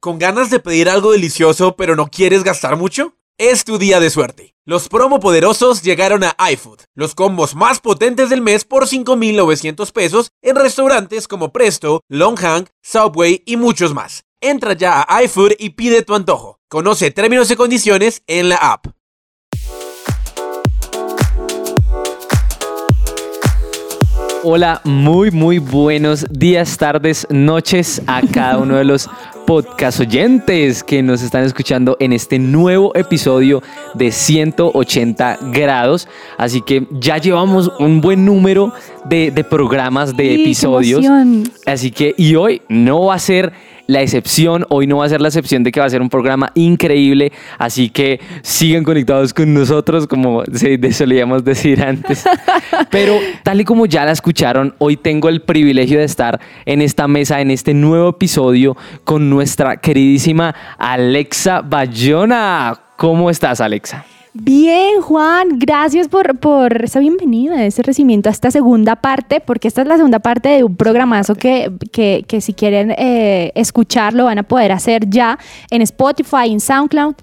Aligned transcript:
¿Con 0.00 0.18
ganas 0.18 0.50
de 0.50 0.60
pedir 0.60 0.90
algo 0.90 1.12
delicioso 1.12 1.76
pero 1.76 1.96
no 1.96 2.08
quieres 2.08 2.44
gastar 2.44 2.76
mucho? 2.76 3.14
Es 3.36 3.64
tu 3.64 3.78
día 3.78 3.98
de 3.98 4.10
suerte. 4.10 4.54
Los 4.64 4.88
promo 4.88 5.18
poderosos 5.18 5.82
llegaron 5.82 6.22
a 6.22 6.36
iFood, 6.52 6.78
los 6.94 7.16
combos 7.16 7.56
más 7.56 7.80
potentes 7.80 8.30
del 8.30 8.40
mes 8.40 8.64
por 8.64 8.86
5.900 8.86 9.90
pesos 9.90 10.30
en 10.40 10.54
restaurantes 10.54 11.26
como 11.26 11.52
Presto, 11.52 12.00
Longhang, 12.08 12.68
Subway 12.80 13.42
y 13.44 13.56
muchos 13.56 13.92
más. 13.92 14.22
Entra 14.40 14.74
ya 14.74 15.04
a 15.08 15.24
iFood 15.24 15.54
y 15.58 15.70
pide 15.70 16.02
tu 16.02 16.14
antojo. 16.14 16.60
Conoce 16.68 17.10
términos 17.10 17.50
y 17.50 17.56
condiciones 17.56 18.22
en 18.28 18.50
la 18.50 18.56
app. 18.56 18.86
Hola, 24.44 24.80
muy 24.84 25.32
muy 25.32 25.58
buenos 25.58 26.24
días, 26.30 26.76
tardes, 26.76 27.26
noches 27.30 28.00
a 28.06 28.20
cada 28.30 28.58
uno 28.58 28.76
de 28.76 28.84
los 28.84 29.08
podcast 29.46 30.00
oyentes 30.00 30.82
que 30.82 31.02
nos 31.02 31.22
están 31.22 31.44
escuchando 31.44 31.96
en 32.00 32.12
este 32.12 32.38
nuevo 32.38 32.92
episodio 32.94 33.62
de 33.94 34.10
180 34.10 35.38
grados. 35.52 36.08
Así 36.38 36.60
que 36.62 36.86
ya 36.90 37.18
llevamos 37.18 37.70
un 37.78 38.00
buen 38.00 38.24
número 38.24 38.72
de, 39.04 39.30
de 39.30 39.44
programas, 39.44 40.16
de 40.16 40.24
Sí, 40.24 40.42
episodios. 40.42 41.04
Así 41.66 41.90
que, 41.90 42.14
y 42.16 42.34
hoy 42.34 42.62
no 42.68 43.06
va 43.06 43.14
a 43.14 43.18
ser 43.18 43.52
la 43.86 44.02
excepción, 44.02 44.64
hoy 44.68 44.86
no 44.86 44.98
va 44.98 45.06
a 45.06 45.08
ser 45.08 45.20
la 45.20 45.28
excepción 45.28 45.62
de 45.62 45.72
que 45.72 45.80
va 45.80 45.86
a 45.86 45.90
ser 45.90 46.00
un 46.00 46.08
programa 46.08 46.50
increíble, 46.54 47.32
así 47.58 47.90
que 47.90 48.20
sigan 48.42 48.84
conectados 48.84 49.34
con 49.34 49.52
nosotros, 49.52 50.06
como 50.06 50.44
se 50.52 50.92
solíamos 50.92 51.44
decir 51.44 51.82
antes. 51.82 52.24
Pero 52.90 53.18
tal 53.42 53.60
y 53.60 53.64
como 53.64 53.86
ya 53.86 54.04
la 54.04 54.12
escucharon, 54.12 54.74
hoy 54.78 54.96
tengo 54.96 55.28
el 55.28 55.42
privilegio 55.42 55.98
de 55.98 56.04
estar 56.04 56.40
en 56.64 56.82
esta 56.82 57.08
mesa, 57.08 57.40
en 57.40 57.50
este 57.50 57.74
nuevo 57.74 58.10
episodio, 58.10 58.76
con 59.04 59.30
nuestra 59.30 59.76
queridísima 59.76 60.54
Alexa 60.78 61.60
Bayona. 61.60 62.80
¿Cómo 62.96 63.28
estás, 63.30 63.60
Alexa? 63.60 64.04
Bien, 64.36 65.00
Juan, 65.00 65.60
gracias 65.60 66.08
por, 66.08 66.40
por 66.40 66.82
esa 66.86 66.98
bienvenida, 66.98 67.64
ese 67.64 67.84
recibimiento 67.84 68.28
a 68.28 68.32
esta 68.32 68.50
segunda 68.50 68.96
parte, 68.96 69.38
porque 69.38 69.68
esta 69.68 69.82
es 69.82 69.86
la 69.86 69.94
segunda 69.94 70.18
parte 70.18 70.48
de 70.48 70.64
un 70.64 70.74
programazo 70.74 71.36
que, 71.36 71.70
que, 71.92 72.24
que 72.26 72.40
si 72.40 72.52
quieren 72.52 72.90
eh, 72.98 73.52
escucharlo 73.54 74.24
van 74.24 74.38
a 74.38 74.42
poder 74.42 74.72
hacer 74.72 75.08
ya 75.08 75.38
en 75.70 75.82
Spotify, 75.82 76.50
en 76.50 76.58
SoundCloud. 76.58 77.14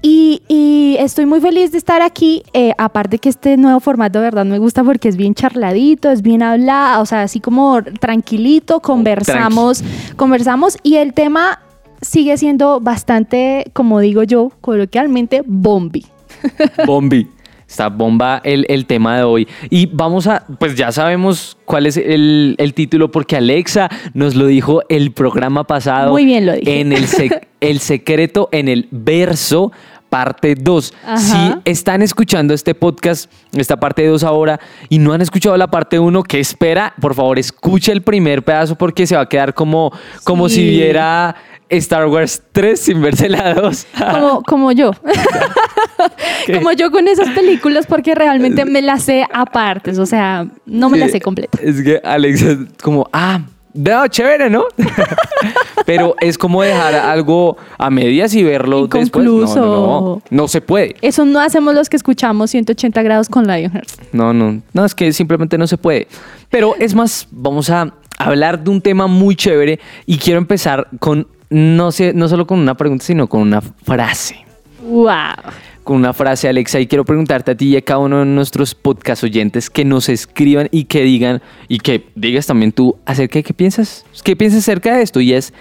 Y, 0.00 0.42
y 0.46 0.94
estoy 1.00 1.26
muy 1.26 1.40
feliz 1.40 1.72
de 1.72 1.78
estar 1.78 2.02
aquí, 2.02 2.44
eh, 2.52 2.72
aparte 2.78 3.18
que 3.18 3.30
este 3.30 3.56
nuevo 3.56 3.80
formato 3.80 4.20
de 4.20 4.26
verdad 4.26 4.44
me 4.44 4.60
gusta 4.60 4.84
porque 4.84 5.08
es 5.08 5.16
bien 5.16 5.34
charladito, 5.34 6.08
es 6.08 6.22
bien 6.22 6.40
hablado, 6.40 7.02
o 7.02 7.06
sea, 7.06 7.22
así 7.22 7.40
como 7.40 7.82
tranquilito, 7.82 8.78
conversamos, 8.78 9.82
conversamos 10.14 10.78
y 10.84 10.98
el 10.98 11.14
tema 11.14 11.58
sigue 12.00 12.36
siendo 12.36 12.78
bastante, 12.78 13.64
como 13.72 13.98
digo 13.98 14.22
yo, 14.22 14.52
coloquialmente, 14.60 15.42
bombi. 15.44 16.06
Bombi. 16.86 17.28
Está 17.68 17.88
bomba 17.88 18.40
el, 18.42 18.66
el 18.68 18.84
tema 18.86 19.16
de 19.16 19.22
hoy. 19.22 19.46
Y 19.70 19.86
vamos 19.86 20.26
a, 20.26 20.44
pues 20.58 20.74
ya 20.74 20.90
sabemos 20.90 21.56
cuál 21.64 21.86
es 21.86 21.96
el, 21.96 22.56
el 22.58 22.74
título 22.74 23.12
porque 23.12 23.36
Alexa 23.36 23.88
nos 24.12 24.34
lo 24.34 24.46
dijo 24.46 24.82
el 24.88 25.12
programa 25.12 25.62
pasado. 25.62 26.10
Muy 26.10 26.24
bien 26.24 26.46
lo 26.46 26.52
dije. 26.54 26.80
En 26.80 26.92
el, 26.92 27.06
sec- 27.06 27.46
el 27.60 27.78
secreto 27.78 28.48
en 28.50 28.66
el 28.68 28.88
verso. 28.90 29.70
Parte 30.08 30.56
2. 30.56 30.92
Ajá. 31.06 31.18
Si 31.18 31.54
están 31.70 32.02
escuchando 32.02 32.52
este 32.52 32.74
podcast, 32.74 33.30
esta 33.52 33.78
parte 33.78 34.04
2 34.04 34.24
ahora, 34.24 34.58
y 34.88 34.98
no 34.98 35.12
han 35.12 35.20
escuchado 35.22 35.56
la 35.56 35.70
parte 35.70 36.00
1, 36.00 36.24
¿qué 36.24 36.40
espera? 36.40 36.92
Por 37.00 37.14
favor, 37.14 37.38
escuche 37.38 37.92
el 37.92 38.02
primer 38.02 38.42
pedazo 38.44 38.74
porque 38.74 39.06
se 39.06 39.14
va 39.14 39.20
a 39.22 39.28
quedar 39.28 39.54
como, 39.54 39.92
como 40.24 40.48
Sí. 40.48 40.56
si 40.56 40.68
viera 40.68 41.36
Star 41.68 42.08
Wars 42.08 42.42
3 42.50 42.80
sin 42.80 43.00
verse 43.00 43.28
la 43.28 43.54
2. 43.54 43.86
Como, 44.12 44.42
como 44.42 44.72
yo. 44.72 44.90
como 46.54 46.72
yo 46.72 46.90
con 46.90 47.08
esas 47.08 47.28
películas 47.30 47.86
porque 47.86 48.14
realmente 48.14 48.64
me 48.64 48.82
las 48.82 49.02
sé 49.02 49.24
apartes, 49.32 49.98
o 49.98 50.06
sea, 50.06 50.46
no 50.66 50.90
me 50.90 50.98
las 50.98 51.12
sé 51.12 51.20
completas. 51.20 51.60
Es 51.60 51.82
que 51.82 52.00
Alex 52.02 52.42
es 52.42 52.58
como, 52.82 53.08
ah, 53.12 53.40
no, 53.72 54.08
chévere, 54.08 54.50
¿no? 54.50 54.64
Pero 55.86 56.16
es 56.20 56.36
como 56.36 56.62
dejar 56.62 56.94
algo 56.94 57.56
a 57.78 57.90
medias 57.90 58.34
y 58.34 58.42
verlo 58.42 58.86
después. 58.86 59.24
No, 59.24 59.40
no, 59.40 59.54
no, 59.54 60.22
no 60.28 60.48
se 60.48 60.60
puede. 60.60 60.96
Eso 61.00 61.24
no 61.24 61.40
hacemos 61.40 61.74
los 61.74 61.88
que 61.88 61.96
escuchamos 61.96 62.50
180 62.50 63.02
grados 63.02 63.28
con 63.28 63.46
Lionheart. 63.46 63.88
No, 64.12 64.32
no, 64.32 64.60
no, 64.72 64.84
es 64.84 64.94
que 64.94 65.12
simplemente 65.12 65.56
no 65.56 65.66
se 65.66 65.78
puede. 65.78 66.08
Pero 66.48 66.74
es 66.78 66.94
más, 66.94 67.28
vamos 67.30 67.70
a 67.70 67.94
hablar 68.18 68.62
de 68.62 68.70
un 68.70 68.80
tema 68.80 69.06
muy 69.06 69.36
chévere 69.36 69.78
y 70.04 70.18
quiero 70.18 70.38
empezar 70.38 70.88
con, 70.98 71.28
no 71.48 71.92
sé, 71.92 72.12
no 72.12 72.28
solo 72.28 72.46
con 72.46 72.58
una 72.58 72.76
pregunta, 72.76 73.04
sino 73.04 73.28
con 73.28 73.42
una 73.42 73.60
frase. 73.60 74.49
¡Wow! 74.90 75.52
Con 75.84 75.96
una 75.96 76.12
frase, 76.12 76.48
Alexa, 76.48 76.78
y 76.80 76.86
quiero 76.86 77.04
preguntarte 77.04 77.52
a 77.52 77.54
ti 77.56 77.68
y 77.68 77.76
a 77.76 77.80
cada 77.82 78.00
uno 78.00 78.18
de 78.20 78.26
nuestros 78.26 78.74
podcast 78.74 79.24
oyentes 79.24 79.70
que 79.70 79.84
nos 79.84 80.08
escriban 80.08 80.68
y 80.70 80.84
que 80.84 81.02
digan, 81.02 81.40
y 81.68 81.78
que 81.78 82.08
digas 82.14 82.46
también 82.46 82.72
tú 82.72 82.96
acerca 83.06 83.38
de 83.38 83.42
qué 83.42 83.54
piensas, 83.54 84.04
qué 84.24 84.36
piensas 84.36 84.60
acerca 84.60 84.96
de 84.96 85.02
esto, 85.02 85.20
y 85.20 85.32
es 85.32 85.52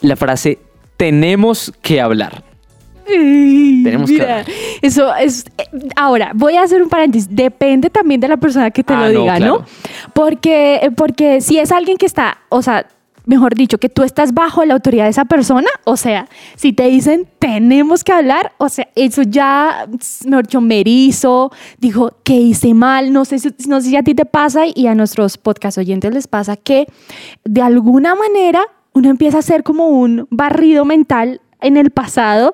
la 0.00 0.16
frase, 0.16 0.58
tenemos 0.96 1.72
que 1.82 2.00
hablar. 2.00 2.44
Tenemos 3.04 4.08
que 4.08 4.14
Mira, 4.14 4.40
hablar. 4.40 4.46
eso 4.80 5.14
es. 5.16 5.44
eh, 5.58 5.64
Ahora, 5.96 6.30
voy 6.34 6.56
a 6.56 6.62
hacer 6.62 6.80
un 6.82 6.88
paréntesis. 6.88 7.28
Depende 7.30 7.90
también 7.90 8.20
de 8.20 8.28
la 8.28 8.36
persona 8.36 8.70
que 8.70 8.84
te 8.84 8.94
Ah, 8.94 9.08
lo 9.08 9.12
no, 9.12 9.20
diga, 9.22 9.36
claro. 9.36 9.58
¿no? 9.58 9.64
Porque, 10.14 10.76
eh, 10.76 10.90
porque 10.96 11.40
si 11.40 11.58
es 11.58 11.72
alguien 11.72 11.96
que 11.98 12.06
está, 12.06 12.38
o 12.48 12.62
sea, 12.62 12.86
mejor 13.26 13.54
dicho, 13.54 13.78
que 13.78 13.88
tú 13.88 14.02
estás 14.02 14.34
bajo 14.34 14.64
la 14.64 14.74
autoridad 14.74 15.04
de 15.04 15.10
esa 15.10 15.24
persona, 15.24 15.68
o 15.84 15.96
sea, 15.96 16.28
si 16.56 16.72
te 16.72 16.88
dicen 16.88 17.28
tenemos 17.38 18.04
que 18.04 18.12
hablar, 18.12 18.52
o 18.58 18.68
sea, 18.68 18.88
eso 18.94 19.22
ya, 19.22 19.86
mejor 20.24 20.44
dicho, 20.44 20.60
me 20.60 20.80
erizo, 20.80 21.52
dijo 21.78 22.12
que 22.24 22.34
hice 22.34 22.74
mal, 22.74 23.12
no 23.12 23.24
sé, 23.24 23.38
si, 23.38 23.54
no 23.68 23.80
sé 23.80 23.90
si 23.90 23.96
a 23.96 24.02
ti 24.02 24.14
te 24.14 24.24
pasa 24.24 24.62
y 24.72 24.86
a 24.86 24.94
nuestros 24.94 25.38
podcast 25.38 25.78
oyentes 25.78 26.12
les 26.12 26.26
pasa 26.26 26.56
que 26.56 26.86
de 27.44 27.62
alguna 27.62 28.14
manera 28.14 28.62
uno 28.92 29.10
empieza 29.10 29.38
a 29.38 29.40
hacer 29.40 29.62
como 29.62 29.88
un 29.88 30.26
barrido 30.30 30.84
mental 30.84 31.40
en 31.60 31.76
el 31.76 31.90
pasado 31.90 32.52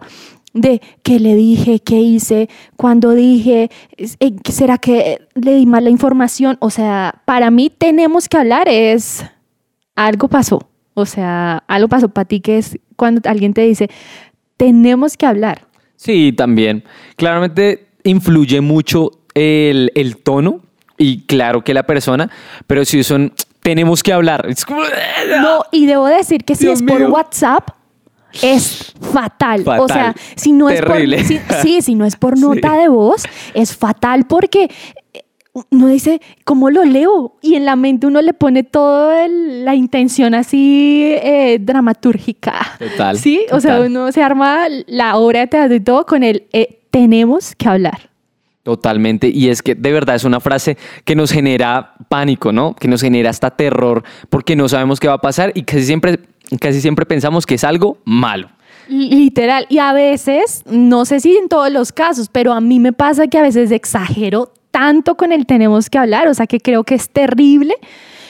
de 0.54 0.80
qué 1.02 1.20
le 1.20 1.34
dije, 1.34 1.80
qué 1.80 2.00
hice, 2.00 2.48
cuando 2.76 3.12
dije, 3.12 3.70
eh, 3.96 4.32
¿será 4.50 4.78
que 4.78 5.20
le 5.34 5.54
di 5.54 5.66
mal 5.66 5.84
la 5.84 5.90
información? 5.90 6.56
O 6.60 6.70
sea, 6.70 7.22
para 7.24 7.50
mí 7.50 7.70
tenemos 7.70 8.28
que 8.28 8.38
hablar 8.38 8.68
es 8.68 9.24
algo 10.06 10.28
pasó. 10.28 10.69
O 10.94 11.06
sea, 11.06 11.62
algo 11.69 11.88
pasó 11.88 12.09
para 12.09 12.25
ti 12.25 12.41
que 12.41 12.59
es 12.59 12.78
cuando 12.97 13.20
alguien 13.28 13.53
te 13.54 13.62
dice, 13.62 13.88
tenemos 14.56 15.16
que 15.16 15.26
hablar. 15.26 15.66
Sí, 15.97 16.32
también. 16.32 16.84
Claramente 17.16 17.86
influye 18.04 18.60
mucho 18.60 19.10
el, 19.34 19.92
el 19.94 20.16
tono 20.16 20.60
y 20.97 21.22
claro 21.26 21.62
que 21.62 21.75
la 21.75 21.82
persona, 21.84 22.31
pero 22.66 22.84
si 22.84 23.03
son, 23.04 23.32
tenemos 23.62 24.03
que 24.03 24.12
hablar. 24.12 24.47
Es 24.48 24.64
como, 24.64 24.81
No, 25.42 25.62
y 25.72 25.87
debo 25.87 26.06
decir 26.06 26.44
que 26.44 26.54
si 26.56 26.64
Dios 26.66 26.81
es 26.81 26.87
por. 26.87 27.03
WhatsApp, 27.03 27.69
es 28.42 28.92
fatal. 29.12 29.62
O 29.62 29.64
Fatal. 29.64 29.88
sea, 29.88 30.14
si 30.37 30.53
no 30.53 30.69
Terrible. 30.69 31.17
es 31.20 31.22
por. 31.40 31.56
si- 31.56 31.62
sí, 31.62 31.82
si 31.82 31.94
no 31.94 32.05
es 32.05 32.17
por 32.17 32.34
Sí. 32.37 32.43
nota 32.43 32.75
de 32.75 32.88
voz, 32.88 33.25
es 33.55 33.76
fatal 33.76 34.26
porque 34.26 34.70
uno 35.70 35.88
dice, 35.88 36.20
¿cómo 36.44 36.70
lo 36.70 36.84
leo? 36.84 37.36
Y 37.42 37.54
en 37.54 37.64
la 37.64 37.76
mente 37.76 38.06
uno 38.06 38.22
le 38.22 38.32
pone 38.32 38.62
toda 38.62 39.26
la 39.28 39.74
intención 39.74 40.34
así 40.34 41.14
eh, 41.22 41.58
dramatúrgica. 41.60 42.76
Total, 42.78 43.18
Sí, 43.18 43.46
o 43.50 43.60
sea, 43.60 43.80
uno 43.80 44.12
se 44.12 44.22
arma 44.22 44.66
la 44.86 45.16
obra 45.16 45.40
de 45.40 45.46
teatro 45.48 45.74
y 45.74 45.80
todo 45.80 46.06
con 46.06 46.22
el 46.22 46.44
eh, 46.52 46.80
tenemos 46.90 47.54
que 47.54 47.68
hablar. 47.68 48.10
Totalmente, 48.62 49.28
y 49.28 49.48
es 49.48 49.62
que 49.62 49.74
de 49.74 49.92
verdad 49.92 50.16
es 50.16 50.24
una 50.24 50.40
frase 50.40 50.76
que 51.04 51.16
nos 51.16 51.32
genera 51.32 51.94
pánico, 52.08 52.52
¿no? 52.52 52.74
Que 52.74 52.86
nos 52.86 53.00
genera 53.00 53.30
hasta 53.30 53.50
terror 53.50 54.02
porque 54.28 54.56
no 54.56 54.68
sabemos 54.68 55.00
qué 55.00 55.08
va 55.08 55.14
a 55.14 55.20
pasar 55.20 55.52
y 55.54 55.62
casi 55.62 55.84
siempre, 55.84 56.20
casi 56.60 56.80
siempre 56.82 57.06
pensamos 57.06 57.46
que 57.46 57.54
es 57.54 57.64
algo 57.64 57.98
malo. 58.04 58.50
Literal. 58.88 59.66
Y 59.68 59.78
a 59.78 59.92
veces, 59.92 60.64
no 60.66 61.04
sé 61.04 61.20
si 61.20 61.36
en 61.36 61.48
todos 61.48 61.70
los 61.70 61.92
casos, 61.92 62.28
pero 62.30 62.52
a 62.52 62.60
mí 62.60 62.78
me 62.78 62.92
pasa 62.92 63.26
que 63.26 63.38
a 63.38 63.42
veces 63.42 63.70
exagero 63.70 64.52
tanto 64.70 65.17
con 65.17 65.32
el 65.32 65.47
tenemos 65.47 65.91
que 65.91 65.99
hablar, 65.99 66.29
o 66.29 66.35
sea 66.35 66.47
que 66.47 66.61
creo 66.61 66.85
que 66.85 66.94
es 66.94 67.11
terrible 67.11 67.75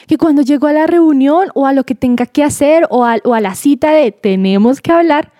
que 0.06 0.17
cuando 0.17 0.43
llego 0.43 0.67
a 0.67 0.73
la 0.73 0.87
reunión 0.87 1.49
o 1.55 1.67
a 1.67 1.73
lo 1.73 1.85
que 1.85 1.94
tenga 1.94 2.26
que 2.26 2.43
hacer 2.43 2.87
o 2.90 3.05
a, 3.05 3.19
o 3.25 3.35
a 3.35 3.40
la 3.40 3.55
cita 3.55 3.93
de 3.93 4.11
tenemos 4.11 4.81
que 4.81 4.90
hablar, 4.90 5.32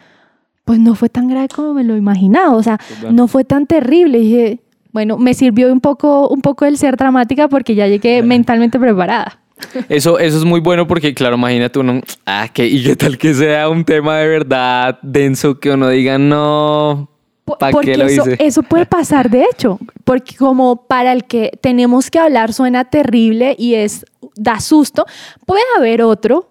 pues 0.65 0.79
no 0.79 0.95
fue 0.95 1.09
tan 1.09 1.29
grave 1.29 1.49
como 1.49 1.73
me 1.73 1.83
lo 1.83 1.97
imaginaba, 1.97 2.55
o 2.55 2.63
sea, 2.63 2.79
no 3.11 3.27
fue 3.27 3.45
tan 3.45 3.67
terrible. 3.67 4.19
Y 4.19 4.23
dije, 4.23 4.61
bueno, 4.93 5.17
me 5.17 5.33
sirvió 5.33 5.73
un 5.73 5.81
poco, 5.81 6.29
un 6.29 6.43
poco 6.43 6.67
el 6.67 6.77
ser 6.77 6.97
dramática 6.99 7.49
porque 7.49 7.75
ya 7.75 7.87
llegué 7.87 8.23
mentalmente 8.23 8.79
preparada. 8.79 9.41
Eso, 9.89 10.19
eso 10.19 10.39
es 10.39 10.45
muy 10.45 10.61
bueno 10.61 10.87
porque, 10.87 11.15
claro, 11.15 11.37
imagínate 11.37 11.79
uno, 11.79 12.03
ah, 12.27 12.49
que, 12.53 12.67
y 12.67 12.85
qué 12.85 12.97
tal 12.97 13.17
que 13.17 13.33
sea 13.33 13.71
un 13.71 13.85
tema 13.85 14.19
de 14.19 14.29
verdad 14.29 14.99
denso 15.03 15.59
que 15.59 15.71
uno 15.71 15.89
diga, 15.89 16.19
no, 16.19 17.09
¿para 17.57 17.73
porque 17.73 17.93
qué 17.93 17.99
lo 17.99 18.07
eso, 18.07 18.23
hice? 18.23 18.37
eso 18.41 18.63
puede 18.63 18.87
pasar, 18.87 19.31
de 19.31 19.45
hecho, 19.45 19.79
porque 20.05 20.37
como 20.37 20.87
para 20.87 21.13
el 21.13 21.25
que 21.25 21.53
tenemos 21.61 22.11
que 22.11 22.19
hablar 22.19 22.53
suena 22.53 22.85
terrible 22.85 23.55
y 23.59 23.75
es 23.75 24.05
da 24.37 24.61
susto, 24.61 25.07
puede 25.47 25.63
haber 25.77 26.03
otro 26.03 26.51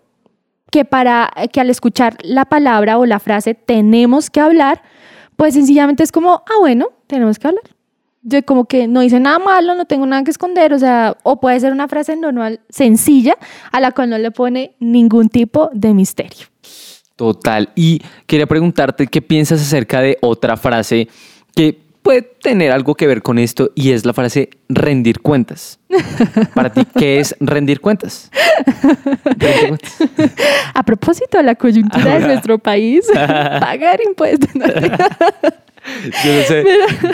que 0.72 0.86
para 0.86 1.32
que 1.52 1.62
al 1.62 1.70
escuchar 1.70 2.18
la 2.24 2.46
palabra 2.46 2.98
o 2.98 3.06
la 3.06 3.20
frase 3.20 3.54
tenemos 3.54 4.30
que 4.30 4.40
hablar, 4.40 4.82
pues 5.36 5.54
sencillamente 5.54 6.04
es 6.04 6.12
como, 6.12 6.44
ah, 6.46 6.60
bueno, 6.60 6.88
tenemos 7.08 7.40
que 7.40 7.48
hablar. 7.48 7.64
Yo 8.24 8.44
como 8.44 8.66
que 8.66 8.88
no 8.88 9.04
hice 9.04 9.20
nada 9.20 9.40
malo, 9.40 9.76
no 9.76 9.86
tengo 9.86 10.06
nada 10.06 10.24
que 10.24 10.32
esconder, 10.32 10.74
o 10.74 10.80
sea, 10.80 11.16
o 11.24 11.40
puede 11.40 11.60
ser 11.60 11.72
una 11.72 11.88
frase 11.88 12.16
normal, 12.18 12.60
sencilla, 12.70 13.38
a 13.72 13.80
la 13.80 13.92
cual 13.92 14.10
no 14.10 14.18
le 14.18 14.32
pone 14.32 14.76
ningún 14.80 15.30
tipo 15.30 15.70
de 15.72 15.94
misterio. 15.94 16.48
Total. 17.18 17.70
Y 17.76 18.02
quería 18.28 18.46
preguntarte 18.46 19.08
qué 19.08 19.22
piensas 19.22 19.60
acerca 19.60 20.02
de 20.02 20.18
otra 20.22 20.56
frase 20.56 21.10
que 21.56 21.82
puede 22.04 22.22
tener 22.22 22.72
algo 22.72 22.96
que 22.96 23.06
ver 23.06 23.22
con 23.22 23.38
esto 23.38 23.72
y 23.76 23.92
es 23.92 24.06
la 24.06 24.14
frase 24.14 24.52
rendir 24.70 25.20
cuentas. 25.20 25.80
Para 26.54 26.72
ti, 26.72 26.84
¿qué 26.98 27.20
es 27.20 27.36
rendir 27.42 27.82
cuentas? 27.82 28.32
Rendir 29.26 29.68
cuentas. 29.68 29.98
A 30.74 30.84
propósito 30.84 31.38
de 31.38 31.44
la 31.44 31.56
coyuntura 31.56 32.20
de 32.20 32.28
nuestro 32.28 32.60
país, 32.60 33.06
pagar 33.14 34.00
impuestos. 34.08 34.56
No, 34.56 34.66
Yo 34.68 36.34
no 36.34 36.44
sé, 36.48 36.66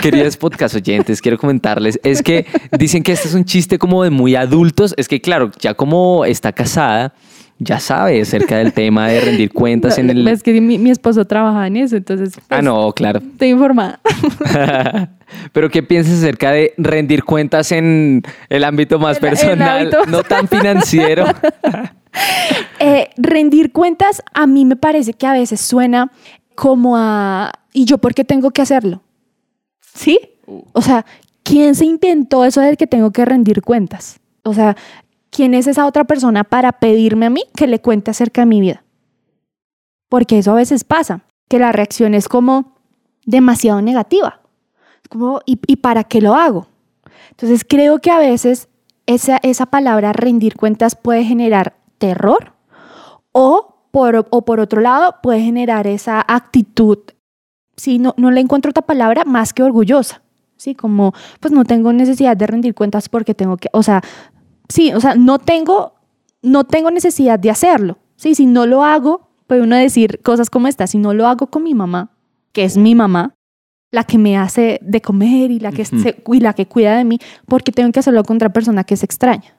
queridos 0.01 0.37
podcast 0.37 0.75
oyentes, 0.75 1.21
quiero 1.21 1.37
comentarles, 1.37 1.99
es 2.03 2.21
que 2.21 2.45
dicen 2.77 3.03
que 3.03 3.13
este 3.13 3.29
es 3.29 3.33
un 3.33 3.45
chiste 3.45 3.79
como 3.79 4.03
de 4.03 4.09
muy 4.09 4.35
adultos, 4.35 4.93
es 4.97 5.07
que 5.07 5.21
claro, 5.21 5.49
ya 5.59 5.73
como 5.73 6.25
está 6.25 6.51
casada, 6.51 7.13
ya 7.63 7.79
sabe 7.79 8.21
acerca 8.21 8.57
del 8.57 8.73
tema 8.73 9.07
de 9.07 9.19
rendir 9.21 9.51
cuentas 9.51 9.97
en 9.97 10.09
el... 10.11 10.27
Es 10.27 10.43
que 10.43 10.59
mi, 10.61 10.77
mi 10.77 10.89
esposo 10.91 11.25
trabaja 11.25 11.67
en 11.67 11.77
eso, 11.77 11.95
entonces 11.97 12.33
pues, 12.35 12.45
Ah, 12.49 12.61
no, 12.61 12.91
claro. 12.93 13.19
estoy 13.19 13.49
informada. 13.49 13.99
Pero 15.51 15.69
¿qué 15.69 15.81
piensas 15.83 16.19
acerca 16.19 16.51
de 16.51 16.73
rendir 16.77 17.23
cuentas 17.23 17.71
en 17.71 18.21
el 18.49 18.63
ámbito 18.63 18.99
más 18.99 19.17
el- 19.17 19.23
el 19.23 19.29
personal, 19.29 19.81
ámbito- 19.93 20.05
no 20.07 20.23
tan 20.23 20.47
financiero? 20.47 21.25
Eh, 22.79 23.09
rendir 23.17 23.71
cuentas 23.71 24.21
a 24.35 24.45
mí 24.45 24.65
me 24.65 24.75
parece 24.75 25.13
que 25.13 25.25
a 25.25 25.33
veces 25.33 25.59
suena 25.61 26.11
como 26.53 26.95
a 26.95 27.51
¿y 27.73 27.85
yo 27.85 27.97
por 27.97 28.13
qué 28.13 28.23
tengo 28.23 28.51
que 28.51 28.61
hacerlo? 28.61 29.01
¿Sí? 29.95 30.19
O 30.73 30.81
sea, 30.83 31.05
¿quién 31.41 31.73
se 31.73 31.85
inventó 31.85 32.45
eso 32.45 32.61
de 32.61 32.77
que 32.77 32.85
tengo 32.85 33.09
que 33.11 33.25
rendir 33.25 33.63
cuentas? 33.63 34.19
O 34.43 34.53
sea, 34.53 34.75
¿quién 35.33 35.53
es 35.53 35.67
esa 35.67 35.85
otra 35.85 36.05
persona 36.05 36.43
para 36.43 36.73
pedirme 36.73 37.25
a 37.25 37.29
mí 37.29 37.43
que 37.55 37.67
le 37.67 37.81
cuente 37.81 38.11
acerca 38.11 38.41
de 38.41 38.45
mi 38.45 38.61
vida? 38.61 38.83
Porque 40.09 40.37
eso 40.37 40.51
a 40.51 40.55
veces 40.55 40.83
pasa, 40.83 41.25
que 41.49 41.59
la 41.59 41.71
reacción 41.71 42.13
es 42.13 42.29
como 42.29 42.77
demasiado 43.25 43.81
negativa. 43.81 44.41
Como, 45.09 45.41
¿y, 45.45 45.59
y 45.67 45.77
para 45.77 46.03
qué 46.03 46.21
lo 46.21 46.35
hago? 46.35 46.67
Entonces 47.31 47.65
creo 47.67 47.99
que 47.99 48.11
a 48.11 48.19
veces 48.19 48.69
esa, 49.05 49.39
esa 49.43 49.65
palabra 49.65 50.13
rendir 50.13 50.55
cuentas 50.55 50.95
puede 50.95 51.23
generar 51.23 51.75
terror 51.97 52.53
o 53.31 53.87
por, 53.91 54.27
o 54.29 54.45
por 54.45 54.59
otro 54.59 54.81
lado 54.81 55.15
puede 55.21 55.41
generar 55.41 55.87
esa 55.87 56.23
actitud, 56.27 56.99
sí, 57.75 57.99
no, 57.99 58.13
no 58.17 58.31
le 58.31 58.41
encuentro 58.41 58.71
otra 58.71 58.85
palabra 58.85 59.23
más 59.25 59.53
que 59.53 59.63
orgullosa, 59.63 60.23
¿sí? 60.57 60.73
Como, 60.73 61.13
pues 61.39 61.51
no 61.51 61.63
tengo 61.63 61.93
necesidad 61.93 62.35
de 62.35 62.47
rendir 62.47 62.73
cuentas 62.73 63.09
porque 63.09 63.35
tengo 63.35 63.57
que, 63.57 63.69
o 63.71 63.83
sea, 63.83 64.01
sí, 64.69 64.93
o 64.93 64.99
sea, 64.99 65.15
no 65.15 65.39
tengo, 65.39 65.93
no 66.41 66.63
tengo 66.63 66.91
necesidad 66.91 67.39
de 67.39 67.49
hacerlo, 67.51 67.97
¿sí? 68.15 68.35
Si 68.35 68.45
no 68.45 68.65
lo 68.65 68.83
hago, 68.83 69.29
puede 69.47 69.61
uno 69.61 69.75
decir 69.75 70.19
cosas 70.23 70.49
como 70.49 70.67
esta, 70.67 70.87
si 70.87 70.97
no 70.97 71.13
lo 71.13 71.27
hago 71.27 71.47
con 71.47 71.63
mi 71.63 71.73
mamá, 71.73 72.11
que 72.51 72.63
es 72.63 72.77
mi 72.77 72.95
mamá, 72.95 73.33
la 73.91 74.03
que 74.05 74.17
me 74.17 74.37
hace 74.37 74.79
de 74.81 75.01
comer 75.01 75.51
y 75.51 75.59
la 75.59 75.71
que, 75.71 75.85
se- 75.85 76.23
y 76.27 76.39
la 76.39 76.53
que 76.53 76.65
cuida 76.67 76.97
de 76.97 77.03
mí, 77.03 77.19
porque 77.47 77.71
tengo 77.71 77.91
que 77.91 77.99
hacerlo 77.99 78.23
con 78.23 78.37
otra 78.37 78.51
persona 78.51 78.83
que 78.83 78.95
es 78.95 79.03
extraña. 79.03 79.55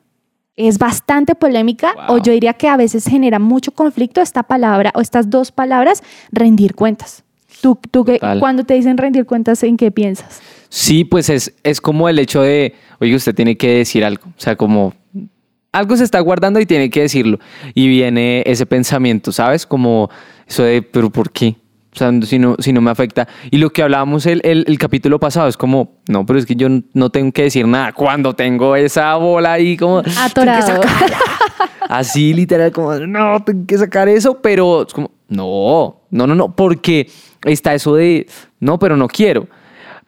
Es 0.56 0.78
bastante 0.78 1.34
polémica 1.34 1.92
Wow. 2.08 2.16
o 2.16 2.18
yo 2.18 2.32
diría 2.32 2.54
que 2.54 2.68
a 2.68 2.76
veces 2.76 3.04
genera 3.06 3.38
mucho 3.40 3.72
conflicto 3.72 4.20
esta 4.20 4.44
palabra 4.44 4.92
o 4.94 5.00
estas 5.00 5.28
dos 5.30 5.50
palabras, 5.52 6.02
rendir 6.30 6.74
cuentas. 6.76 7.23
¿Tú, 7.64 7.78
tú 7.90 8.04
qué- 8.04 8.18
Total. 8.18 8.40
cuando 8.40 8.64
te 8.64 8.74
dicen 8.74 8.98
rendir 8.98 9.24
cuentas, 9.24 9.62
¿en 9.62 9.78
qué 9.78 9.90
piensas? 9.90 10.42
Sí, 10.68 11.02
pues 11.04 11.30
es, 11.30 11.54
es 11.62 11.80
como 11.80 12.10
el 12.10 12.18
hecho 12.18 12.42
de, 12.42 12.74
oye, 13.00 13.14
usted 13.14 13.34
tiene 13.34 13.56
que 13.56 13.78
decir 13.78 14.04
algo. 14.04 14.24
O 14.26 14.32
sea, 14.40 14.54
como 14.54 14.92
algo 15.72 15.96
se 15.96 16.04
está 16.04 16.20
guardando 16.20 16.60
y 16.60 16.66
tiene 16.66 16.90
que 16.90 17.00
decirlo. 17.00 17.38
Y 17.72 17.88
viene 17.88 18.42
ese 18.44 18.66
pensamiento, 18.66 19.32
¿sabes? 19.32 19.64
Como 19.64 20.10
eso 20.46 20.62
de, 20.62 20.82
pero 20.82 21.08
¿por 21.08 21.30
qué? 21.32 21.56
O 21.94 21.96
sea, 21.96 22.10
si 22.22 22.38
no, 22.38 22.56
si 22.58 22.72
no 22.74 22.82
me 22.82 22.90
afecta. 22.90 23.26
Y 23.50 23.56
lo 23.56 23.70
que 23.70 23.82
hablábamos 23.82 24.26
el, 24.26 24.42
el, 24.44 24.64
el 24.68 24.78
capítulo 24.78 25.18
pasado 25.18 25.48
es 25.48 25.56
como, 25.56 25.92
no, 26.08 26.26
pero 26.26 26.38
es 26.38 26.44
que 26.44 26.56
yo 26.56 26.68
no 26.92 27.08
tengo 27.08 27.32
que 27.32 27.44
decir 27.44 27.66
nada 27.66 27.92
cuando 27.92 28.34
tengo 28.34 28.76
esa 28.76 29.14
bola 29.16 29.52
ahí 29.54 29.76
como... 29.78 30.02
Atorado. 30.20 30.82
Así 31.88 32.32
literal, 32.34 32.72
como, 32.72 32.94
no, 32.94 33.42
tengo 33.44 33.66
que 33.66 33.78
sacar 33.78 34.08
eso, 34.08 34.40
pero 34.40 34.86
es 34.86 34.92
como, 34.92 35.10
no, 35.34 36.02
no, 36.10 36.26
no, 36.26 36.34
no, 36.34 36.54
porque 36.56 37.08
está 37.44 37.74
eso 37.74 37.94
de, 37.94 38.26
no, 38.60 38.78
pero 38.78 38.96
no 38.96 39.08
quiero. 39.08 39.48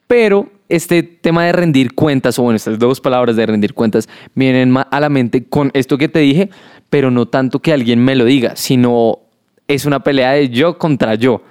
Pero 0.06 0.49
este 0.69 1.02
tema 1.02 1.44
de 1.44 1.52
rendir 1.52 1.94
cuentas, 1.94 2.38
o 2.38 2.43
bueno, 2.43 2.56
estas 2.56 2.78
dos 2.78 3.00
palabras 3.00 3.37
de 3.37 3.46
rendir 3.46 3.75
cuentas, 3.75 4.08
vienen 4.34 4.76
a 4.76 5.00
la 5.00 5.08
mente 5.08 5.44
con 5.44 5.70
esto 5.75 5.99
que 5.99 6.08
te 6.08 6.20
dije, 6.20 6.50
pero 6.90 7.11
no 7.11 7.26
tanto 7.26 7.61
que 7.61 7.73
alguien 7.73 8.02
me 8.05 8.14
lo 8.17 8.25
diga, 8.25 8.56
sino 8.56 9.19
es 9.69 9.84
una 9.84 10.00
pelea 10.00 10.32
de 10.32 10.49
yo 10.49 10.78
contra 10.78 11.14
yo. 11.14 11.43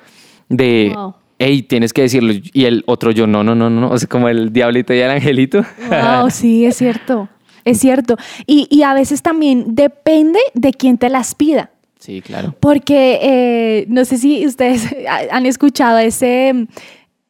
De, 0.50 0.92
Wow. 0.94 1.16
hey, 1.40 1.64
tienes 1.64 1.92
que 1.92 2.04
decirlo. 2.04 2.34
Y 2.54 2.66
el 2.66 2.84
otro 2.88 3.12
yo, 3.12 3.28
no, 3.28 3.44
no, 3.44 3.56
no, 3.56 3.70
no. 3.70 3.90
O 3.90 3.98
sea, 3.98 4.08
como 4.08 4.30
el 4.30 4.54
diablito 4.54 4.94
y 4.94 5.00
el 5.00 5.12
angelito. 5.12 5.66
Wow, 5.90 6.30
sí, 6.30 6.66
es 6.66 6.78
cierto. 6.78 7.30
Es 7.64 7.80
cierto. 7.80 8.16
Y, 8.46 8.68
y 8.70 8.84
a 8.84 8.94
veces 8.94 9.22
también 9.22 9.76
depende 9.76 10.40
de 10.54 10.72
quién 10.72 10.98
te 10.98 11.10
las 11.10 11.34
pida. 11.36 11.72
Sí, 12.06 12.22
claro. 12.22 12.56
Porque 12.60 13.20
eh, 13.22 13.86
no 13.90 14.06
sé 14.06 14.18
si 14.18 14.46
ustedes 14.46 14.88
han 15.32 15.46
escuchado 15.46 15.98
ese, 15.98 16.68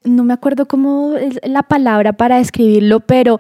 no 0.04 0.24
me 0.24 0.33
acuerdo 0.33 0.68
cómo 0.68 1.16
es 1.16 1.39
la 1.44 1.63
palabra 1.63 2.13
para 2.13 2.38
describirlo, 2.38 3.00
pero 3.00 3.39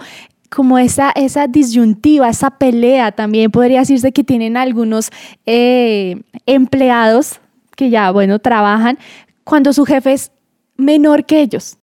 como 0.49 0.77
esa, 0.77 1.11
esa 1.11 1.47
disyuntiva, 1.47 2.29
esa 2.29 2.51
pelea 2.51 3.11
también 3.11 3.51
podría 3.51 3.79
decirse 3.79 4.11
que 4.11 4.23
tienen 4.23 4.55
algunos 4.55 5.09
eh, 5.45 6.21
empleados 6.45 7.39
que 7.75 7.89
ya, 7.89 8.11
bueno, 8.11 8.39
trabajan 8.39 8.97
cuando 9.43 9.73
su 9.73 9.85
jefe 9.85 10.13
es 10.13 10.31
menor 10.77 11.25
que 11.25 11.41
ellos. 11.41 11.77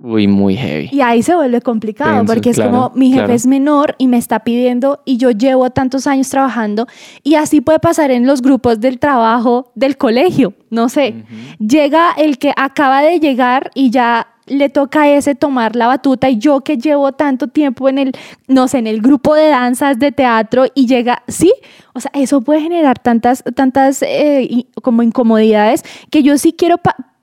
Uy, 0.00 0.28
muy 0.28 0.56
heavy. 0.56 0.88
Y 0.92 1.00
ahí 1.00 1.24
se 1.24 1.34
vuelve 1.34 1.60
complicado 1.60 2.18
Tenso, 2.18 2.32
porque 2.32 2.50
es 2.50 2.56
claro, 2.56 2.70
como 2.70 2.92
mi 2.94 3.08
jefe 3.08 3.18
claro. 3.18 3.32
es 3.34 3.46
menor 3.46 3.96
y 3.98 4.06
me 4.06 4.16
está 4.16 4.40
pidiendo 4.40 5.02
y 5.04 5.16
yo 5.16 5.32
llevo 5.32 5.70
tantos 5.70 6.06
años 6.06 6.28
trabajando 6.28 6.86
y 7.24 7.34
así 7.34 7.60
puede 7.60 7.80
pasar 7.80 8.12
en 8.12 8.24
los 8.24 8.40
grupos 8.40 8.78
del 8.78 9.00
trabajo 9.00 9.72
del 9.74 9.96
colegio, 9.96 10.54
no 10.70 10.88
sé. 10.88 11.24
Llega 11.58 12.12
el 12.16 12.38
que 12.38 12.52
acaba 12.56 13.02
de 13.02 13.18
llegar 13.18 13.72
y 13.74 13.90
ya 13.90 14.28
le 14.46 14.68
toca 14.68 15.02
a 15.02 15.08
ese 15.08 15.34
tomar 15.34 15.74
la 15.74 15.88
batuta 15.88 16.30
y 16.30 16.38
yo 16.38 16.60
que 16.60 16.78
llevo 16.78 17.12
tanto 17.12 17.48
tiempo 17.48 17.88
en 17.88 17.98
el, 17.98 18.12
no 18.46 18.68
sé, 18.68 18.78
en 18.78 18.86
el 18.86 19.00
grupo 19.00 19.34
de 19.34 19.48
danzas, 19.48 19.98
de 19.98 20.12
teatro 20.12 20.66
y 20.76 20.86
llega, 20.86 21.24
sí, 21.26 21.52
o 21.92 22.00
sea, 22.00 22.12
eso 22.14 22.40
puede 22.40 22.60
generar 22.60 23.00
tantas, 23.00 23.42
tantas 23.56 24.02
eh, 24.02 24.66
como 24.80 25.02
incomodidades 25.02 25.82
que 26.08 26.22
yo 26.22 26.38
sí 26.38 26.54
quiero 26.56 26.76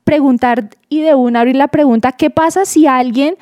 preguntar 0.05 0.69
y 0.87 1.01
de 1.01 1.15
una 1.15 1.41
abrir 1.41 1.57
la 1.57 1.67
pregunta, 1.67 2.13
¿qué 2.13 2.29
pasa 2.29 2.63
si 2.63 2.87
alguien 2.87 3.35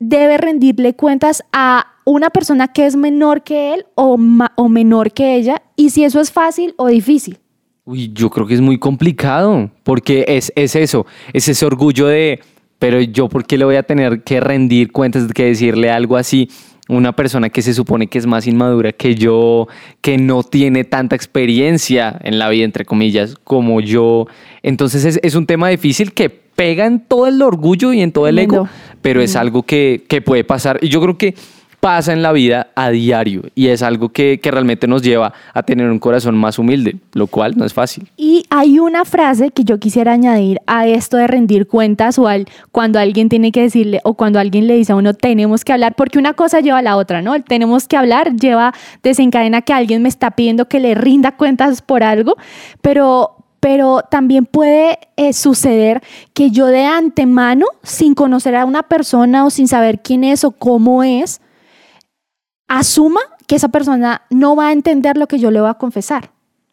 debe 0.00 0.38
rendirle 0.38 0.94
cuentas 0.94 1.44
a 1.52 1.86
una 2.04 2.30
persona 2.30 2.68
que 2.68 2.86
es 2.86 2.96
menor 2.96 3.44
que 3.44 3.74
él 3.74 3.86
o, 3.94 4.18
o 4.56 4.68
menor 4.68 5.12
que 5.12 5.36
ella? 5.36 5.62
Y 5.76 5.90
si 5.90 6.02
eso 6.02 6.20
es 6.20 6.32
fácil 6.32 6.74
o 6.78 6.88
difícil. 6.88 7.38
Uy, 7.84 8.10
yo 8.12 8.30
creo 8.30 8.48
que 8.48 8.54
es 8.54 8.60
muy 8.60 8.78
complicado, 8.78 9.70
porque 9.84 10.24
es, 10.26 10.52
es 10.56 10.74
eso, 10.74 11.06
es 11.32 11.48
ese 11.48 11.64
orgullo 11.64 12.08
de, 12.08 12.40
pero 12.80 13.00
yo 13.00 13.28
por 13.28 13.46
qué 13.46 13.56
le 13.56 13.64
voy 13.64 13.76
a 13.76 13.84
tener 13.84 14.24
que 14.24 14.40
rendir 14.40 14.90
cuentas, 14.90 15.32
que 15.32 15.44
decirle 15.44 15.90
algo 15.90 16.16
así, 16.16 16.48
una 16.88 17.14
persona 17.14 17.50
que 17.50 17.62
se 17.62 17.74
supone 17.74 18.06
que 18.06 18.18
es 18.18 18.26
más 18.26 18.46
inmadura 18.46 18.92
que 18.92 19.14
yo, 19.14 19.66
que 20.00 20.18
no 20.18 20.42
tiene 20.42 20.84
tanta 20.84 21.16
experiencia 21.16 22.18
en 22.22 22.38
la 22.38 22.48
vida, 22.48 22.64
entre 22.64 22.84
comillas, 22.84 23.36
como 23.44 23.80
yo. 23.80 24.26
Entonces 24.62 25.04
es, 25.04 25.20
es 25.22 25.34
un 25.34 25.46
tema 25.46 25.68
difícil 25.68 26.12
que 26.12 26.30
pega 26.30 26.86
en 26.86 27.00
todo 27.00 27.26
el 27.26 27.40
orgullo 27.42 27.92
y 27.92 28.00
en 28.00 28.12
todo 28.12 28.28
el 28.28 28.38
ego, 28.38 28.68
pero 29.02 29.20
es 29.20 29.36
algo 29.36 29.62
que, 29.62 30.04
que 30.08 30.22
puede 30.22 30.42
pasar. 30.42 30.78
Y 30.80 30.88
yo 30.88 31.00
creo 31.00 31.18
que 31.18 31.34
pasa 31.80 32.12
en 32.12 32.22
la 32.22 32.32
vida 32.32 32.68
a 32.74 32.90
diario 32.90 33.42
y 33.54 33.68
es 33.68 33.82
algo 33.82 34.08
que, 34.08 34.40
que, 34.42 34.50
realmente 34.50 34.86
nos 34.86 35.02
lleva 35.02 35.32
a 35.54 35.62
tener 35.62 35.90
un 35.90 35.98
corazón 35.98 36.36
más 36.36 36.58
humilde, 36.58 36.96
lo 37.12 37.26
cual 37.26 37.56
no 37.56 37.64
es 37.64 37.74
fácil. 37.74 38.08
Y 38.16 38.44
hay 38.50 38.78
una 38.78 39.04
frase 39.04 39.50
que 39.50 39.64
yo 39.64 39.78
quisiera 39.78 40.12
añadir 40.12 40.60
a 40.66 40.86
esto 40.86 41.16
de 41.16 41.26
rendir 41.26 41.66
cuentas 41.66 42.18
o 42.18 42.28
al 42.28 42.46
cuando 42.72 42.98
alguien 42.98 43.28
tiene 43.28 43.52
que 43.52 43.62
decirle 43.62 44.00
o 44.04 44.14
cuando 44.14 44.38
alguien 44.38 44.66
le 44.66 44.76
dice 44.76 44.92
a 44.92 44.96
uno 44.96 45.14
tenemos 45.14 45.64
que 45.64 45.72
hablar, 45.72 45.94
porque 45.94 46.18
una 46.18 46.34
cosa 46.34 46.60
lleva 46.60 46.78
a 46.78 46.82
la 46.82 46.96
otra, 46.96 47.22
¿no? 47.22 47.34
El 47.34 47.44
tenemos 47.44 47.86
que 47.86 47.96
hablar 47.96 48.34
lleva, 48.34 48.72
desencadena 49.02 49.62
que 49.62 49.72
alguien 49.72 50.02
me 50.02 50.08
está 50.08 50.32
pidiendo 50.32 50.68
que 50.68 50.80
le 50.80 50.94
rinda 50.94 51.36
cuentas 51.36 51.82
por 51.82 52.02
algo, 52.02 52.36
pero 52.80 53.36
pero 53.60 54.02
también 54.08 54.44
puede 54.44 54.98
eh, 55.16 55.32
suceder 55.32 56.00
que 56.34 56.50
yo 56.50 56.66
de 56.66 56.84
antemano, 56.84 57.66
sin 57.82 58.14
conocer 58.14 58.54
a 58.54 58.64
una 58.64 58.84
persona 58.84 59.44
o 59.44 59.50
sin 59.50 59.66
saber 59.66 60.02
quién 60.02 60.22
es 60.22 60.44
o 60.44 60.52
cómo 60.52 61.02
es, 61.02 61.40
asuma 62.68 63.20
que 63.46 63.56
esa 63.56 63.68
persona 63.68 64.22
no 64.30 64.56
va 64.56 64.68
a 64.68 64.72
entender 64.72 65.16
lo 65.16 65.26
que 65.26 65.38
yo 65.38 65.50
le 65.50 65.60
voy 65.60 65.70
a 65.70 65.74
confesar. 65.74 66.30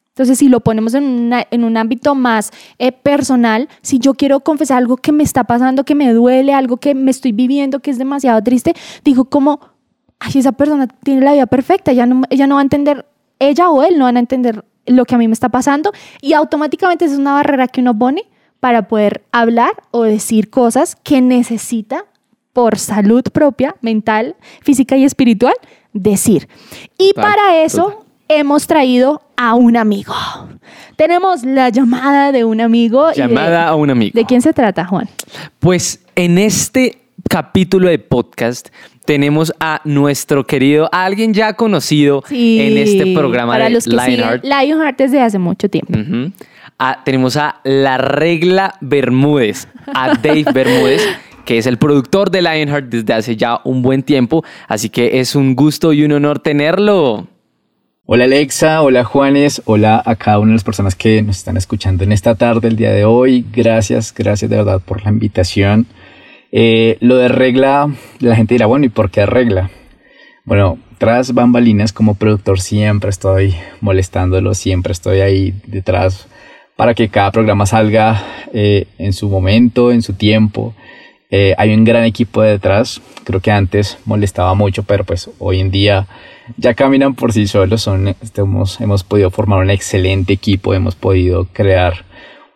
Entonces, 0.09 0.38
si 0.38 0.47
lo 0.47 0.59
ponemos 0.59 0.93
en, 0.93 1.33
un 1.51 1.77
ámbito 1.77 2.13
más 2.13 2.51
eh, 2.77 2.91
personal, 2.91 3.67
si 3.81 3.97
yo 3.97 4.13
quiero 4.13 4.41
confesar 4.41 4.77
algo 4.77 4.95
que 4.97 5.12
me 5.12 5.23
está 5.23 5.43
pasando, 5.43 5.85
que 5.85 5.95
me 5.95 6.13
duele, 6.13 6.53
algo 6.53 6.77
que 6.77 6.93
me 6.93 7.09
estoy 7.09 7.31
viviendo, 7.31 7.79
que 7.79 7.89
es 7.89 7.97
demasiado 7.97 8.41
triste, 8.43 8.75
digo 9.03 9.25
como, 9.25 9.59
ay, 10.19 10.33
esa 10.35 10.51
persona 10.51 10.88
tiene 10.88 11.21
la 11.21 11.33
vida 11.33 11.47
perfecta, 11.47 11.91
ella 11.91 12.05
no, 12.05 12.21
ella 12.29 12.45
no 12.45 12.55
va 12.55 12.62
a 12.62 12.63
entender, 12.63 13.07
ella 13.39 13.69
o 13.69 13.81
él 13.81 13.97
no 13.97 14.05
van 14.05 14.17
a 14.17 14.19
entender 14.19 14.63
lo 14.85 15.05
que 15.05 15.15
a 15.15 15.17
mí 15.17 15.27
me 15.27 15.33
está 15.33 15.50
pasando 15.50 15.91
y 16.21 16.33
automáticamente 16.33 17.05
es 17.05 17.13
una 17.13 17.33
barrera 17.33 17.67
que 17.67 17.81
uno 17.81 17.97
pone 17.97 18.23
para 18.59 18.88
poder 18.88 19.23
hablar 19.31 19.71
o 19.89 20.03
decir 20.03 20.51
cosas 20.51 20.95
que 20.95 21.21
necesita 21.21 22.05
por 22.53 22.77
salud 22.77 23.23
propia, 23.33 23.75
mental, 23.81 24.35
física 24.62 24.95
y 24.95 25.05
espiritual, 25.05 25.55
decir. 25.93 26.47
Y 26.97 27.13
para 27.13 27.63
eso 27.63 28.05
hemos 28.27 28.67
traído 28.67 29.21
a 29.35 29.55
un 29.55 29.77
amigo. 29.77 30.13
Tenemos 30.95 31.43
la 31.43 31.69
llamada 31.69 32.31
de 32.31 32.43
un 32.43 32.62
amigo. 32.62 33.12
Llamada 33.13 33.67
a 33.67 33.75
un 33.75 33.89
amigo. 33.89 34.12
¿De 34.13 34.25
quién 34.25 34.41
se 34.41 34.53
trata, 34.53 34.85
Juan? 34.85 35.09
Pues 35.59 36.03
en 36.15 36.38
este 36.38 37.00
capítulo 37.29 37.89
de 37.89 38.00
podcast 38.00 38.69
tenemos 39.05 39.53
a 39.59 39.81
nuestro 39.83 40.45
querido, 40.45 40.89
a 40.91 41.05
alguien 41.05 41.33
ya 41.33 41.53
conocido 41.53 42.23
en 42.29 42.77
este 42.77 43.13
programa 43.13 43.53
para 43.53 43.65
de 43.65 43.71
los 43.71 43.85
que 43.85 43.91
Lionheart. 43.91 44.43
Lionheart 44.43 44.97
desde 44.97 45.21
hace 45.21 45.39
mucho 45.39 45.69
tiempo. 45.69 45.93
tenemos 47.03 47.38
a 47.38 47.59
La 47.63 47.97
Regla 47.97 48.75
Bermúdez, 48.81 49.67
a 49.93 50.15
Dave 50.15 50.45
Bermúdez, 50.53 51.01
que 51.45 51.57
es 51.57 51.67
el 51.67 51.77
productor 51.77 52.31
de 52.31 52.41
Lionheart 52.41 52.85
desde 52.88 53.13
hace 53.13 53.35
ya 53.35 53.59
un 53.63 53.81
buen 53.81 54.03
tiempo. 54.03 54.43
Así 54.67 54.89
que 54.89 55.19
es 55.19 55.35
un 55.35 55.55
gusto 55.55 55.93
y 55.93 56.03
un 56.03 56.13
honor 56.13 56.39
tenerlo. 56.39 57.27
Hola 58.05 58.25
Alexa, 58.25 58.81
hola 58.81 59.05
Juanes, 59.05 59.62
hola 59.63 60.03
a 60.05 60.15
cada 60.17 60.39
una 60.39 60.50
de 60.50 60.55
las 60.55 60.65
personas 60.65 60.93
que 60.93 61.21
nos 61.21 61.38
están 61.38 61.55
escuchando 61.55 62.03
en 62.03 62.12
esta 62.12 62.35
tarde, 62.35 62.67
el 62.67 62.75
día 62.75 62.91
de 62.91 63.05
hoy. 63.05 63.45
Gracias, 63.53 64.13
gracias 64.13 64.51
de 64.51 64.57
verdad 64.57 64.81
por 64.83 65.05
la 65.05 65.09
invitación. 65.09 65.88
Eh, 66.51 66.97
lo 67.00 67.15
de 67.15 67.29
regla, 67.29 67.89
la 68.19 68.35
gente 68.35 68.55
dirá, 68.55 68.65
bueno, 68.65 68.85
¿y 68.85 68.89
por 68.89 69.09
qué 69.09 69.25
regla? 69.25 69.69
Bueno, 70.43 70.77
tras 70.97 71.33
bambalinas 71.33 71.93
como 71.93 72.15
productor 72.15 72.59
siempre 72.59 73.09
estoy 73.09 73.55
molestándolo, 73.79 74.53
siempre 74.53 74.91
estoy 74.91 75.21
ahí 75.21 75.53
detrás 75.65 76.27
para 76.75 76.93
que 76.93 77.07
cada 77.07 77.31
programa 77.31 77.65
salga 77.65 78.21
eh, 78.53 78.88
en 78.97 79.13
su 79.13 79.29
momento, 79.29 79.91
en 79.91 80.01
su 80.01 80.13
tiempo. 80.13 80.75
Eh, 81.35 81.55
hay 81.57 81.73
un 81.73 81.83
gran 81.83 82.03
equipo 82.03 82.43
detrás, 82.43 83.01
creo 83.23 83.39
que 83.39 83.49
antes 83.49 83.97
molestaba 84.05 84.53
mucho, 84.53 84.83
pero 84.83 85.03
pues 85.03 85.31
hoy 85.39 85.61
en 85.61 85.71
día 85.71 86.05
ya 86.57 86.75
caminan 86.75 87.15
por 87.15 87.33
sí 87.33 87.47
solos, 87.47 87.89
este, 88.21 88.41
hemos, 88.41 88.79
hemos 88.79 89.03
podido 89.03 89.31
formar 89.31 89.57
un 89.57 89.71
excelente 89.71 90.31
equipo, 90.31 90.75
hemos 90.75 90.93
podido 90.93 91.45
crear 91.51 92.05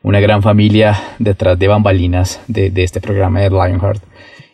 una 0.04 0.20
gran 0.20 0.44
familia 0.44 1.16
detrás 1.18 1.58
de 1.58 1.68
bambalinas 1.68 2.40
de, 2.48 2.70
de 2.70 2.84
este 2.84 3.02
programa 3.02 3.40
de 3.40 3.50
Lionheart. 3.50 4.04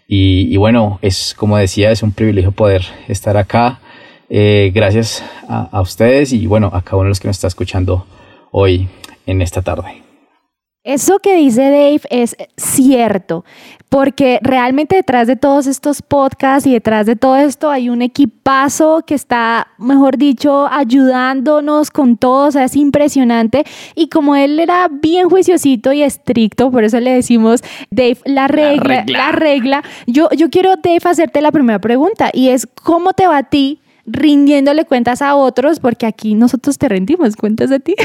Y, 0.08 0.48
y, 0.54 0.56
bueno, 0.56 1.00
es 1.02 1.36
como 1.38 1.58
decía, 1.58 1.92
es 1.92 2.02
un 2.02 2.14
privilegio 2.14 2.54
poder 2.54 2.86
estar 3.10 3.36
acá. 3.36 3.82
Eh, 4.30 4.72
gracias 4.74 5.22
a, 5.50 5.68
a 5.70 5.82
ustedes 5.82 6.32
y 6.32 6.48
bueno, 6.48 6.68
a 6.72 6.82
cada 6.82 6.96
uno 6.96 7.04
de 7.04 7.10
los 7.10 7.20
que 7.20 7.28
nos 7.28 7.36
está 7.36 7.48
escuchando 7.48 8.08
hoy 8.52 8.88
en 9.26 9.42
esta 9.42 9.62
tarde. 9.62 10.03
Eso 10.84 11.20
que 11.20 11.34
dice 11.38 11.62
Dave 11.62 12.02
es 12.10 12.36
cierto, 12.58 13.46
porque 13.88 14.40
realmente 14.42 14.98
detrás 14.98 15.28
de 15.28 15.38
todos 15.38 15.66
estos 15.66 16.02
podcasts 16.02 16.68
y 16.68 16.74
detrás 16.74 17.06
de 17.06 17.16
todo 17.16 17.38
esto 17.38 17.70
hay 17.70 17.90
un 17.90 18.02
equipazo 18.02 19.02
que 19.08 19.16
está, 19.16 19.68
mejor 19.78 20.18
dicho, 20.18 20.68
ayudándonos 20.70 21.90
con 21.90 22.18
todo, 22.18 22.48
o 22.48 22.52
sea, 22.52 22.66
es 22.66 22.76
impresionante. 22.76 23.64
Y 23.96 24.10
como 24.10 24.36
él 24.36 24.60
era 24.60 24.90
bien 24.92 25.30
juiciosito 25.30 25.94
y 25.94 26.04
estricto, 26.04 26.70
por 26.70 26.84
eso 26.84 27.00
le 27.00 27.14
decimos, 27.14 27.64
Dave, 27.90 28.18
la 28.26 28.50
regla, 28.50 29.06
la 29.08 29.32
regla, 29.32 29.84
Yo, 30.06 30.28
yo 30.36 30.50
quiero, 30.50 30.76
Dave, 30.76 31.00
hacerte 31.06 31.40
la 31.40 31.54
primera 31.54 31.80
pregunta 31.80 32.30
y 32.34 32.50
es, 32.50 32.68
¿cómo 32.84 33.14
te 33.14 33.26
va 33.26 33.38
a 33.38 33.44
ti 33.44 33.80
rindiéndole 34.06 34.86
cuentas 34.86 35.22
a 35.22 35.36
otros, 35.36 35.80
porque 35.80 36.06
aquí 36.06 36.36
nosotros 36.36 36.78
te 36.78 36.90
rendimos 36.90 37.36
cuentas 37.36 37.72
a 37.72 37.80
ti. 37.80 37.96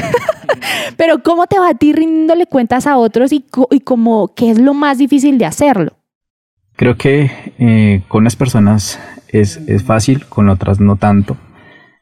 Pero 0.97 1.21
¿cómo 1.23 1.47
te 1.47 1.59
va 1.59 1.69
a 1.69 1.75
ti 1.75 1.93
rindiéndole 1.93 2.45
cuentas 2.45 2.87
a 2.87 2.97
otros 2.97 3.31
y, 3.31 3.45
y 3.71 3.79
como 3.81 4.33
qué 4.35 4.51
es 4.51 4.59
lo 4.59 4.73
más 4.73 4.97
difícil 4.97 5.37
de 5.37 5.45
hacerlo? 5.45 5.93
Creo 6.75 6.97
que 6.97 7.29
eh, 7.59 8.03
con 8.07 8.23
las 8.23 8.35
personas 8.35 8.99
es, 9.27 9.57
es, 9.67 9.83
fácil, 9.83 10.25
con 10.27 10.47
otras 10.49 10.79
no 10.79 10.95
tanto. 10.95 11.35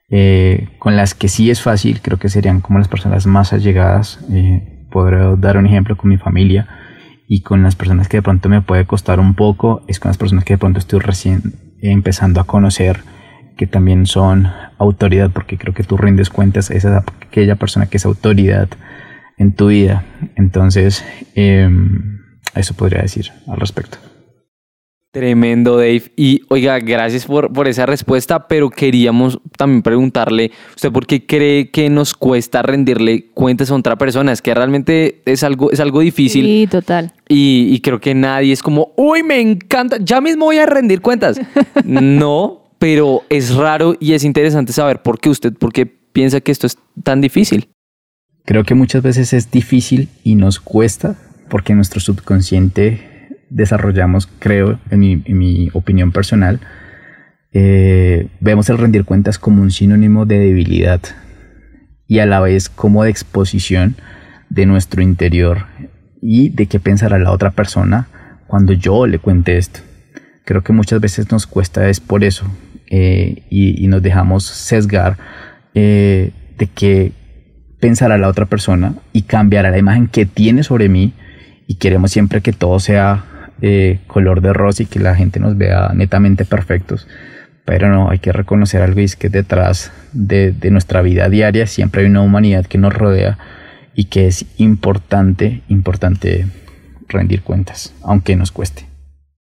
Eh, 0.10 0.70
con 0.80 0.96
las 0.96 1.16
que 1.16 1.28
sí 1.28 1.50
es 1.50 1.62
fácil, 1.62 2.00
creo 2.02 2.20
que 2.20 2.30
serían 2.30 2.62
como 2.62 2.78
las 2.80 2.88
personas 2.88 3.26
más 3.26 3.54
allegadas. 3.54 4.20
Eh, 4.32 4.74
dar 5.38 5.58
un 5.58 5.66
ejemplo 5.66 5.98
con 5.98 6.10
mi 6.10 6.18
familia. 6.18 6.68
Y 7.28 7.42
con 7.42 7.62
las 7.62 7.76
personas 7.76 8.08
que 8.08 8.18
de 8.18 8.22
pronto 8.22 8.50
me 8.50 8.62
puede 8.62 8.86
costar 8.86 9.20
un 9.20 9.34
poco, 9.34 9.82
es 9.88 10.00
con 10.00 10.10
las 10.10 10.18
personas 10.18 10.46
que 10.46 10.54
de 10.54 10.58
pronto 10.60 10.80
estoy 10.80 11.00
recién 11.00 11.56
empezando 11.82 12.40
a 12.40 12.46
conocer 12.46 13.02
que 13.58 13.68
también 13.68 14.06
son 14.06 14.48
autoridad, 14.78 15.32
porque 15.32 15.58
creo 15.58 15.74
que 15.74 15.84
tú 15.84 15.98
rindes 15.98 16.30
cuentas 16.30 16.72
a 16.72 16.76
esa, 16.76 17.04
aquella 17.22 17.56
persona 17.56 17.88
que 17.88 17.98
es 17.98 18.06
autoridad 18.06 18.70
en 19.38 19.54
tu 19.54 19.68
vida. 19.68 20.06
Entonces, 20.36 21.04
eh, 21.36 21.70
eso 22.56 22.74
podría 22.76 23.02
decir 23.02 23.32
al 23.48 23.60
respecto. 23.60 23.98
Tremendo, 25.12 25.78
Dave. 25.78 26.04
Y 26.16 26.42
oiga, 26.50 26.78
gracias 26.80 27.26
por, 27.26 27.52
por 27.52 27.68
esa 27.68 27.88
respuesta, 27.88 28.48
pero 28.48 28.70
queríamos 28.70 29.40
también 29.58 29.82
preguntarle, 29.82 30.52
¿usted 30.76 30.92
por 30.92 31.08
qué 31.08 31.26
cree 31.26 31.72
que 31.72 31.90
nos 31.90 32.14
cuesta 32.14 32.62
rendirle 32.62 33.32
cuentas 33.34 33.72
a 33.72 33.76
otra 33.76 33.96
persona? 33.96 34.32
Es 34.32 34.44
que 34.44 34.54
realmente 34.54 35.24
es 35.26 35.44
algo, 35.44 35.72
es 35.72 35.80
algo 35.80 36.02
difícil. 36.02 36.46
Sí, 36.46 36.68
total. 36.70 37.14
Y, 37.28 37.70
y 37.72 37.80
creo 37.80 38.00
que 38.00 38.14
nadie 38.14 38.54
es 38.54 38.62
como, 38.62 38.94
uy, 38.96 39.24
me 39.24 39.40
encanta, 39.40 39.98
ya 40.00 40.22
mismo 40.22 40.46
voy 40.46 40.58
a 40.58 40.68
rendir 40.68 41.02
cuentas. 41.02 41.42
no, 41.84 42.67
pero 42.80 43.24
es 43.30 43.56
raro 43.56 43.96
y 44.00 44.14
es 44.14 44.24
interesante 44.24 44.74
saber 44.74 45.02
por 45.02 45.20
qué 45.20 45.30
usted, 45.30 45.54
por 45.54 45.74
qué 45.74 45.86
piensa 45.86 46.42
que 46.42 46.52
esto 46.52 46.68
es 46.68 46.78
tan 47.04 47.22
difícil. 47.22 47.70
Creo 48.46 48.64
que 48.64 48.76
muchas 48.76 49.04
veces 49.04 49.34
es 49.34 49.52
difícil 49.52 50.10
y 50.24 50.36
nos 50.36 50.60
cuesta 50.60 51.16
porque 51.50 51.76
nuestro 51.76 52.00
subconsciente 52.00 53.36
desarrollamos, 53.50 54.28
creo, 54.40 54.80
en 54.90 55.00
mi, 55.00 55.70
opinión 55.74 56.12
personal, 56.12 56.60
eh, 57.54 58.28
vemos 58.40 58.70
el 58.70 58.78
rendir 58.78 59.06
cuentas 59.06 59.40
como 59.40 59.62
un 59.62 59.72
sinónimo 59.72 60.26
de 60.26 60.40
debilidad 60.40 61.02
y 62.08 62.20
a 62.20 62.26
la 62.26 62.40
vez 62.40 62.70
como 62.70 63.04
de 63.04 63.10
exposición 63.10 63.96
de 64.50 64.66
nuestro 64.66 65.02
interior 65.02 65.66
y 66.22 66.50
de 66.50 66.68
qué 66.68 66.80
pensará 66.80 67.20
la 67.20 67.32
otra 67.32 67.52
persona 67.52 68.08
cuando 68.48 68.74
yo 68.74 69.08
le 69.08 69.20
cuente 69.20 69.58
esto. 69.58 69.82
Creo 70.48 70.64
que 70.64 70.72
muchas 70.72 71.02
veces 71.02 71.30
nos 71.30 71.46
cuesta 71.46 71.90
es 71.90 72.00
por 72.00 72.24
eso, 72.24 72.46
eh, 72.90 73.44
y, 73.50 73.86
nos 73.90 74.02
dejamos 74.02 74.46
sesgar 74.46 75.18
eh, 75.74 76.32
de 76.58 76.68
que 76.68 77.12
pensará 77.82 78.18
la 78.18 78.30
otra 78.30 78.46
persona 78.46 78.94
y 79.12 79.24
cambiará 79.24 79.72
la 79.72 79.78
imagen 79.78 80.08
que 80.08 80.26
tiene 80.26 80.64
sobre 80.64 80.88
mí 80.88 81.12
y 81.68 81.76
queremos 81.76 82.12
siempre 82.12 82.40
que 82.40 82.54
todo 82.54 82.80
sea 82.80 83.26
eh, 83.62 84.00
color 84.08 84.40
de 84.40 84.54
rosa 84.54 84.84
y 84.84 84.86
que 84.86 85.00
la 85.00 85.16
gente 85.16 85.42
nos 85.42 85.58
vea 85.58 85.92
netamente 85.94 86.46
perfectos. 86.46 87.10
Pero 87.66 87.90
no, 87.90 88.10
hay 88.10 88.20
que 88.20 88.32
reconocer 88.32 88.82
algo 88.82 89.02
y 89.02 89.04
es 89.04 89.18
que 89.18 89.28
detrás 89.28 89.92
de, 90.14 90.54
de 90.54 90.72
nuestra 90.72 91.02
vida 91.02 91.28
diaria 91.28 91.68
siempre 91.68 92.04
hay 92.04 92.08
una 92.08 92.22
humanidad 92.22 92.66
que 92.66 92.78
nos 92.78 92.94
rodea 92.94 93.38
y 93.96 94.06
que 94.06 94.28
es 94.28 94.46
importante, 94.56 95.64
importante 95.68 96.48
rendir 97.10 97.42
cuentas, 97.42 97.94
aunque 98.02 98.38
nos 98.38 98.54
cueste. 98.54 98.97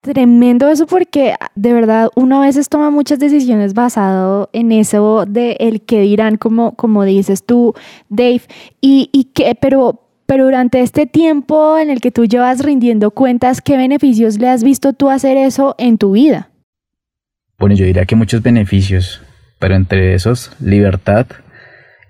Tremendo 0.04 0.68
eso 0.68 0.86
porque 0.86 1.34
de 1.54 1.72
verdad 1.72 2.10
uno 2.14 2.42
a 2.42 2.44
veces 2.44 2.68
toma 2.68 2.90
muchas 2.90 3.18
decisiones 3.18 3.72
basado 3.72 4.50
en 4.52 4.70
eso 4.70 5.24
de 5.26 5.56
el 5.60 5.80
que 5.80 6.02
dirán, 6.02 6.36
como, 6.36 6.74
como 6.74 7.04
dices 7.04 7.42
tú, 7.42 7.72
Dave, 8.10 8.42
y, 8.82 9.08
y 9.12 9.24
que, 9.32 9.54
pero, 9.58 10.02
pero 10.26 10.44
durante 10.44 10.80
este 10.80 11.06
tiempo 11.06 11.78
en 11.78 11.88
el 11.88 12.02
que 12.02 12.10
tú 12.10 12.26
llevas 12.26 12.62
rindiendo 12.62 13.12
cuentas, 13.12 13.62
¿qué 13.62 13.78
beneficios 13.78 14.38
le 14.38 14.50
has 14.50 14.62
visto 14.62 14.92
tú 14.92 15.08
hacer 15.08 15.38
eso 15.38 15.74
en 15.78 15.96
tu 15.96 16.12
vida? 16.12 16.50
Bueno, 17.58 17.74
yo 17.74 17.86
diría 17.86 18.04
que 18.04 18.14
muchos 18.14 18.42
beneficios, 18.42 19.22
pero 19.58 19.74
entre 19.74 20.12
esos, 20.12 20.52
libertad 20.60 21.28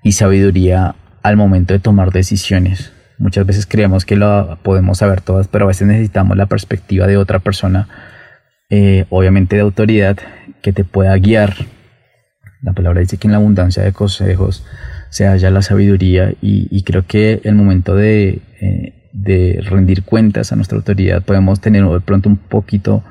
y 0.03 0.13
sabiduría 0.13 0.97
al 1.23 1.37
momento 1.37 1.75
de 1.75 1.79
tomar 1.79 2.11
decisiones. 2.11 2.91
Muchas 3.25 3.47
veces 3.47 3.65
creemos 3.65 4.05
que 4.05 4.17
lo 4.17 4.59
podemos 4.63 4.99
saber 4.99 5.23
todas, 5.23 5.49
pero 5.49 5.65
a 5.65 5.69
veces 5.69 5.89
necesitamos 5.89 6.37
la 6.37 6.45
perspectiva 6.45 7.07
de 7.07 7.17
otra 7.17 7.39
persona, 7.39 7.89
eh, 8.69 9.07
obviamente 9.09 9.57
de 9.57 9.63
autoridad, 9.63 10.19
que 10.61 10.75
te 10.75 10.85
pueda 10.85 11.17
guiar. 11.17 11.55
La 12.61 12.75
palabra 12.75 13.01
dice 13.01 13.17
que 13.17 13.27
en 13.27 13.33
la 13.33 13.39
abundancia 13.39 13.83
de 13.83 13.95
consejos 13.95 14.67
se 15.09 15.25
halla 15.25 15.51
la 15.51 15.63
sabiduría 15.63 16.35
y, 16.43 16.83
creo 16.83 17.07
que 17.07 17.41
el 17.45 17.55
momento 17.55 17.97
de, 17.97 18.43
eh, 18.61 18.93
de 19.15 19.59
rendir 19.71 20.03
cuentas 20.03 20.53
a 20.53 20.57
nuestra 20.57 20.77
autoridad 20.77 21.23
podemos 21.23 21.63
tener 21.63 21.83
de 21.83 22.01
pronto 22.01 22.29
un 22.29 22.37
poquito 22.37 23.03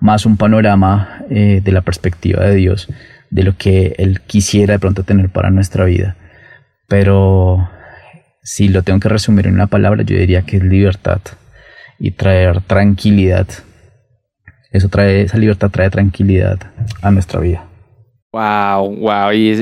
más 0.00 0.26
un 0.26 0.38
panorama 0.38 1.22
eh, 1.30 1.60
de 1.62 1.70
la 1.70 1.82
perspectiva 1.82 2.44
de 2.44 2.56
Dios, 2.56 2.88
de 3.30 3.44
lo 3.44 3.56
que 3.56 3.94
Él 3.98 4.22
quisiera 4.22 4.72
de 4.72 4.80
pronto 4.80 5.04
tener 5.04 5.28
para 5.28 5.50
nuestra 5.52 5.84
vida. 5.84 6.16
Pero 6.88 7.70
si 8.42 8.68
lo 8.68 8.82
tengo 8.82 9.00
que 9.00 9.08
resumir 9.08 9.46
en 9.46 9.54
una 9.54 9.68
palabra, 9.68 10.02
yo 10.02 10.16
diría 10.16 10.42
que 10.42 10.56
es 10.56 10.64
libertad 10.64 11.20
y 11.98 12.10
traer 12.10 12.60
tranquilidad. 12.62 13.46
Eso 14.70 14.88
trae, 14.88 15.22
esa 15.22 15.38
libertad 15.38 15.70
trae 15.70 15.90
tranquilidad 15.90 16.58
a 17.00 17.10
nuestra 17.10 17.40
vida. 17.40 17.68
Wow, 18.32 18.96
wow, 18.96 19.32
y 19.32 19.50
es, 19.50 19.60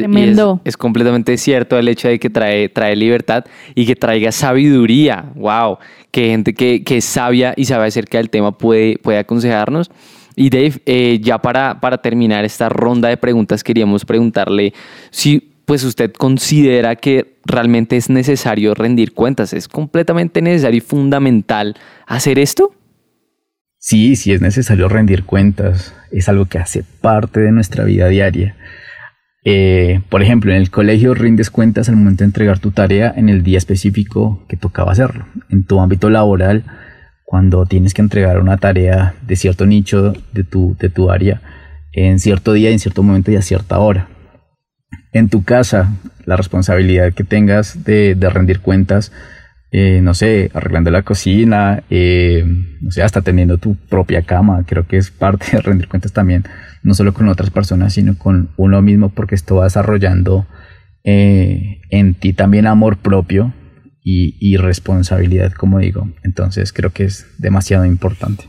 es, 0.64 0.76
completamente 0.76 1.36
cierto 1.36 1.76
el 1.76 1.88
hecho 1.88 2.06
de 2.06 2.20
que 2.20 2.30
trae, 2.30 2.68
trae 2.68 2.94
libertad 2.94 3.44
y 3.74 3.84
que 3.84 3.96
traiga 3.96 4.30
sabiduría. 4.30 5.24
Wow, 5.34 5.78
que 6.12 6.26
gente 6.28 6.54
que, 6.54 6.84
que 6.84 6.98
es 6.98 7.04
sabia 7.04 7.52
y 7.56 7.64
sabe 7.64 7.88
acerca 7.88 8.18
del 8.18 8.30
tema 8.30 8.56
puede, 8.56 8.96
puede 8.98 9.18
aconsejarnos. 9.18 9.90
Y 10.36 10.50
Dave, 10.50 10.74
eh, 10.86 11.18
ya 11.20 11.38
para, 11.38 11.80
para 11.80 11.98
terminar 11.98 12.44
esta 12.44 12.68
ronda 12.68 13.08
de 13.08 13.16
preguntas, 13.16 13.64
queríamos 13.64 14.04
preguntarle 14.04 14.72
si 15.10 15.49
pues 15.70 15.84
usted 15.84 16.12
considera 16.12 16.96
que 16.96 17.36
realmente 17.44 17.96
es 17.96 18.10
necesario 18.10 18.74
rendir 18.74 19.12
cuentas, 19.12 19.52
es 19.52 19.68
completamente 19.68 20.42
necesario 20.42 20.78
y 20.78 20.80
fundamental 20.80 21.76
hacer 22.08 22.40
esto. 22.40 22.74
Sí, 23.78 24.16
sí 24.16 24.32
es 24.32 24.40
necesario 24.40 24.88
rendir 24.88 25.22
cuentas, 25.22 25.94
es 26.10 26.28
algo 26.28 26.46
que 26.46 26.58
hace 26.58 26.82
parte 27.00 27.38
de 27.38 27.52
nuestra 27.52 27.84
vida 27.84 28.08
diaria. 28.08 28.56
Eh, 29.44 30.00
por 30.08 30.22
ejemplo, 30.22 30.50
en 30.50 30.56
el 30.56 30.70
colegio 30.70 31.14
rindes 31.14 31.50
cuentas 31.50 31.88
al 31.88 31.94
momento 31.94 32.24
de 32.24 32.30
entregar 32.30 32.58
tu 32.58 32.72
tarea 32.72 33.14
en 33.16 33.28
el 33.28 33.44
día 33.44 33.58
específico 33.58 34.44
que 34.48 34.56
tocaba 34.56 34.90
hacerlo. 34.90 35.26
En 35.50 35.62
tu 35.62 35.78
ámbito 35.78 36.10
laboral, 36.10 36.64
cuando 37.24 37.64
tienes 37.64 37.94
que 37.94 38.02
entregar 38.02 38.40
una 38.40 38.56
tarea 38.56 39.14
de 39.24 39.36
cierto 39.36 39.66
nicho 39.66 40.14
de 40.32 40.42
tu, 40.42 40.76
de 40.80 40.88
tu 40.88 41.12
área 41.12 41.40
en 41.92 42.18
cierto 42.18 42.54
día, 42.54 42.70
en 42.70 42.80
cierto 42.80 43.04
momento 43.04 43.30
y 43.30 43.36
a 43.36 43.42
cierta 43.42 43.78
hora 43.78 44.08
en 45.12 45.28
tu 45.28 45.42
casa, 45.44 45.92
la 46.24 46.36
responsabilidad 46.36 47.12
que 47.12 47.24
tengas 47.24 47.84
de, 47.84 48.16
rendir 48.32 48.60
cuentas, 48.60 49.12
eh, 49.72 50.00
no 50.02 50.14
sé, 50.14 50.50
arreglando 50.54 50.90
la 50.90 51.02
cocina, 51.02 51.82
eh, 51.90 52.44
no 52.80 52.90
sé, 52.90 53.02
hasta 53.02 53.22
teniendo 53.22 53.58
tu 53.58 53.76
propia 53.76 54.22
cama, 54.22 54.64
creo 54.66 54.86
que 54.86 54.96
es 54.96 55.10
parte 55.10 55.46
de 55.52 55.60
rendir 55.60 55.88
cuentas 55.88 56.12
también, 56.12 56.44
no 56.82 56.94
solo 56.94 57.12
con 57.14 57.28
otras 57.28 57.50
personas, 57.50 57.94
sino 57.94 58.16
con 58.16 58.50
uno 58.56 58.82
mismo, 58.82 59.10
porque 59.10 59.34
esto 59.34 59.56
va 59.56 59.64
desarrollando 59.64 60.46
eh, 61.04 61.80
en 61.90 62.14
ti 62.14 62.32
también 62.32 62.66
amor 62.66 62.98
propio 62.98 63.54
y 64.02 64.56
responsabilidad, 64.56 65.52
como 65.52 65.78
digo. 65.78 66.08
Entonces 66.24 66.72
creo 66.72 66.90
que 66.90 67.04
es 67.04 67.26
demasiado 67.38 67.84
importante. 67.84 68.46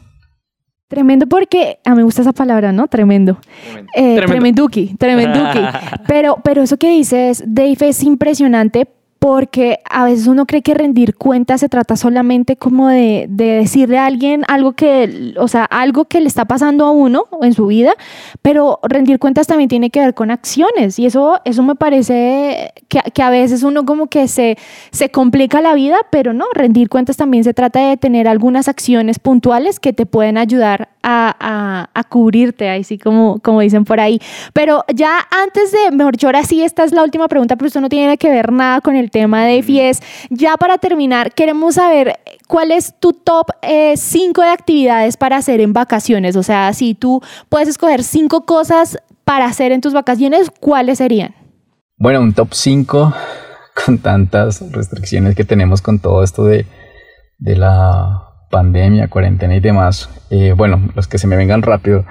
Tremendo 0.91 1.25
porque 1.25 1.79
a 1.86 1.91
mí 1.91 1.95
me 1.95 2.03
gusta 2.03 2.21
esa 2.21 2.33
palabra, 2.33 2.74
¿no? 2.74 2.89
Tremendo. 2.89 3.39
Tremendo. 3.63 3.91
Eh, 3.95 4.21
tremenduki, 4.25 4.93
tremenduki. 5.00 5.60
pero, 6.05 6.41
pero 6.43 6.63
eso 6.63 6.75
que 6.75 6.89
dices, 6.89 7.41
Dave, 7.48 7.77
es 7.79 8.03
impresionante 8.03 8.89
porque 9.22 9.82
a 9.88 10.06
veces 10.06 10.25
uno 10.25 10.48
cree 10.48 10.63
que 10.63 10.74
rendir 10.74 11.16
cuentas 11.16 11.60
se 11.60 11.70
trata 11.70 11.96
solamente 11.96 12.56
como 12.56 12.88
de, 12.88 13.28
decirle 13.30 14.00
a 14.00 14.08
alguien 14.08 14.44
algo 14.48 14.72
que, 14.72 15.36
o 15.38 15.48
sea, 15.48 15.63
algo 15.66 16.06
que 16.06 16.20
le 16.22 16.28
está 16.28 16.46
pasando 16.46 16.86
a 16.86 16.92
uno 16.92 17.28
en 17.44 17.54
su 17.54 17.68
vida, 17.68 17.94
pero 18.42 18.80
rendir 18.82 19.20
cuentas 19.20 19.46
también 19.46 19.70
tiene 19.70 19.92
que 19.92 20.00
ver 20.00 20.16
con 20.16 20.31
acciones 20.31 20.98
y 20.98 21.05
eso, 21.05 21.40
eso 21.46 21.62
me 21.62 21.75
parece 21.75 22.74
que, 22.88 23.22
a 23.22 23.29
veces 23.29 23.62
uno 23.62 23.86
como 23.86 24.07
que 24.07 24.27
se, 24.27 24.57
se 24.90 25.10
complica 25.10 25.62
la 25.62 25.75
vida, 25.75 25.98
pero 26.10 26.34
no, 26.34 26.46
rendir 26.55 26.90
cuentas 26.90 27.16
también 27.16 27.44
se 27.44 27.53
trata 27.53 27.90
de 27.90 27.98
tener 27.98 28.27
algunas 28.27 28.68
acciones 28.68 29.20
puntuales 29.20 29.79
que 29.79 29.94
te 29.94 30.07
pueden 30.07 30.40
ayudar 30.40 30.90
a, 31.03 31.90
a, 31.94 32.03
cubrirte, 32.05 32.70
así 32.70 32.98
como, 32.98 33.40
como 33.40 33.62
dicen 33.62 33.86
por 33.86 34.00
ahí. 34.00 34.20
Pero 34.53 34.84
ya 34.94 35.20
antes 35.29 35.72
de, 35.72 35.92
mejor 35.92 36.14
dicho, 36.14 36.27
ahora 36.27 36.44
sí, 36.44 36.64
esta 36.64 36.84
es 36.84 36.92
la 36.92 37.03
última 37.03 37.27
pregunta, 37.27 37.55
pero 37.55 37.68
esto 37.68 37.81
no 37.81 37.90
tiene 37.90 38.18
que 38.18 38.29
ver 38.29 38.51
nada 38.51 38.81
con 38.81 38.96
el 38.96 39.10
tema 39.11 39.45
de 39.45 39.61
FIES. 39.61 40.01
Ya 40.29 40.57
para 40.57 40.77
terminar, 40.77 41.33
queremos 41.33 41.75
saber 41.75 42.19
cuál 42.47 42.71
es 42.71 42.95
tu 43.00 43.13
top 43.13 43.47
5 43.61 44.41
eh, 44.41 44.45
de 44.45 44.51
actividades 44.51 45.17
para 45.17 45.37
hacer 45.37 45.61
en 45.61 45.74
vacaciones. 45.74 46.35
O 46.35 46.43
sea, 46.43 46.74
si 46.74 46.95
tú 46.95 47.21
puedes 47.50 47.67
escoger 47.67 48.03
5 48.03 48.45
cosas 48.45 48.97
para 49.24 49.45
hacer 49.45 49.71
en 49.71 49.81
tus 49.81 49.93
vacaciones, 49.93 50.51
¿cuáles 50.59 50.97
serían? 50.97 51.35
Bueno, 51.97 52.21
un 52.21 52.33
top 52.33 52.50
5 52.53 53.13
con 53.85 54.00
tantas 54.00 54.61
restricciones 54.71 55.35
que 55.35 55.43
tenemos 55.43 55.81
con 55.81 56.00
todo 56.00 56.24
esto 56.24 56.45
de, 56.45 56.65
de 57.37 57.55
la 57.55 58.31
pandemia, 58.50 59.07
cuarentena 59.07 59.55
y 59.55 59.59
demás. 59.59 60.09
Eh, 60.29 60.53
bueno, 60.55 60.89
los 60.95 61.07
que 61.07 61.17
se 61.17 61.27
me 61.27 61.35
vengan 61.35 61.61
rápido. 61.61 62.05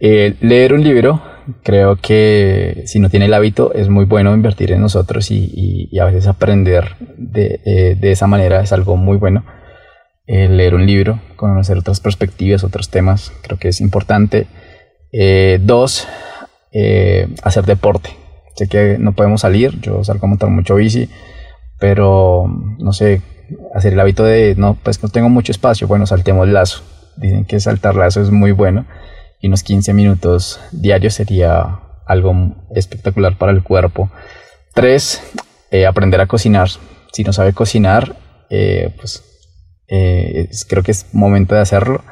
Eh, 0.00 0.36
leer 0.40 0.72
un 0.72 0.82
libro 0.82 1.20
creo 1.62 1.96
que 1.96 2.84
si 2.86 2.98
no 2.98 3.10
tiene 3.10 3.26
el 3.26 3.34
hábito 3.34 3.72
es 3.74 3.88
muy 3.88 4.04
bueno 4.04 4.34
invertir 4.34 4.72
en 4.72 4.80
nosotros 4.80 5.30
y, 5.30 5.88
a 5.98 6.04
veces 6.04 6.26
aprender 6.26 6.96
eh, 7.34 7.96
de, 7.98 8.12
esa 8.12 8.26
manera 8.26 8.60
es 8.62 8.72
algo 8.72 8.96
muy 8.96 9.16
bueno. 9.16 9.44
Eh, 10.26 10.48
leer 10.48 10.74
un 10.74 10.86
libro, 10.86 11.20
conocer 11.36 11.78
otras 11.78 11.98
perspectivas, 11.98 12.62
otros 12.62 12.88
temas, 12.88 13.32
creo 13.42 13.58
que 13.58 13.68
es 13.68 13.80
importante. 13.80 14.46
Eh, 15.12 15.58
dos, 15.62 16.06
hacer 17.42 17.64
deporte. 17.64 18.10
Sé 18.54 18.68
que 18.68 18.96
no 18.98 19.12
podemos 19.12 19.40
salir, 19.40 19.80
yo 19.80 20.04
salgo 20.04 20.26
a 20.26 20.28
montar 20.28 20.50
mucho 20.50 20.76
bici, 20.76 21.08
pero 21.80 22.46
no 22.78 22.92
sé, 22.92 23.22
hacer 23.74 23.94
el 23.94 24.00
hábito 24.00 24.24
de, 24.24 24.54
no, 24.56 24.76
pues 24.82 25.02
no 25.02 25.08
tengo 25.08 25.28
mucho 25.28 25.50
espacio, 25.50 25.88
bueno, 25.88 26.06
saltemos 26.06 26.48
lazo. 26.48 26.82
Dicen 27.16 27.44
que 27.44 27.58
saltar 27.58 27.96
lazo 27.96 28.22
es 28.22 28.30
muy 28.30 28.52
bueno 28.52 28.86
y 29.40 29.48
unos 29.48 29.62
15 29.62 29.94
minutos 29.94 30.60
diarios 30.70 31.14
sería 31.14 31.80
algo 32.06 32.34
espectacular 32.74 33.36
para 33.38 33.52
el 33.52 33.62
cuerpo. 33.62 34.10
Tres, 34.74 35.22
eh, 35.70 35.86
aprender 35.86 36.20
a 36.20 36.26
cocinar. 36.26 36.68
Si 37.12 37.24
no 37.24 37.32
sabe 37.32 37.52
cocinar, 37.52 38.16
eh, 38.50 38.94
pues 38.96 39.24
eh, 39.88 40.48
creo 40.68 40.82
que 40.82 40.90
es 40.90 41.06
momento 41.12 41.54
de 41.54 41.62
hacerlo. 41.62 42.04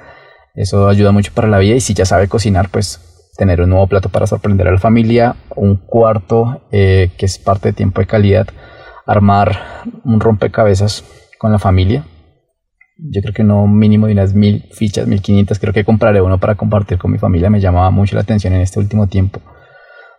Eso 0.55 0.88
ayuda 0.88 1.12
mucho 1.12 1.33
para 1.35 1.49
la 1.49 1.59
vida 1.59 1.77
y 1.77 1.81
si 1.81 1.95
ya 1.95 2.05
sabe 2.05 2.29
cocinar, 2.29 2.71
pues 2.71 3.01
tener 3.37 3.61
un 3.61 3.71
nuevo 3.71 3.87
plato 3.87 4.09
para 4.09 4.27
sorprender 4.27 4.67
a 4.67 4.73
la 4.73 4.79
familia. 4.79 5.37
Un 5.55 5.77
cuarto, 5.77 6.62
que 6.71 7.12
es 7.19 7.38
parte 7.38 7.69
de 7.69 7.73
tiempo 7.75 8.01
de 8.01 8.07
calidad, 8.09 8.49
armar 9.07 9.83
un 10.05 10.19
rompecabezas 10.19 11.05
con 11.38 11.53
la 11.53 11.61
familia 11.61 12.05
yo 12.99 13.23
creo 13.23 13.33
que 13.33 13.45
no 13.45 13.67
mínimo 13.67 14.07
de 14.07 14.13
unas 14.13 14.35
mil 14.35 14.65
fichas, 14.73 15.07
mil 15.07 15.23
quinientas, 15.23 15.59
creo 15.59 15.73
que 15.73 15.85
compraré 15.85 16.21
uno 16.21 16.39
para 16.39 16.57
compartir 16.57 16.99
con 16.99 17.11
mi 17.11 17.19
familia, 17.19 17.49
me 17.49 17.61
llamaba 17.61 17.91
mucho 17.91 18.15
la 18.15 18.23
atención 18.23 18.53
en 18.53 18.61
este 18.61 18.79
último 18.79 19.07
tiempo 19.07 19.41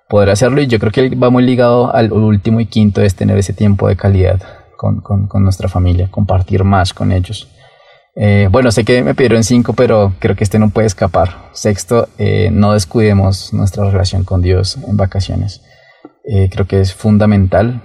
poder 0.10 0.32
hacerlo 0.32 0.60
y 0.60 0.68
yo 0.68 0.80
creo 0.80 0.92
que 0.92 1.16
va 1.16 1.30
muy 1.30 1.44
ligado 1.44 1.94
al 1.96 2.12
último 2.12 2.60
y 2.60 2.66
quinto 2.66 3.02
es 3.02 3.16
tener 3.16 3.38
ese 3.38 3.54
tiempo 3.54 3.88
de 3.88 3.96
calidad 3.96 4.42
con, 4.76 5.02
con, 5.02 5.28
con 5.28 5.44
nuestra 5.44 5.70
familia, 5.70 6.10
compartir 6.10 6.64
más 6.64 6.94
con 6.94 7.12
ellos. 7.12 7.48
Eh, 8.16 8.50
bueno, 8.52 8.72
sé 8.72 8.84
que 8.84 9.04
me 9.04 9.14
pidieron 9.14 9.44
cinco, 9.44 9.74
pero 9.74 10.14
creo 10.20 10.36
que 10.36 10.44
este 10.44 10.58
no 10.58 10.72
puede 10.72 10.88
escapar. 10.88 11.50
Sexto, 11.54 12.10
eh, 12.18 12.50
no 12.52 12.74
descuidemos 12.74 13.54
nuestra 13.54 13.90
relación 13.90 14.24
con 14.24 14.42
Dios 14.42 14.78
en 14.88 14.98
vacaciones. 14.98 15.62
Eh, 16.26 16.50
creo 16.52 16.66
que 16.66 16.82
es 16.82 16.94
fundamental 16.94 17.82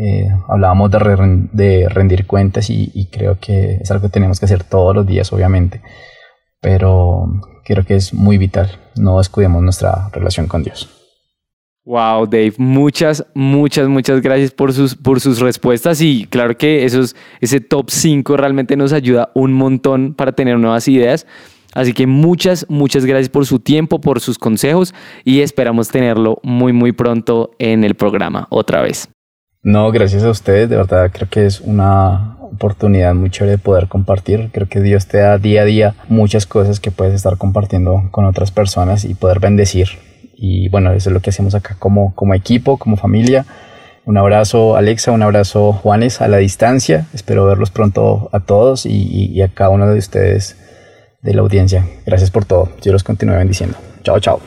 eh, 0.00 0.28
hablábamos 0.46 0.92
de, 0.92 1.88
rendir 1.88 2.24
cuentas 2.26 2.70
y, 2.70 3.08
creo 3.10 3.38
que 3.40 3.78
es 3.80 3.90
algo 3.90 4.02
que 4.02 4.12
tenemos 4.12 4.38
que 4.38 4.46
hacer 4.46 4.62
todos 4.62 4.94
los 4.94 5.04
días, 5.04 5.32
obviamente, 5.32 5.82
pero 6.60 7.26
creo 7.64 7.84
que 7.84 7.96
es 7.96 8.14
muy 8.14 8.38
vital. 8.38 8.70
No 8.96 9.18
descuidemos 9.18 9.60
nuestra 9.60 10.08
relación 10.12 10.46
con 10.46 10.62
Dios. 10.62 10.88
Wow, 11.84 12.26
Dave, 12.26 12.52
muchas, 12.58 13.26
muchas, 13.34 13.88
muchas 13.88 14.20
gracias 14.20 14.52
por 14.52 14.72
sus, 14.72 14.94
por 14.94 15.20
sus 15.20 15.40
respuestas 15.40 16.00
y 16.00 16.26
claro 16.26 16.56
que 16.56 16.84
esos, 16.84 17.16
ese 17.40 17.60
top 17.60 17.90
5 17.90 18.36
realmente 18.36 18.76
nos 18.76 18.92
ayuda 18.92 19.32
un 19.34 19.52
montón 19.52 20.14
para 20.14 20.30
tener 20.30 20.58
nuevas 20.58 20.86
ideas. 20.86 21.26
Así 21.72 21.92
que 21.92 22.06
muchas, 22.06 22.66
muchas 22.68 23.04
gracias 23.04 23.30
por 23.30 23.46
su 23.46 23.58
tiempo, 23.58 24.00
por 24.00 24.20
sus 24.20 24.38
consejos 24.38 24.94
y 25.24 25.40
esperamos 25.40 25.88
tenerlo 25.88 26.38
muy, 26.44 26.72
muy 26.72 26.92
pronto 26.92 27.50
en 27.58 27.82
el 27.82 27.94
programa 27.94 28.46
otra 28.50 28.80
vez. 28.82 29.08
No, 29.68 29.92
gracias 29.92 30.24
a 30.24 30.30
ustedes, 30.30 30.70
de 30.70 30.76
verdad 30.76 31.10
creo 31.12 31.28
que 31.28 31.44
es 31.44 31.60
una 31.60 32.38
oportunidad 32.40 33.14
muy 33.14 33.28
chévere 33.28 33.52
de 33.52 33.58
poder 33.58 33.86
compartir. 33.86 34.48
Creo 34.50 34.66
que 34.66 34.80
Dios 34.80 35.06
te 35.08 35.18
da 35.18 35.36
día 35.36 35.60
a 35.60 35.64
día 35.66 35.94
muchas 36.08 36.46
cosas 36.46 36.80
que 36.80 36.90
puedes 36.90 37.12
estar 37.12 37.36
compartiendo 37.36 38.08
con 38.10 38.24
otras 38.24 38.50
personas 38.50 39.04
y 39.04 39.12
poder 39.14 39.40
bendecir 39.40 39.88
y, 40.34 40.70
bueno, 40.70 40.92
eso 40.92 41.10
es 41.10 41.12
lo 41.12 41.20
que 41.20 41.28
hacemos 41.28 41.54
acá 41.54 41.76
como, 41.78 42.14
como 42.14 42.32
equipo, 42.32 42.78
como 42.78 42.96
familia. 42.96 43.44
Un 44.06 44.16
abrazo 44.16 44.74
Alexa, 44.74 45.12
un 45.12 45.22
abrazo 45.22 45.74
Juanes 45.74 46.22
a 46.22 46.28
la 46.28 46.38
distancia. 46.38 47.06
Espero 47.12 47.44
verlos 47.44 47.70
pronto 47.70 48.30
a 48.32 48.40
todos 48.40 48.86
y, 48.86 49.42
a 49.42 49.48
cada 49.48 49.68
uno 49.68 49.86
de 49.86 49.98
ustedes 49.98 50.56
de 51.20 51.34
la 51.34 51.42
audiencia. 51.42 51.84
Gracias 52.06 52.30
por 52.30 52.46
todo. 52.46 52.70
Dios 52.82 52.94
los 52.94 53.04
continúe 53.04 53.34
bendiciendo. 53.34 53.76
Chao, 54.02 54.18
chao. 54.18 54.40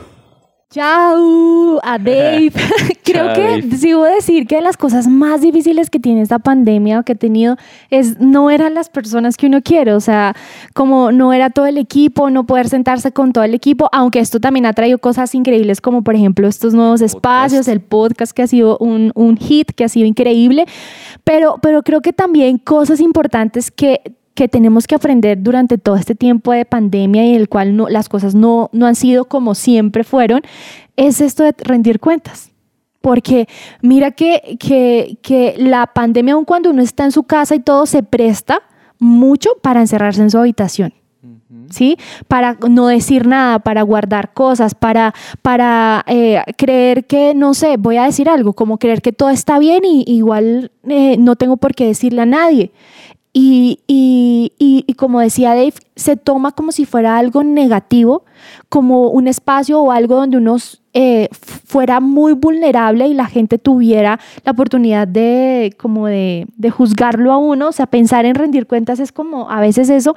Chao 0.71 1.81
a 1.83 1.97
Dave. 1.99 2.53
Creo 3.03 3.33
que 3.33 3.61
sí 3.75 3.89
debo 3.89 4.05
decir 4.05 4.47
que 4.47 4.61
las 4.61 4.77
cosas 4.77 5.05
más 5.07 5.41
difíciles 5.41 5.89
que 5.89 5.99
tiene 5.99 6.21
esta 6.21 6.39
pandemia 6.39 7.01
o 7.01 7.03
que 7.03 7.11
he 7.11 7.15
tenido 7.15 7.57
es 7.89 8.21
no 8.21 8.49
eran 8.49 8.73
las 8.73 8.89
personas 8.89 9.35
que 9.35 9.47
uno 9.47 9.61
quiere, 9.61 9.93
o 9.93 9.99
sea, 9.99 10.33
como 10.73 11.11
no 11.11 11.33
era 11.33 11.49
todo 11.49 11.65
el 11.65 11.77
equipo, 11.77 12.29
no 12.29 12.45
poder 12.45 12.69
sentarse 12.69 13.11
con 13.11 13.33
todo 13.33 13.43
el 13.43 13.53
equipo, 13.53 13.89
aunque 13.91 14.19
esto 14.19 14.39
también 14.39 14.65
ha 14.65 14.71
traído 14.71 14.97
cosas 14.97 15.35
increíbles 15.35 15.81
como 15.81 16.03
por 16.03 16.15
ejemplo 16.15 16.47
estos 16.47 16.73
nuevos 16.73 17.01
espacios, 17.01 17.67
el 17.67 17.81
podcast 17.81 18.31
que 18.31 18.43
ha 18.43 18.47
sido 18.47 18.77
un, 18.77 19.11
un 19.13 19.35
hit, 19.35 19.71
que 19.71 19.83
ha 19.83 19.89
sido 19.89 20.07
increíble, 20.07 20.65
pero, 21.25 21.57
pero 21.61 21.83
creo 21.83 22.01
que 22.01 22.13
también 22.13 22.57
cosas 22.57 23.01
importantes 23.01 23.71
que 23.71 24.01
que 24.33 24.47
tenemos 24.47 24.87
que 24.87 24.95
aprender 24.95 25.41
durante 25.41 25.77
todo 25.77 25.95
este 25.95 26.15
tiempo 26.15 26.51
de 26.51 26.65
pandemia 26.65 27.25
y 27.25 27.29
en 27.31 27.41
el 27.41 27.49
cual 27.49 27.75
no, 27.75 27.89
las 27.89 28.09
cosas 28.09 28.35
no, 28.35 28.69
no 28.71 28.85
han 28.85 28.95
sido 28.95 29.25
como 29.25 29.55
siempre 29.55 30.03
fueron, 30.03 30.41
es 30.95 31.21
esto 31.21 31.43
de 31.43 31.55
rendir 31.59 31.99
cuentas. 31.99 32.51
Porque 33.01 33.47
mira 33.81 34.11
que, 34.11 34.57
que, 34.59 35.17
que 35.23 35.55
la 35.57 35.87
pandemia, 35.87 36.35
aun 36.35 36.45
cuando 36.45 36.69
uno 36.69 36.83
está 36.83 37.03
en 37.03 37.11
su 37.11 37.23
casa 37.23 37.55
y 37.55 37.59
todo, 37.59 37.87
se 37.87 38.03
presta 38.03 38.61
mucho 38.99 39.49
para 39.61 39.81
encerrarse 39.81 40.21
en 40.21 40.29
su 40.29 40.37
habitación. 40.37 40.93
¿Sí? 41.69 41.97
Para 42.27 42.57
no 42.69 42.87
decir 42.87 43.27
nada, 43.27 43.59
para 43.59 43.81
guardar 43.83 44.33
cosas, 44.33 44.75
para, 44.75 45.13
para 45.41 46.03
eh, 46.07 46.41
creer 46.57 47.05
que, 47.05 47.33
no 47.33 47.53
sé, 47.53 47.77
voy 47.77 47.97
a 47.97 48.03
decir 48.03 48.29
algo, 48.29 48.53
como 48.53 48.77
creer 48.77 49.01
que 49.01 49.13
todo 49.13 49.29
está 49.29 49.57
bien 49.59 49.83
y 49.85 50.03
igual 50.07 50.71
eh, 50.87 51.17
no 51.17 51.35
tengo 51.35 51.57
por 51.57 51.73
qué 51.73 51.85
decirle 51.85 52.21
a 52.21 52.25
nadie. 52.25 52.71
Y, 53.33 53.79
y, 53.87 54.53
y, 54.57 54.93
como 54.95 55.21
decía 55.21 55.55
Dave, 55.55 55.73
se 55.95 56.17
toma 56.17 56.51
como 56.51 56.73
si 56.73 56.85
fuera 56.85 57.17
algo 57.17 57.43
negativo, 57.43 58.25
como 58.67 59.09
un 59.09 59.27
espacio 59.27 59.79
o 59.79 59.91
algo 59.91 60.15
donde 60.17 60.35
uno 60.35 60.57
eh, 60.93 61.29
fuera 61.31 62.01
muy 62.01 62.33
vulnerable 62.33 63.07
y 63.07 63.13
la 63.13 63.27
gente 63.27 63.57
tuviera 63.57 64.19
la 64.43 64.51
oportunidad 64.51 65.07
de, 65.07 65.73
como 65.77 66.07
de, 66.07 66.45
juzgarlo 66.71 67.31
a 67.31 67.37
uno. 67.37 67.69
O 67.69 67.71
sea, 67.71 67.85
pensar 67.85 68.25
en 68.25 68.35
rendir 68.35 68.67
cuentas 68.67 68.99
es 68.99 69.13
como 69.13 69.49
a 69.49 69.61
veces 69.61 69.89
eso, 69.89 70.13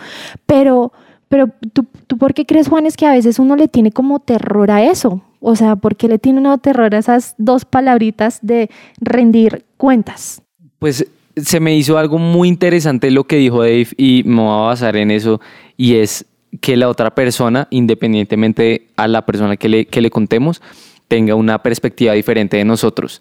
pero, 0.47 0.93
pero 1.29 1.51
¿tú, 1.73 1.87
¿tú 2.09 2.19
por 2.19 2.35
qué 2.35 2.47
crees, 2.47 2.67
Juan, 2.67 2.87
es 2.87 2.97
que 2.97 3.07
a 3.07 3.13
veces 3.13 3.39
uno 3.39 3.55
le 3.55 3.69
tiene 3.69 3.93
como 3.93 4.19
terror 4.19 4.73
a 4.73 4.83
eso? 4.83 5.23
O 5.39 5.55
sea, 5.55 5.77
¿por 5.77 5.95
qué 5.95 6.09
le 6.09 6.19
tiene 6.19 6.41
uno 6.41 6.59
terror 6.59 6.93
a 6.95 6.99
esas 6.99 7.37
dos 7.39 7.65
palabritas 7.65 8.41
de 8.43 8.71
rendir 8.99 9.65
cuentas? 9.77 10.43
Pues 10.81 11.07
se 11.37 11.61
me 11.61 11.75
hizo 11.75 11.99
algo 11.99 12.19
muy 12.19 12.49
interesante 12.49 13.11
lo 13.11 13.25
que 13.25 13.37
dijo 13.37 13.63
Dave 13.63 13.89
y 13.97 14.23
me 14.25 14.43
voy 14.43 14.53
a 14.53 14.67
basar 14.67 14.97
en 14.97 15.11
eso 15.11 15.41
y 15.77 15.97
es 15.97 16.27
que 16.61 16.77
la 16.77 16.89
otra 16.89 17.15
persona, 17.15 17.67
independientemente 17.71 18.89
a 18.97 19.09
la 19.09 19.27
persona 19.27 19.57
que 19.57 19.69
le, 19.69 19.87
que 19.87 20.01
le 20.01 20.11
contemos, 20.11 20.63
tenga 21.09 21.35
una 21.35 21.63
perspectiva 21.63 22.13
diferente 22.13 22.57
de 22.57 22.65
nosotros. 22.65 23.21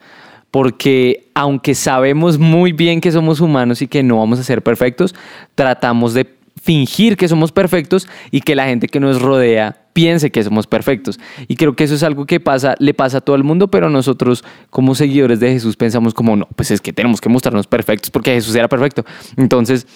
Porque 0.51 1.31
aunque 1.33 1.73
sabemos 1.73 2.37
muy 2.37 2.73
bien 2.73 3.01
que 3.01 3.11
somos 3.11 3.41
humanos 3.41 3.81
y 3.81 3.87
que 3.87 4.03
no 4.03 4.19
vamos 4.19 4.39
a 4.39 4.43
ser 4.43 4.61
perfectos, 4.61 5.15
tratamos 5.55 6.13
de 6.13 6.27
fingir 6.61 7.17
que 7.17 7.27
somos 7.27 7.51
perfectos 7.51 8.07
y 8.29 8.41
que 8.41 8.55
la 8.55 8.67
gente 8.67 8.87
que 8.87 8.99
nos 8.99 9.21
rodea 9.21 9.82
piense 9.93 10.31
que 10.31 10.43
somos 10.43 10.67
perfectos. 10.67 11.19
Y 11.47 11.55
creo 11.55 11.75
que 11.75 11.85
eso 11.85 11.95
es 11.95 12.03
algo 12.03 12.25
que 12.25 12.39
pasa, 12.39 12.75
le 12.79 12.93
pasa 12.93 13.19
a 13.19 13.21
todo 13.21 13.35
el 13.35 13.43
mundo, 13.43 13.69
pero 13.69 13.89
nosotros 13.89 14.43
como 14.69 14.95
seguidores 14.95 15.39
de 15.39 15.51
Jesús 15.53 15.75
pensamos 15.77 16.13
como, 16.13 16.35
no, 16.35 16.47
pues 16.55 16.71
es 16.71 16.81
que 16.81 16.91
tenemos 16.91 17.21
que 17.21 17.29
mostrarnos 17.29 17.67
perfectos 17.67 18.11
porque 18.11 18.33
Jesús 18.33 18.55
era 18.55 18.67
perfecto. 18.67 19.05
Entonces, 19.37 19.87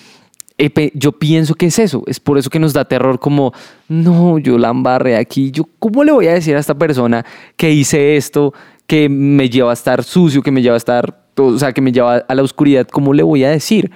yo 0.94 1.12
pienso 1.12 1.54
que 1.56 1.68
es 1.68 1.78
eso, 1.80 2.04
es 2.08 2.20
por 2.20 2.38
eso 2.38 2.50
que 2.50 2.60
nos 2.60 2.74
da 2.74 2.86
terror 2.86 3.20
como, 3.20 3.54
no, 3.88 4.40
yo 4.40 4.58
la 4.58 4.70
embarré 4.70 5.16
aquí, 5.16 5.52
yo, 5.52 5.66
¿cómo 5.80 6.04
le 6.04 6.12
voy 6.12 6.28
a 6.28 6.34
decir 6.34 6.56
a 6.56 6.60
esta 6.60 6.76
persona 6.76 7.26
que 7.56 7.72
hice 7.72 8.18
esto, 8.18 8.54
que 8.88 9.08
me 9.10 9.50
lleva 9.50 9.70
a 9.70 9.74
estar 9.74 10.04
sucio, 10.04 10.42
que 10.42 10.52
me 10.52 10.62
lleva 10.62 10.76
a 10.76 10.78
estar, 10.78 11.26
o 11.36 11.60
sea, 11.60 11.74
que 11.74 11.82
me 11.82 11.92
lleva 11.92 12.18
a 12.18 12.36
la 12.36 12.42
oscuridad, 12.42 12.88
¿cómo 12.88 13.14
le 13.14 13.22
voy 13.22 13.44
a 13.44 13.52
decir? 13.52 13.92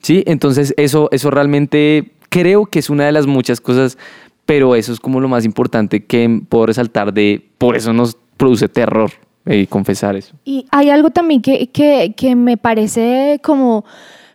¿Sí? 0.00 0.22
Entonces, 0.26 0.72
eso, 0.78 1.08
eso 1.12 1.30
realmente 1.30 2.12
creo 2.30 2.66
que 2.66 2.78
es 2.78 2.90
una 2.90 3.04
de 3.04 3.12
las 3.12 3.26
muchas 3.26 3.60
cosas, 3.60 3.98
pero 4.46 4.76
eso 4.76 4.92
es 4.92 5.00
como 5.00 5.20
lo 5.20 5.28
más 5.28 5.44
importante 5.44 6.04
que 6.04 6.40
puedo 6.48 6.66
resaltar 6.66 7.12
de, 7.12 7.46
por 7.58 7.76
eso 7.76 7.92
nos 7.92 8.16
produce 8.36 8.68
terror 8.68 9.10
eh, 9.44 9.66
confesar 9.66 10.16
eso. 10.16 10.34
Y 10.44 10.66
hay 10.70 10.90
algo 10.90 11.10
también 11.10 11.42
que, 11.42 11.68
que, 11.68 12.14
que 12.16 12.34
me 12.34 12.56
parece 12.56 13.40
como 13.42 13.84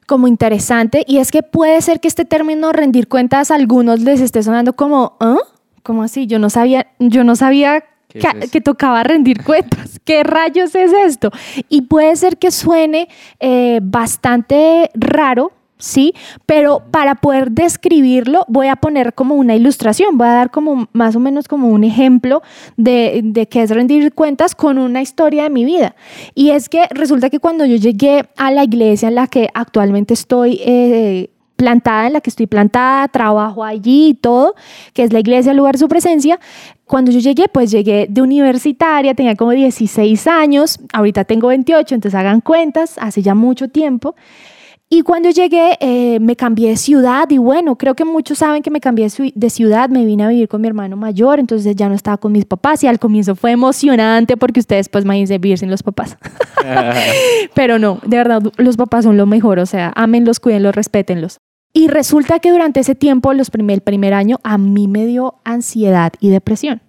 como 0.08 0.28
interesante 0.28 1.06
y 1.08 1.20
es 1.20 1.32
que 1.32 1.42
puede 1.42 1.82
ser 1.82 2.02
que 2.02 2.10
este 2.10 2.26
término 2.26 2.74
rendir 2.74 3.08
cuentas 3.08 3.50
a 3.50 3.56
algunos 3.56 4.02
les 4.02 4.20
esté 4.20 4.44
sonando 4.44 4.74
como, 4.74 5.16
¿ah? 5.22 5.38
¿Cómo 5.84 6.04
así? 6.04 6.28
Yo 6.28 6.38
no 6.38 6.50
sabía, 6.50 6.88
yo 7.00 7.24
no 7.24 7.38
sabía 7.38 7.86
que, 8.10 8.50
que, 8.52 8.60
tocaba 8.60 9.04
rendir 9.04 9.42
cuentas. 9.42 10.02
¿Qué 10.04 10.24
rayos 10.24 10.76
es 10.76 10.92
esto? 10.92 11.32
Y 11.70 11.84
puede 11.84 12.14
ser 12.18 12.38
que 12.38 12.52
suene 12.52 13.08
eh, 13.40 13.80
bastante 13.82 14.92
raro 14.96 15.54
¿sí? 15.82 16.14
Pero 16.46 16.84
para 16.92 17.16
poder 17.16 17.52
describirlo 17.52 18.46
voy 18.48 18.68
a 18.68 18.78
poner 18.78 19.14
como 19.14 19.36
una 19.36 19.56
ilustración, 19.56 20.18
voy 20.18 20.28
a 20.28 20.34
dar 20.34 20.52
como 20.52 20.88
más 20.94 21.16
o 21.16 21.20
menos 21.20 21.48
como 21.48 21.68
un 21.68 21.84
ejemplo 21.84 22.42
de, 22.78 23.22
de 23.24 23.48
qué 23.48 23.64
es 23.64 23.72
rendir 23.72 24.14
cuentas 24.14 24.56
con 24.56 24.78
una 24.78 25.02
historia 25.02 25.44
de 25.44 25.50
mi 25.50 25.66
vida. 25.66 25.96
Y 26.36 26.52
es 26.52 26.70
que 26.70 26.88
resulta 26.92 27.30
que 27.30 27.40
cuando 27.40 27.66
yo 27.66 27.76
llegué 27.76 28.30
a 28.38 28.52
la 28.52 28.64
iglesia 28.64 29.10
en 29.10 29.16
la 29.16 29.28
que 29.28 29.50
actualmente 29.54 30.14
estoy... 30.14 30.62
Eh, 30.64 31.30
plantada, 31.62 32.08
en 32.08 32.14
la 32.14 32.22
que 32.22 32.32
estoy 32.32 32.48
plantada, 32.48 33.08
trabajo 33.08 33.64
allí 33.64 34.08
y 34.08 34.14
todo, 34.16 34.56
que 34.94 35.04
es 35.04 35.14
la 35.14 35.20
iglesia, 35.20 35.52
el 35.52 35.58
lugar 35.58 35.76
de 35.76 35.80
su 35.80 35.88
presencia. 35.88 36.40
Cuando 36.86 37.12
yo 37.12 37.20
llegué, 37.20 37.48
pues 37.50 37.70
llegué 37.70 38.08
de 38.10 38.20
universitaria, 38.24 39.14
tenía 39.14 39.36
como 39.36 39.52
16 39.52 40.26
años, 40.26 40.80
ahorita 40.92 41.24
tengo 41.24 41.50
28, 41.50 41.94
entonces 41.94 42.20
hagan 42.20 42.42
cuentas, 42.42 42.98
hace 42.98 43.22
ya 43.22 43.36
mucho 43.36 43.68
tiempo. 43.68 44.16
Y 44.94 45.04
cuando 45.04 45.30
llegué, 45.30 45.78
eh, 45.80 46.20
me 46.20 46.36
cambié 46.36 46.72
de 46.72 46.76
ciudad 46.76 47.30
y 47.30 47.38
bueno, 47.38 47.78
creo 47.78 47.96
que 47.96 48.04
muchos 48.04 48.40
saben 48.40 48.62
que 48.62 48.70
me 48.70 48.82
cambié 48.82 49.08
de 49.08 49.50
ciudad, 49.50 49.88
me 49.88 50.04
vine 50.04 50.26
a 50.26 50.28
vivir 50.28 50.50
con 50.50 50.60
mi 50.60 50.68
hermano 50.68 50.98
mayor, 50.98 51.40
entonces 51.40 51.78
ya 51.78 51.88
no 51.88 51.96
estaba 51.96 52.18
con 52.18 52.34
mis 52.34 52.44
papás 52.44 52.84
y 52.84 52.88
al 52.88 53.00
comienzo 53.00 53.36
fue 53.36 53.52
emocionante 53.52 54.36
porque 54.36 54.60
ustedes 54.60 54.90
pues 54.90 55.06
me 55.06 55.16
dicen 55.16 55.40
vivir 55.40 55.58
sin 55.58 55.72
los 55.72 55.82
papás. 55.82 56.18
Pero 57.56 57.80
no, 57.80 58.00
de 58.06 58.18
verdad, 58.18 58.42
los 58.58 58.76
papás 58.76 59.06
son 59.06 59.16
lo 59.16 59.26
mejor, 59.26 59.60
o 59.60 59.66
sea, 59.66 59.94
ámenlos, 59.96 60.42
cuídenlos, 60.42 60.76
respétenlos. 60.76 61.38
Y 61.72 61.88
resulta 61.88 62.40
que 62.40 62.52
durante 62.52 62.82
ese 62.82 62.94
tiempo, 62.94 63.34
los 63.34 63.50
primer, 63.50 63.76
el 63.76 63.82
primer 63.82 64.14
año, 64.14 64.42
a 64.44 64.58
mí 64.58 64.90
me 64.90 65.06
dio 65.06 65.36
ansiedad 65.46 66.12
y 66.20 66.32
depresión. 66.32 66.82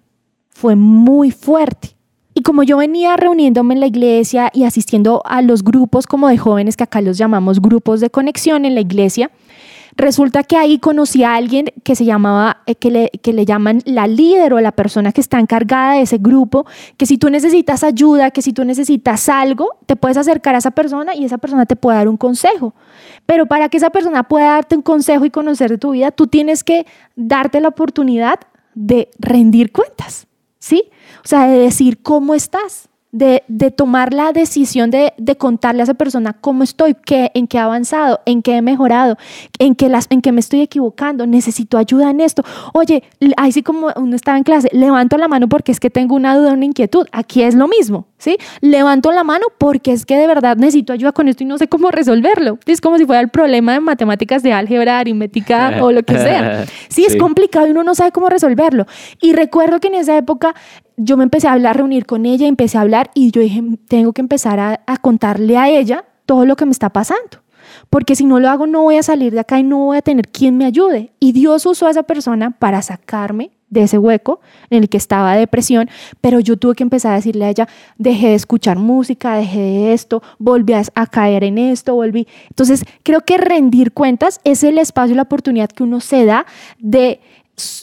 Fue 0.49 0.75
muy 0.75 1.31
fuerte. 1.31 1.95
Como 2.43 2.63
yo 2.63 2.77
venía 2.77 3.15
reuniéndome 3.15 3.73
en 3.73 3.79
la 3.79 3.87
iglesia 3.87 4.51
y 4.53 4.65
asistiendo 4.65 5.21
a 5.25 5.41
los 5.41 5.63
grupos 5.63 6.07
como 6.07 6.27
de 6.27 6.37
jóvenes, 6.37 6.75
que 6.75 6.83
acá 6.83 7.01
los 7.01 7.17
llamamos 7.17 7.61
grupos 7.61 8.01
de 8.01 8.09
conexión 8.09 8.65
en 8.65 8.75
la 8.75 8.81
iglesia, 8.81 9.31
resulta 9.95 10.43
que 10.43 10.57
ahí 10.57 10.79
conocí 10.79 11.23
a 11.23 11.35
alguien 11.35 11.71
que 11.83 11.95
se 11.95 12.05
llamaba, 12.05 12.57
eh, 12.65 12.75
que, 12.75 12.91
le, 12.91 13.11
que 13.21 13.31
le 13.31 13.45
llaman 13.45 13.81
la 13.85 14.07
líder 14.07 14.53
o 14.53 14.59
la 14.59 14.71
persona 14.71 15.11
que 15.11 15.21
está 15.21 15.39
encargada 15.39 15.93
de 15.93 16.01
ese 16.01 16.17
grupo, 16.17 16.65
que 16.97 17.05
si 17.05 17.17
tú 17.17 17.29
necesitas 17.29 17.83
ayuda, 17.83 18.31
que 18.31 18.41
si 18.41 18.51
tú 18.51 18.65
necesitas 18.65 19.29
algo, 19.29 19.69
te 19.85 19.95
puedes 19.95 20.17
acercar 20.17 20.55
a 20.55 20.57
esa 20.57 20.71
persona 20.71 21.15
y 21.15 21.25
esa 21.25 21.37
persona 21.37 21.65
te 21.65 21.75
puede 21.75 21.97
dar 21.97 22.07
un 22.07 22.17
consejo. 22.17 22.73
Pero 23.25 23.45
para 23.45 23.69
que 23.69 23.77
esa 23.77 23.89
persona 23.89 24.23
pueda 24.23 24.47
darte 24.47 24.75
un 24.75 24.81
consejo 24.81 25.23
y 25.23 25.29
conocer 25.29 25.77
tu 25.77 25.91
vida, 25.91 26.11
tú 26.11 26.27
tienes 26.27 26.63
que 26.63 26.85
darte 27.15 27.61
la 27.61 27.69
oportunidad 27.69 28.39
de 28.75 29.09
rendir 29.19 29.71
cuentas. 29.71 30.27
¿Sí? 30.63 30.89
O 31.25 31.27
sea, 31.27 31.45
de 31.47 31.57
decir 31.57 32.01
cómo 32.01 32.33
estás, 32.35 32.87
de, 33.13 33.43
de 33.47 33.69
tomar 33.69 34.11
la 34.11 34.33
decisión 34.33 34.89
de, 34.89 35.13
de, 35.17 35.37
contarle 35.37 35.81
a 35.81 35.83
esa 35.83 35.93
persona 35.93 36.33
cómo 36.33 36.63
estoy, 36.63 36.95
qué, 36.95 37.31
en 37.35 37.47
qué 37.47 37.57
he 37.57 37.61
avanzado, 37.61 38.19
en 38.25 38.41
qué 38.41 38.57
he 38.57 38.61
mejorado, 38.61 39.17
en 39.59 39.75
qué, 39.75 39.87
las, 39.87 40.07
en 40.09 40.21
qué 40.21 40.31
me 40.31 40.39
estoy 40.39 40.61
equivocando, 40.61 41.27
necesito 41.27 41.77
ayuda 41.77 42.09
en 42.09 42.19
esto. 42.19 42.43
Oye, 42.73 43.03
ahí 43.37 43.51
sí 43.51 43.61
como 43.61 43.89
uno 43.95 44.15
estaba 44.15 44.37
en 44.37 44.43
clase, 44.43 44.67
levanto 44.73 45.17
la 45.17 45.27
mano 45.27 45.47
porque 45.47 45.71
es 45.71 45.79
que 45.79 45.91
tengo 45.91 46.15
una 46.15 46.35
duda, 46.35 46.53
una 46.53 46.65
inquietud. 46.65 47.05
Aquí 47.11 47.43
es 47.43 47.53
lo 47.53 47.67
mismo, 47.67 48.07
¿sí? 48.17 48.37
Levanto 48.61 49.11
la 49.11 49.23
mano 49.23 49.45
porque 49.59 49.91
es 49.91 50.07
que 50.07 50.17
de 50.17 50.25
verdad 50.25 50.57
necesito 50.57 50.91
ayuda 50.91 51.11
con 51.11 51.27
esto 51.27 51.43
y 51.43 51.45
no 51.45 51.59
sé 51.59 51.67
cómo 51.67 51.91
resolverlo. 51.91 52.57
Es 52.65 52.81
como 52.81 52.97
si 52.97 53.05
fuera 53.05 53.21
el 53.21 53.29
problema 53.29 53.73
de 53.73 53.79
matemáticas 53.79 54.41
de 54.41 54.53
álgebra, 54.53 54.97
aritmética 54.97 55.77
o 55.83 55.91
lo 55.91 56.01
que 56.03 56.17
sea. 56.17 56.65
Sí, 56.89 57.05
es 57.05 57.15
complicado 57.15 57.65
y 57.65 57.71
uno 57.71 57.83
no 57.83 57.95
sabe 57.95 58.11
cómo 58.11 58.29
resolverlo. 58.29 58.85
Y 59.19 59.33
recuerdo 59.33 59.79
que 59.79 59.87
en 59.87 59.95
esa 59.95 60.15
época 60.15 60.53
yo 60.97 61.17
me 61.17 61.23
empecé 61.23 61.47
a 61.47 61.53
hablar, 61.53 61.77
reunir 61.77 62.05
con 62.05 62.25
ella, 62.25 62.47
empecé 62.47 62.77
a 62.77 62.81
hablar 62.81 63.11
y 63.13 63.31
yo 63.31 63.41
dije, 63.41 63.61
tengo 63.87 64.13
que 64.13 64.21
empezar 64.21 64.59
a, 64.59 64.97
contarle 64.97 65.57
a 65.57 65.69
ella 65.69 66.05
todo 66.25 66.45
lo 66.45 66.55
que 66.55 66.65
me 66.65 66.71
está 66.71 66.89
pasando. 66.89 67.41
Porque 67.89 68.15
si 68.15 68.25
no 68.25 68.39
lo 68.39 68.49
hago, 68.49 68.67
no 68.67 68.83
voy 68.83 68.97
a 68.97 69.03
salir 69.03 69.33
de 69.33 69.39
acá 69.39 69.59
y 69.59 69.63
no 69.63 69.85
voy 69.85 69.97
a 69.97 70.01
tener 70.01 70.27
quien 70.27 70.57
me 70.57 70.65
ayude. 70.65 71.11
Y 71.19 71.31
Dios 71.31 71.65
usó 71.65 71.87
a 71.87 71.91
esa 71.91 72.03
persona 72.03 72.51
para 72.51 72.81
sacarme 72.81 73.51
de 73.69 73.83
ese 73.83 73.97
hueco 73.97 74.39
en 74.69 74.83
el 74.83 74.89
que 74.89 74.97
estaba 74.97 75.35
depresión, 75.35 75.89
pero 76.21 76.39
yo 76.39 76.57
tuve 76.57 76.75
que 76.75 76.83
empezar 76.83 77.13
a 77.13 77.15
decirle 77.15 77.45
a 77.45 77.49
ella, 77.49 77.67
dejé 77.97 78.27
de 78.27 78.35
escuchar 78.35 78.77
música, 78.77 79.35
dejé 79.35 79.59
de 79.59 79.93
esto, 79.93 80.21
volví 80.37 80.73
a, 80.73 80.83
a 80.93 81.07
caer 81.07 81.43
en 81.43 81.57
esto, 81.57 81.95
volví. 81.95 82.27
Entonces, 82.49 82.85
creo 83.01 83.21
que 83.21 83.37
rendir 83.39 83.91
cuentas 83.91 84.41
es 84.43 84.63
el 84.63 84.77
espacio 84.77 85.15
la 85.15 85.23
oportunidad 85.23 85.69
que 85.69 85.81
uno 85.81 86.01
se 86.01 86.25
da 86.25 86.45
de, 86.77 87.19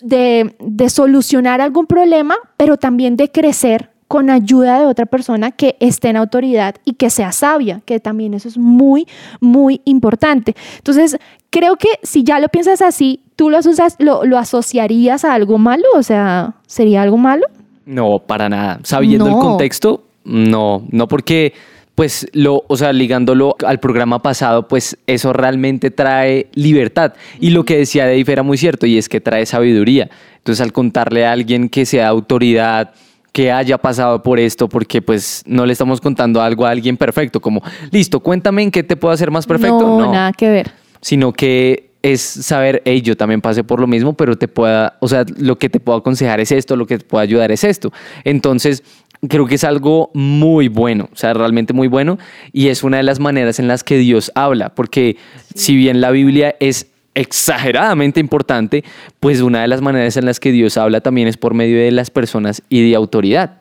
de, 0.02 0.54
de 0.59 0.90
solucionar 0.90 1.61
algún 1.61 1.87
problema, 1.87 2.37
pero 2.56 2.76
también 2.76 3.16
de 3.16 3.30
crecer 3.30 3.90
con 4.11 4.28
ayuda 4.28 4.80
de 4.80 4.87
otra 4.87 5.06
persona 5.06 5.52
que 5.52 5.76
esté 5.78 6.09
en 6.09 6.16
autoridad 6.16 6.74
y 6.85 6.94
que 6.94 7.11
sea 7.11 7.30
sabia, 7.30 7.80
que 7.85 8.00
también 8.00 8.35
eso 8.35 8.48
es 8.48 8.59
muy, 8.59 9.06
muy 9.40 9.83
importante. 9.85 10.56
Entonces, 10.78 11.16
creo 11.50 11.76
que 11.76 11.88
si 12.02 12.24
ya 12.24 12.40
lo 12.40 12.48
piensas 12.48 12.83
así, 12.83 13.20
¿tú 13.37 13.50
lo, 13.50 13.59
usas, 13.59 13.94
lo, 14.00 14.24
lo 14.24 14.37
asociarías 14.37 15.24
a 15.24 15.35
algo 15.35 15.59
malo? 15.59 15.85
O 15.94 16.02
sea, 16.02 16.54
¿sería 16.66 17.02
algo 17.02 17.18
malo? 17.18 17.46
No, 17.87 18.18
para 18.18 18.48
nada. 18.48 18.80
Sabiendo 18.83 19.28
el 19.28 19.35
contexto, 19.35 20.02
no, 20.24 20.83
no 20.90 21.06
porque 21.06 21.54
pues 22.00 22.26
lo, 22.32 22.64
o 22.66 22.78
sea, 22.78 22.94
ligándolo 22.94 23.56
al 23.66 23.78
programa 23.78 24.22
pasado, 24.22 24.68
pues 24.68 24.96
eso 25.06 25.34
realmente 25.34 25.90
trae 25.90 26.46
libertad. 26.54 27.12
Y 27.40 27.50
lo 27.50 27.66
que 27.66 27.76
decía 27.76 28.06
Dave 28.06 28.24
era 28.26 28.42
muy 28.42 28.56
cierto, 28.56 28.86
y 28.86 28.96
es 28.96 29.06
que 29.06 29.20
trae 29.20 29.44
sabiduría. 29.44 30.08
Entonces, 30.38 30.62
al 30.62 30.72
contarle 30.72 31.26
a 31.26 31.32
alguien 31.32 31.68
que 31.68 31.84
sea 31.84 32.08
autoridad, 32.08 32.94
que 33.32 33.52
haya 33.52 33.76
pasado 33.76 34.22
por 34.22 34.40
esto, 34.40 34.66
porque 34.66 35.02
pues 35.02 35.42
no 35.44 35.66
le 35.66 35.74
estamos 35.74 36.00
contando 36.00 36.40
algo 36.40 36.64
a 36.64 36.70
alguien 36.70 36.96
perfecto, 36.96 37.38
como, 37.38 37.62
listo, 37.90 38.20
cuéntame 38.20 38.62
en 38.62 38.70
qué 38.70 38.82
te 38.82 38.96
puedo 38.96 39.12
hacer 39.12 39.30
más 39.30 39.46
perfecto. 39.46 39.98
No, 39.98 40.10
nada 40.10 40.32
que 40.32 40.48
ver. 40.48 40.72
sino 41.02 41.34
que 41.34 41.90
es 42.02 42.22
saber, 42.22 42.80
hey, 42.86 43.02
yo 43.02 43.14
también 43.14 43.42
pasé 43.42 43.62
por 43.62 43.78
lo 43.78 43.86
mismo, 43.86 44.14
pero 44.14 44.36
te 44.36 44.48
pueda, 44.48 44.96
o 45.00 45.08
sea, 45.08 45.24
lo 45.36 45.58
que 45.58 45.68
te 45.68 45.80
puedo 45.80 45.98
aconsejar 45.98 46.40
es 46.40 46.50
esto, 46.50 46.76
lo 46.76 46.86
que 46.86 46.98
te 46.98 47.04
puedo 47.04 47.20
ayudar 47.20 47.52
es 47.52 47.62
esto. 47.62 47.92
Entonces, 48.24 48.82
creo 49.28 49.46
que 49.46 49.56
es 49.56 49.64
algo 49.64 50.11
muy 50.14 50.68
bueno, 50.68 51.09
o 51.12 51.16
sea, 51.16 51.35
realmente 51.35 51.72
muy 51.72 51.88
bueno, 51.88 52.18
y 52.52 52.68
es 52.68 52.83
una 52.83 52.98
de 52.98 53.02
las 53.02 53.20
maneras 53.20 53.59
en 53.59 53.68
las 53.68 53.85
que 53.85 53.98
Dios 53.98 54.33
habla, 54.35 54.74
porque 54.74 55.16
si 55.54 55.76
bien 55.76 56.00
la 56.00 56.11
Biblia 56.11 56.56
es 56.61 56.87
exageradamente 57.14 58.20
importante, 58.20 58.85
pues 59.18 59.40
una 59.40 59.62
de 59.62 59.68
las 59.68 59.80
maneras 59.83 60.16
en 60.16 60.24
las 60.24 60.40
que 60.40 60.52
Dios 60.52 60.76
habla 60.76 61.00
también 61.00 61.28
es 61.28 61.37
por 61.37 61.54
medio 61.54 61.78
de 61.78 61.90
las 61.90 62.11
personas 62.11 62.62
y 62.68 62.88
de 62.88 62.94
autoridad. 62.94 63.59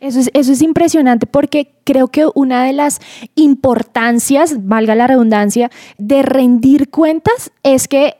Eso 0.00 0.20
es, 0.20 0.30
eso 0.32 0.52
es 0.52 0.62
impresionante 0.62 1.26
porque 1.26 1.72
creo 1.84 2.08
que 2.08 2.26
una 2.34 2.64
de 2.64 2.72
las 2.72 3.00
importancias, 3.34 4.66
valga 4.66 4.94
la 4.94 5.06
redundancia, 5.06 5.70
de 5.98 6.22
rendir 6.22 6.88
cuentas 6.88 7.50
es 7.62 7.88
que 7.88 8.16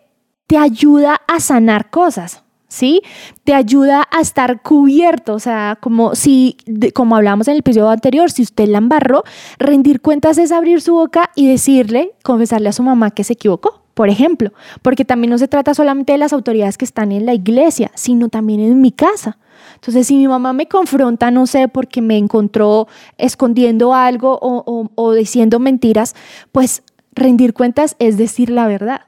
te 0.49 0.57
ayuda 0.57 1.21
a 1.29 1.41
sanar 1.41 1.91
cosas. 1.91 2.43
¿Sí? 2.71 3.01
Te 3.45 3.55
ayuda 3.55 4.05
a 4.11 4.21
estar 4.21 4.61
cubierto, 4.61 5.33
o 5.35 5.39
sea, 5.39 5.79
como 5.81 6.15
si, 6.15 6.59
como 6.95 7.17
hablamos 7.17 7.49
en 7.49 7.53
el 7.53 7.61
episodio 7.61 7.89
anterior, 7.89 8.31
si 8.31 8.43
usted 8.43 8.69
la 8.69 8.77
embarró, 8.77 9.25
rendir 9.59 10.03
cuentas 10.03 10.37
es 10.37 10.53
abrir 10.53 10.83
su 10.83 10.93
boca 10.93 11.31
y 11.35 11.49
decirle, 11.49 12.13
confesarle 12.23 12.69
a 12.69 12.73
su 12.73 12.83
mamá 12.83 13.11
que 13.11 13.25
se 13.25 13.33
equivocó, 13.33 13.81
por 13.95 14.11
ejemplo, 14.11 14.53
porque 14.83 15.07
también 15.07 15.31
no 15.31 15.39
se 15.39 15.49
trata 15.49 15.73
solamente 15.73 16.13
de 16.13 16.19
las 16.19 16.35
autoridades 16.35 16.77
que 16.77 16.85
están 16.85 17.11
en 17.11 17.25
la 17.25 17.33
iglesia, 17.33 17.91
sino 17.95 18.29
también 18.29 18.61
en 18.61 18.83
mi 18.83 18.93
casa. 18.93 19.39
Entonces, 19.77 20.07
si 20.07 20.17
mi 20.17 20.29
mamá 20.29 20.53
me 20.53 20.67
confronta, 20.69 21.31
no 21.31 21.47
sé, 21.47 21.69
porque 21.69 22.03
me 22.03 22.19
encontró 22.19 22.87
escondiendo 23.17 23.95
algo 23.95 24.39
o, 24.43 24.63
o- 24.67 24.91
o 24.95 25.13
diciendo 25.15 25.59
mentiras, 25.59 26.15
pues 26.53 26.83
rendir 27.13 27.55
cuentas 27.55 27.97
es 27.99 28.19
decir 28.19 28.51
la 28.51 28.67
verdad. 28.67 29.01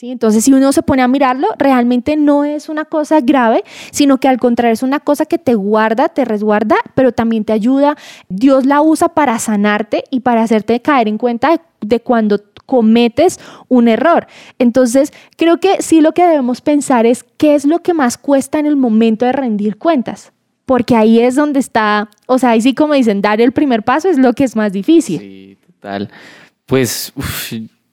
¿Sí? 0.00 0.10
Entonces, 0.10 0.44
si 0.44 0.52
uno 0.54 0.72
se 0.72 0.82
pone 0.82 1.02
a 1.02 1.08
mirarlo, 1.08 1.48
realmente 1.58 2.16
no 2.16 2.44
es 2.44 2.70
una 2.70 2.86
cosa 2.86 3.20
grave, 3.20 3.64
sino 3.90 4.18
que 4.18 4.28
al 4.28 4.38
contrario 4.38 4.72
es 4.72 4.82
una 4.82 4.98
cosa 4.98 5.26
que 5.26 5.36
te 5.36 5.54
guarda, 5.54 6.08
te 6.08 6.24
resguarda, 6.24 6.76
pero 6.94 7.12
también 7.12 7.44
te 7.44 7.52
ayuda. 7.52 7.96
Dios 8.30 8.64
la 8.64 8.80
usa 8.80 9.10
para 9.10 9.38
sanarte 9.38 10.04
y 10.10 10.20
para 10.20 10.42
hacerte 10.42 10.80
caer 10.80 11.06
en 11.06 11.18
cuenta 11.18 11.60
de, 11.82 12.00
cuando 12.00 12.40
cometes 12.64 13.38
un 13.68 13.88
error. 13.88 14.26
Entonces, 14.58 15.12
creo 15.36 15.60
que 15.60 15.82
sí 15.82 16.00
lo 16.00 16.12
que 16.12 16.26
debemos 16.26 16.62
pensar 16.62 17.04
es 17.04 17.22
qué 17.36 17.54
es 17.54 17.66
lo 17.66 17.80
que 17.80 17.92
más 17.92 18.16
cuesta 18.16 18.58
en 18.58 18.64
el 18.64 18.76
momento 18.76 19.26
de 19.26 19.32
rendir 19.32 19.76
cuentas. 19.76 20.32
Porque 20.64 20.96
ahí 20.96 21.20
es 21.20 21.34
donde 21.34 21.60
está, 21.60 22.08
o 22.26 22.38
sea, 22.38 22.50
ahí 22.50 22.62
sí 22.62 22.74
como 22.74 22.94
dicen, 22.94 23.20
dar 23.20 23.40
el 23.42 23.52
primer 23.52 23.82
paso 23.82 24.08
es 24.08 24.16
lo 24.16 24.32
que 24.32 24.44
es 24.44 24.56
más 24.56 24.72
difícil. 24.72 25.18
Sí, 25.18 25.58
total. 25.66 26.08
Pues, 26.64 27.12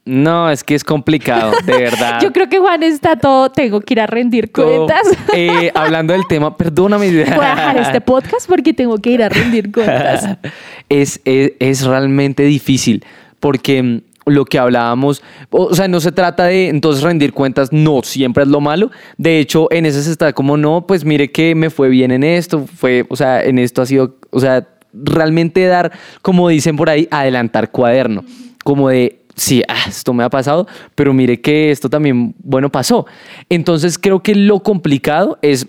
no, 0.07 0.49
es 0.49 0.63
que 0.63 0.73
es 0.73 0.83
complicado, 0.83 1.51
de 1.65 1.77
verdad. 1.77 2.21
Yo 2.21 2.31
creo 2.31 2.47
que 2.49 2.59
Juan 2.59 2.81
está 2.81 3.17
todo, 3.17 3.51
tengo 3.51 3.81
que 3.81 3.93
ir 3.93 4.01
a 4.01 4.07
rendir 4.07 4.51
cuentas. 4.51 5.01
eh, 5.33 5.71
hablando 5.75 6.13
del 6.13 6.25
tema, 6.27 6.55
perdóname. 6.55 7.11
Voy 7.11 7.21
a 7.21 7.49
dejar 7.49 7.77
este 7.77 8.01
podcast 8.01 8.47
porque 8.47 8.73
tengo 8.73 8.97
que 8.97 9.11
ir 9.11 9.23
a 9.23 9.29
rendir 9.29 9.71
cuentas. 9.71 10.37
es, 10.89 11.19
es, 11.25 11.53
es 11.59 11.83
realmente 11.85 12.43
difícil 12.43 13.05
porque 13.39 13.83
mm, 13.83 14.01
lo 14.27 14.45
que 14.45 14.59
hablábamos, 14.59 15.21
o 15.49 15.73
sea, 15.73 15.87
no 15.87 15.99
se 15.99 16.11
trata 16.11 16.45
de 16.45 16.69
entonces 16.69 17.03
rendir 17.03 17.33
cuentas, 17.33 17.71
no 17.71 18.01
siempre 18.03 18.43
es 18.43 18.49
lo 18.49 18.61
malo. 18.61 18.91
De 19.17 19.39
hecho, 19.39 19.67
en 19.71 19.85
ese 19.85 20.03
se 20.03 20.11
está 20.11 20.33
como, 20.33 20.57
no, 20.57 20.85
pues 20.87 21.05
mire 21.05 21.31
que 21.31 21.55
me 21.55 21.69
fue 21.69 21.89
bien 21.89 22.11
en 22.11 22.23
esto, 22.23 22.65
fue, 22.67 23.05
o 23.09 23.15
sea, 23.15 23.43
en 23.43 23.59
esto 23.59 23.81
ha 23.81 23.85
sido, 23.85 24.15
o 24.29 24.39
sea, 24.39 24.67
realmente 24.93 25.65
dar, 25.65 25.91
como 26.21 26.49
dicen 26.49 26.75
por 26.75 26.89
ahí, 26.89 27.07
adelantar 27.11 27.71
cuaderno, 27.71 28.23
como 28.63 28.89
de, 28.89 29.21
sí, 29.37 29.63
ah, 29.67 29.85
esto 29.87 30.13
me 30.13 30.23
ha 30.23 30.29
pasado, 30.29 30.67
pero 30.95 31.13
mire 31.13 31.39
que 31.39 31.71
esto 31.71 31.89
también, 31.89 32.35
bueno, 32.39 32.69
pasó. 32.69 33.05
Entonces 33.49 33.97
creo 33.97 34.21
que 34.21 34.35
lo 34.35 34.59
complicado 34.59 35.39
es 35.41 35.67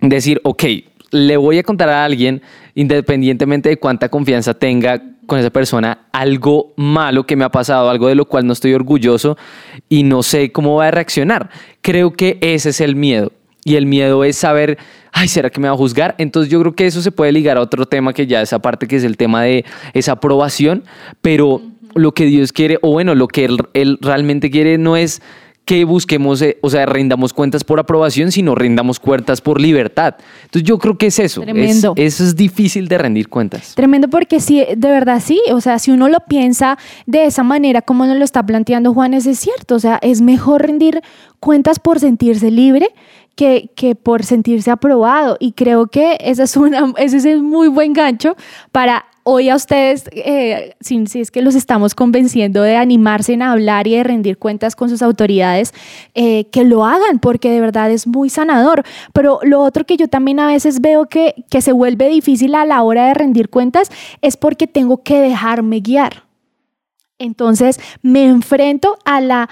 decir, 0.00 0.40
ok, 0.44 0.64
le 1.10 1.36
voy 1.36 1.58
a 1.58 1.62
contar 1.62 1.88
a 1.88 2.04
alguien, 2.04 2.42
independientemente 2.74 3.70
de 3.70 3.78
cuánta 3.78 4.08
confianza 4.08 4.54
tenga 4.54 5.02
con 5.26 5.38
esa 5.38 5.50
persona, 5.50 6.06
algo 6.12 6.72
malo 6.76 7.26
que 7.26 7.36
me 7.36 7.44
ha 7.44 7.50
pasado, 7.50 7.90
algo 7.90 8.08
de 8.08 8.14
lo 8.14 8.26
cual 8.26 8.46
no 8.46 8.52
estoy 8.52 8.72
orgulloso 8.74 9.36
y 9.88 10.02
no 10.02 10.22
sé 10.22 10.52
cómo 10.52 10.76
va 10.76 10.88
a 10.88 10.90
reaccionar. 10.90 11.50
Creo 11.82 12.12
que 12.12 12.38
ese 12.40 12.70
es 12.70 12.80
el 12.80 12.94
miedo. 12.96 13.32
Y 13.64 13.76
el 13.76 13.84
miedo 13.84 14.24
es 14.24 14.36
saber, 14.36 14.78
ay, 15.12 15.28
¿será 15.28 15.50
que 15.50 15.60
me 15.60 15.68
va 15.68 15.74
a 15.74 15.76
juzgar? 15.76 16.14
Entonces 16.16 16.50
yo 16.50 16.58
creo 16.60 16.74
que 16.74 16.86
eso 16.86 17.02
se 17.02 17.12
puede 17.12 17.32
ligar 17.32 17.58
a 17.58 17.60
otro 17.60 17.84
tema 17.84 18.14
que 18.14 18.26
ya 18.26 18.40
esa 18.40 18.60
parte 18.60 18.86
que 18.86 18.96
es 18.96 19.04
el 19.04 19.18
tema 19.18 19.42
de 19.42 19.66
esa 19.92 20.12
aprobación, 20.12 20.84
pero 21.20 21.60
lo 21.94 22.12
que 22.12 22.26
Dios 22.26 22.52
quiere, 22.52 22.78
o 22.82 22.92
bueno, 22.92 23.14
lo 23.14 23.28
que 23.28 23.44
Él, 23.44 23.58
él 23.74 23.98
realmente 24.00 24.50
quiere 24.50 24.78
no 24.78 24.96
es 24.96 25.20
que 25.64 25.84
busquemos, 25.84 26.40
eh, 26.40 26.56
o 26.62 26.70
sea, 26.70 26.86
rindamos 26.86 27.34
cuentas 27.34 27.62
por 27.62 27.78
aprobación, 27.78 28.32
sino 28.32 28.54
rindamos 28.54 28.98
cuentas 28.98 29.42
por 29.42 29.60
libertad. 29.60 30.14
Entonces 30.44 30.62
yo 30.62 30.78
creo 30.78 30.96
que 30.96 31.08
es 31.08 31.18
eso. 31.18 31.42
Es- 31.42 31.44
Tremendo. 31.46 31.92
eso 31.96 32.24
es 32.24 32.34
difícil 32.36 32.88
de 32.88 32.96
rendir 32.96 33.28
cuentas. 33.28 33.74
Tremendo 33.74 34.08
porque 34.08 34.40
sí, 34.40 34.64
de 34.74 34.88
verdad 34.88 35.20
sí, 35.22 35.38
o 35.52 35.60
sea, 35.60 35.78
si 35.78 35.90
uno 35.90 36.08
lo 36.08 36.20
piensa 36.26 36.78
de 37.04 37.26
esa 37.26 37.42
manera 37.42 37.82
como 37.82 38.06
nos 38.06 38.16
lo 38.16 38.24
está 38.24 38.46
planteando 38.46 38.94
Juanes, 38.94 39.26
es 39.26 39.38
cierto, 39.40 39.74
o 39.74 39.78
sea, 39.78 39.98
es 40.00 40.22
mejor 40.22 40.62
rendir 40.62 41.02
cuentas 41.38 41.78
por 41.78 42.00
sentirse 42.00 42.50
libre 42.50 42.88
que, 43.34 43.70
que 43.76 43.94
por 43.94 44.24
sentirse 44.24 44.70
aprobado 44.70 45.36
y 45.38 45.52
creo 45.52 45.88
que 45.88 46.16
esa 46.20 46.44
es 46.44 46.56
una, 46.56 46.94
ese 46.96 47.18
es 47.18 47.26
un 47.26 47.44
muy 47.44 47.68
buen 47.68 47.92
gancho 47.92 48.36
para 48.72 49.04
hoy 49.30 49.50
a 49.50 49.56
ustedes, 49.56 50.04
eh, 50.12 50.74
si, 50.80 51.06
si 51.06 51.20
es 51.20 51.30
que 51.30 51.42
los 51.42 51.54
estamos 51.54 51.94
convenciendo 51.94 52.62
de 52.62 52.76
animarse 52.76 53.34
en 53.34 53.42
hablar 53.42 53.86
y 53.86 53.94
de 53.94 54.02
rendir 54.02 54.38
cuentas 54.38 54.74
con 54.74 54.88
sus 54.88 55.02
autoridades, 55.02 55.74
eh, 56.14 56.46
que 56.46 56.64
lo 56.64 56.86
hagan, 56.86 57.18
porque 57.18 57.50
de 57.50 57.60
verdad 57.60 57.90
es 57.90 58.06
muy 58.06 58.30
sanador. 58.30 58.84
Pero 59.12 59.40
lo 59.42 59.60
otro 59.60 59.84
que 59.84 59.98
yo 59.98 60.08
también 60.08 60.40
a 60.40 60.46
veces 60.46 60.80
veo 60.80 61.10
que, 61.10 61.44
que 61.50 61.60
se 61.60 61.72
vuelve 61.72 62.08
difícil 62.08 62.54
a 62.54 62.64
la 62.64 62.82
hora 62.82 63.08
de 63.08 63.12
rendir 63.12 63.50
cuentas 63.50 63.90
es 64.22 64.38
porque 64.38 64.66
tengo 64.66 65.02
que 65.02 65.20
dejarme 65.20 65.80
guiar. 65.80 66.24
Entonces 67.18 67.78
me 68.00 68.24
enfrento 68.24 68.96
a 69.04 69.20
la, 69.20 69.50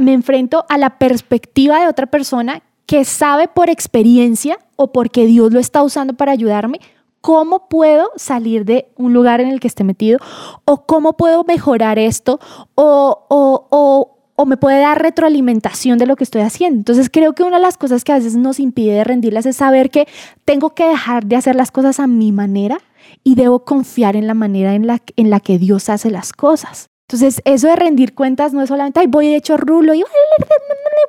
me 0.00 0.14
enfrento 0.14 0.64
a 0.70 0.78
la 0.78 0.98
perspectiva 0.98 1.78
de 1.78 1.88
otra 1.88 2.06
persona 2.06 2.62
que 2.86 3.04
sabe 3.04 3.48
por 3.48 3.68
experiencia 3.68 4.58
o 4.76 4.92
porque 4.92 5.26
Dios 5.26 5.52
lo 5.52 5.60
está 5.60 5.82
usando 5.82 6.14
para 6.14 6.32
ayudarme 6.32 6.80
cómo 7.20 7.68
puedo 7.68 8.10
salir 8.16 8.64
de 8.64 8.88
un 8.96 9.12
lugar 9.12 9.40
en 9.40 9.48
el 9.48 9.60
que 9.60 9.68
esté 9.68 9.84
metido 9.84 10.18
o 10.64 10.86
cómo 10.86 11.16
puedo 11.16 11.44
mejorar 11.44 11.98
esto 11.98 12.40
o, 12.74 13.26
o, 13.28 13.66
o, 13.70 14.16
o 14.36 14.46
me 14.46 14.56
puede 14.56 14.80
dar 14.80 15.00
retroalimentación 15.02 15.98
de 15.98 16.06
lo 16.06 16.16
que 16.16 16.24
estoy 16.24 16.40
haciendo. 16.42 16.78
Entonces 16.78 17.10
creo 17.10 17.34
que 17.34 17.42
una 17.42 17.56
de 17.56 17.62
las 17.62 17.76
cosas 17.76 18.04
que 18.04 18.12
a 18.12 18.16
veces 18.16 18.36
nos 18.36 18.58
impide 18.58 18.94
de 18.94 19.04
rendirlas 19.04 19.44
es 19.46 19.56
saber 19.56 19.90
que 19.90 20.08
tengo 20.44 20.70
que 20.70 20.84
dejar 20.86 21.26
de 21.26 21.36
hacer 21.36 21.56
las 21.56 21.70
cosas 21.70 22.00
a 22.00 22.06
mi 22.06 22.32
manera 22.32 22.78
y 23.22 23.34
debo 23.34 23.64
confiar 23.64 24.16
en 24.16 24.26
la 24.26 24.34
manera 24.34 24.74
en 24.74 24.86
la, 24.86 25.02
en 25.16 25.28
la 25.30 25.40
que 25.40 25.58
Dios 25.58 25.88
hace 25.90 26.10
las 26.10 26.32
cosas. 26.32 26.86
Entonces, 27.08 27.42
eso 27.44 27.66
de 27.66 27.74
rendir 27.74 28.14
cuentas 28.14 28.52
no 28.52 28.62
es 28.62 28.68
solamente, 28.68 29.00
ay, 29.00 29.08
voy 29.08 29.34
hecho 29.34 29.56
rulo 29.56 29.92
y 29.94 30.04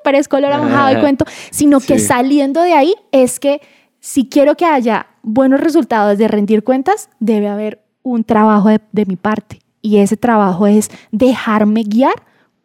parezco 0.04 0.38
olor 0.38 0.52
a 0.52 0.58
mojado 0.58 0.98
y 0.98 1.00
cuento, 1.00 1.26
sino 1.52 1.80
que 1.80 2.00
Sí. 2.00 2.08
saliendo 2.08 2.64
de 2.64 2.74
ahí 2.74 2.96
es 3.12 3.40
que 3.40 3.62
si 4.00 4.28
quiero 4.28 4.56
que 4.58 4.66
haya 4.66 5.06
buenos 5.24 5.60
resultados 5.60 6.18
de 6.18 6.28
rendir 6.28 6.64
cuentas, 6.64 7.10
debe 7.20 7.48
haber 7.48 7.82
un 8.04 8.24
trabajo 8.24 8.70
de, 8.70 8.82
de 8.92 9.06
mi 9.06 9.16
parte. 9.16 9.60
Y 9.82 9.98
ese 9.98 10.18
trabajo 10.18 10.68
es 10.68 10.90
dejarme 11.12 11.84
guiar 11.84 12.14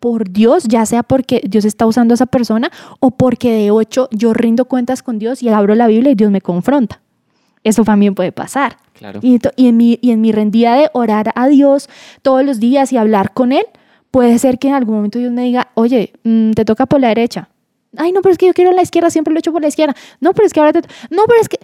por 0.00 0.30
Dios, 0.30 0.64
ya 0.64 0.84
sea 0.86 1.02
porque 1.02 1.42
Dios 1.48 1.64
está 1.64 1.86
usando 1.86 2.12
a 2.12 2.16
esa 2.16 2.26
persona 2.26 2.70
o 3.00 3.10
porque 3.10 3.52
de 3.52 3.70
ocho 3.70 4.08
yo 4.12 4.34
rindo 4.34 4.66
cuentas 4.66 5.02
con 5.02 5.18
Dios 5.18 5.42
y 5.42 5.48
abro 5.48 5.74
la 5.74 5.86
Biblia 5.86 6.12
y 6.12 6.14
Dios 6.14 6.30
me 6.30 6.40
confronta. 6.40 7.00
Eso 7.64 7.82
también 7.82 8.14
puede 8.14 8.30
pasar. 8.30 8.76
Claro. 8.92 9.18
Y 9.22 9.40
en 9.56 9.76
mi, 9.76 9.98
y 10.00 10.12
en 10.12 10.20
mi 10.20 10.30
rendida 10.30 10.74
de 10.76 10.88
orar 10.92 11.32
a 11.34 11.48
Dios 11.48 11.88
todos 12.22 12.44
los 12.44 12.60
días 12.60 12.92
y 12.92 12.96
hablar 12.96 13.32
con 13.32 13.50
Él, 13.50 13.64
puede 14.10 14.38
ser 14.38 14.58
que 14.58 14.68
en 14.68 14.74
algún 14.74 14.94
momento 14.94 15.18
Dios 15.18 15.32
me 15.32 15.42
diga, 15.42 15.68
oye, 15.74 16.12
mm, 16.22 16.52
te 16.52 16.64
toca 16.64 16.86
por 16.86 17.00
la 17.00 17.08
derecha. 17.08 17.48
Ay, 17.96 18.12
no, 18.12 18.22
pero 18.22 18.32
es 18.32 18.38
que 18.38 18.46
yo 18.46 18.54
quiero 18.54 18.70
la 18.72 18.82
izquierda, 18.82 19.10
siempre 19.10 19.32
lo 19.32 19.38
he 19.38 19.40
hecho 19.40 19.52
por 19.52 19.62
la 19.62 19.68
izquierda. 19.68 19.96
No, 20.20 20.32
pero 20.32 20.46
es 20.46 20.52
que 20.52 20.60
ahora 20.60 20.72
te... 20.72 20.88
No, 21.10 21.24
pero 21.26 21.40
es 21.40 21.48
que... 21.48 21.58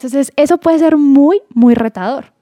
Entonces, 0.00 0.32
eso 0.36 0.56
puede 0.56 0.78
ser 0.78 0.96
muy, 0.96 1.42
muy 1.52 1.74
retador. 1.74 2.32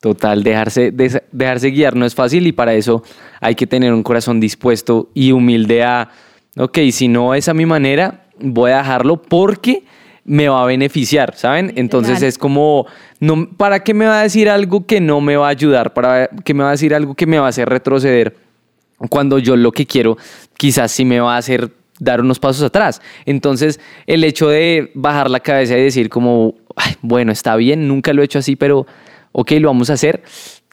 Total, 0.00 0.42
dejarse, 0.42 0.90
dejarse 1.30 1.68
guiar 1.68 1.94
no 1.94 2.06
es 2.06 2.14
fácil 2.14 2.46
y 2.46 2.52
para 2.52 2.72
eso 2.72 3.02
hay 3.38 3.54
que 3.54 3.66
tener 3.66 3.92
un 3.92 4.02
corazón 4.02 4.40
dispuesto 4.40 5.10
y 5.12 5.32
humilde 5.32 5.84
a, 5.84 6.08
ok, 6.56 6.78
si 6.92 7.08
no 7.08 7.34
es 7.34 7.48
a 7.50 7.54
mi 7.54 7.66
manera, 7.66 8.24
voy 8.38 8.70
a 8.70 8.78
dejarlo 8.78 9.20
porque 9.20 9.84
me 10.24 10.48
va 10.48 10.62
a 10.62 10.66
beneficiar, 10.66 11.36
¿saben? 11.36 11.74
Entonces 11.76 12.22
es 12.22 12.38
como, 12.38 12.86
no, 13.20 13.46
¿para 13.58 13.84
qué 13.84 13.92
me 13.92 14.06
va 14.06 14.20
a 14.20 14.22
decir 14.22 14.48
algo 14.48 14.86
que 14.86 14.98
no 14.98 15.20
me 15.20 15.36
va 15.36 15.48
a 15.48 15.50
ayudar? 15.50 15.92
¿Para 15.92 16.28
qué 16.44 16.54
me 16.54 16.62
va 16.62 16.70
a 16.70 16.72
decir 16.72 16.94
algo 16.94 17.14
que 17.14 17.26
me 17.26 17.38
va 17.38 17.44
a 17.44 17.50
hacer 17.50 17.68
retroceder? 17.68 18.36
Cuando 19.10 19.38
yo 19.38 19.54
lo 19.54 19.70
que 19.70 19.84
quiero 19.84 20.16
quizás 20.56 20.92
sí 20.92 21.04
me 21.04 21.20
va 21.20 21.34
a 21.34 21.38
hacer 21.38 21.70
dar 21.98 22.22
unos 22.22 22.38
pasos 22.38 22.62
atrás. 22.62 23.02
Entonces, 23.26 23.80
el 24.06 24.24
hecho 24.24 24.48
de 24.48 24.92
bajar 24.94 25.30
la 25.30 25.40
cabeza 25.40 25.76
y 25.76 25.82
decir 25.82 26.08
como, 26.08 26.54
"Ay, 26.86 26.96
bueno, 27.02 27.32
está 27.32 27.56
bien, 27.56 27.88
nunca 27.88 28.12
lo 28.12 28.22
he 28.22 28.24
hecho 28.24 28.38
así, 28.38 28.56
pero 28.56 28.86
ok, 29.32 29.52
lo 29.52 29.68
vamos 29.68 29.90
a 29.90 29.94
hacer, 29.94 30.22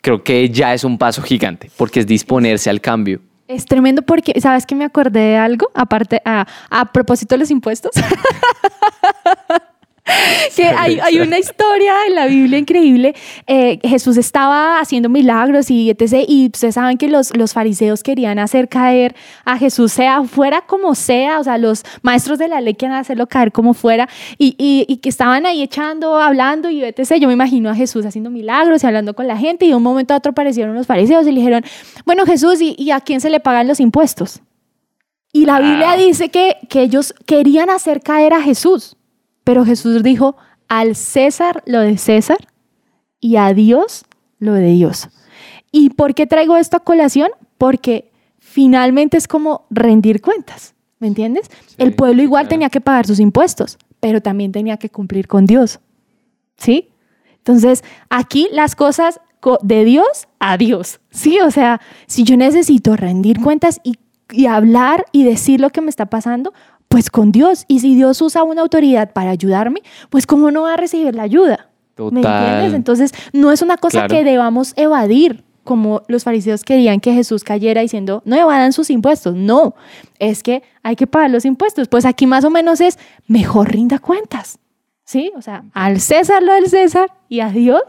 creo 0.02 0.24
que 0.24 0.50
ya 0.50 0.74
es 0.74 0.84
un 0.84 0.98
paso 0.98 1.22
gigante, 1.22 1.70
porque 1.78 2.00
es 2.00 2.08
disponerse 2.08 2.70
al 2.70 2.82
cambio. 2.82 3.22
Es 3.48 3.66
tremendo 3.66 4.02
porque, 4.02 4.40
¿sabes 4.40 4.66
que 4.66 4.74
me 4.76 4.86
acordé 4.86 5.20
de 5.20 5.38
algo? 5.38 5.70
Aparte, 5.76 6.22
a, 6.24 6.48
a 6.70 6.92
propósito 6.92 7.36
de 7.36 7.40
los 7.40 7.52
impuestos. 7.52 7.92
que 10.56 10.66
hay, 10.66 11.00
hay 11.00 11.20
una 11.20 11.40
historia 11.40 11.94
en 12.08 12.16
la 12.16 12.26
Biblia 12.26 12.58
increíble. 12.58 13.16
Eh, 13.48 13.80
Jesús 13.84 14.18
estaba 14.18 14.80
haciendo 14.80 15.08
milagros 15.08 15.72
y 15.72 15.90
etc. 15.90 16.26
Y 16.28 16.48
ustedes 16.54 16.76
saben 16.76 16.98
que 16.98 17.08
los, 17.08 17.36
los 17.38 17.54
fariseos 17.54 18.04
querían 18.04 18.38
hacer 18.38 18.68
caer 18.68 19.16
a 19.46 19.58
Jesús, 19.58 19.94
sea 19.94 20.24
fuera 20.24 20.62
como 20.62 20.94
sea. 20.96 21.40
O 21.40 21.44
sea, 21.44 21.58
los 21.58 21.84
maestros 22.02 22.38
de 22.38 22.50
la 22.50 22.60
ley 22.60 22.74
querían 22.74 22.98
hacerlo 22.98 23.28
caer 23.28 23.52
como 23.52 23.74
fuera. 23.74 24.10
Y, 24.38 24.56
y, 24.58 24.86
y 24.88 24.98
que 24.98 25.10
estaban 25.10 25.46
ahí 25.46 25.62
echando, 25.62 26.18
hablando 26.18 26.70
y 26.70 26.84
etc. 26.84 27.16
Yo 27.20 27.28
me 27.28 27.34
imagino 27.34 27.70
a 27.70 27.76
Jesús 27.76 28.06
haciendo 28.06 28.30
milagros 28.30 28.84
y 28.84 28.88
hablando 28.88 29.14
con 29.14 29.28
la 29.28 29.38
gente. 29.38 29.66
Y 29.66 29.70
de 29.70 29.76
un 29.76 29.84
momento 29.84 30.14
a 30.14 30.18
otro 30.18 30.32
aparecieron 30.32 30.76
los 30.76 30.86
fariseos 30.86 31.26
y 31.28 31.32
le 31.32 31.40
dijeron, 31.40 31.64
bueno, 32.06 32.26
Jesús, 32.26 32.60
¿y, 32.62 32.76
y 32.78 32.92
a 32.92 33.00
quién 33.00 33.22
se 33.22 33.30
le 33.30 33.40
pagan 33.40 33.68
los 33.68 33.80
impuestos? 33.80 34.42
Y 35.32 35.46
la 35.46 35.60
Biblia 35.60 35.96
dice 35.96 36.30
que, 36.30 36.58
que 36.70 36.82
ellos 36.82 37.16
querían 37.26 37.70
hacer 37.72 38.02
caer 38.02 38.34
a 38.34 38.42
Jesús. 38.42 38.96
Pero 39.44 39.66
Jesús 39.66 40.04
dijo, 40.04 40.36
al 40.68 40.96
César 40.96 41.64
lo 41.66 41.80
de 41.80 41.98
César 41.98 42.48
y 43.20 43.36
a 43.38 43.54
Dios 43.54 44.06
lo 44.40 44.54
de 44.54 44.68
Dios. 44.68 45.10
¿Y 45.72 45.90
por 45.92 46.14
qué 46.16 46.28
traigo 46.28 46.58
esto 46.58 46.78
a 46.78 46.80
colación? 46.82 47.30
Porque 47.58 48.12
finalmente 48.40 49.18
es 49.18 49.28
como 49.28 49.66
rendir 49.70 50.22
cuentas, 50.22 50.76
¿me 51.00 51.08
entiendes? 51.08 51.50
El 51.78 51.94
pueblo 51.96 52.22
igual 52.22 52.44
claro. 52.44 52.50
tenía 52.50 52.70
que 52.70 52.82
pagar 52.82 53.08
sus 53.08 53.20
impuestos, 53.20 53.78
pero 54.00 54.22
también 54.22 54.52
tenía 54.52 54.78
que 54.78 54.90
cumplir 54.90 55.28
con 55.28 55.46
Dios. 55.46 55.80
¿Sí? 56.58 56.90
Entonces, 57.38 57.84
aquí 58.10 58.48
las 58.52 58.76
cosas 58.76 59.20
co- 59.40 59.60
de 59.64 59.84
Dios 59.86 60.28
a 60.40 60.58
Dios. 60.58 61.00
Sí, 61.10 61.40
o 61.42 61.52
sea, 61.52 61.82
si 62.08 62.24
yo 62.24 62.38
necesito 62.38 62.96
rendir 62.96 63.42
cuentas 63.42 63.82
y, 63.84 63.98
y 64.32 64.46
hablar 64.46 65.06
y 65.12 65.24
decir 65.24 65.60
lo 65.60 65.70
que 65.72 65.82
me 65.82 65.90
está 65.90 66.06
pasando, 66.06 66.54
pues 66.94 67.10
con 67.10 67.32
Dios. 67.32 67.66
Y 67.68 67.80
si 67.80 67.96
Dios 67.96 68.22
usa 68.22 68.44
una 68.44 68.62
autoridad 68.62 69.14
para 69.14 69.32
ayudarme, 69.32 69.82
pues 70.12 70.28
cómo 70.28 70.52
no 70.52 70.62
va 70.62 70.76
a 70.76 70.78
recibir 70.78 71.16
la 71.16 71.24
ayuda. 71.24 71.72
¿Me 71.98 72.22
Total. 72.22 72.44
entiendes? 72.54 72.74
Entonces, 72.76 73.12
no 73.34 73.52
es 73.52 73.64
una 73.64 73.78
cosa 73.78 74.06
Claro. 74.06 74.14
que 74.14 74.24
debamos 74.24 74.74
evadir, 74.76 75.44
como 75.64 76.04
los 76.08 76.24
fariseos 76.24 76.64
querían 76.64 77.00
que 77.00 77.12
Jesús 77.12 77.44
cayera 77.44 77.82
diciendo, 77.82 78.22
no 78.26 78.36
evadan 78.36 78.74
sus 78.74 78.92
impuestos. 78.92 79.34
No, 79.34 79.74
es 80.20 80.44
que 80.44 80.62
hay 80.84 80.96
que 80.96 81.08
pagar 81.08 81.32
los 81.32 81.46
impuestos. 81.46 81.88
Pues 81.88 82.06
aquí 82.06 82.28
más 82.28 82.46
o 82.46 82.52
menos 82.52 82.80
es, 82.80 83.00
mejor 83.26 83.72
rinda 83.72 83.98
cuentas. 83.98 84.60
¿Sí? 85.04 85.32
O 85.36 85.42
sea, 85.42 85.64
al 85.74 86.00
César 86.00 86.44
lo 86.44 86.54
del 86.54 86.70
César 86.70 87.10
y 87.28 87.40
a 87.40 87.50
Dios 87.50 87.82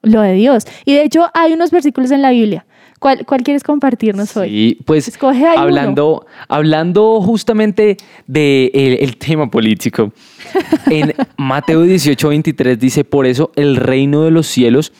lo 0.00 0.22
de 0.22 0.32
Dios. 0.32 0.64
Y 0.86 0.94
de 0.94 1.02
hecho, 1.02 1.26
hay 1.34 1.52
unos 1.52 1.70
versículos 1.70 2.10
en 2.10 2.22
la 2.22 2.30
Biblia. 2.30 2.64
¿Cuál, 3.02 3.26
cuál 3.26 3.42
quieres 3.42 3.64
compartirnos 3.64 4.36
hoy? 4.36 4.48
Sí, 4.48 4.78
pues 4.84 5.08
Escoge 5.08 5.44
ahí 5.44 5.56
uno. 5.56 5.62
hablando, 5.62 6.26
hablando 6.46 7.20
justamente 7.20 7.96
del 8.28 8.70
de 8.72 8.98
el 9.00 9.16
tema 9.16 9.50
político, 9.50 10.12
en 10.86 11.12
Mateo 11.36 11.82
18, 11.82 12.28
23 12.28 12.78
dice, 12.78 13.02
por 13.02 13.26
eso 13.26 13.50
el 13.56 13.74
reino 13.74 14.22
de 14.22 14.30
los 14.30 14.46
cielos 14.46 14.92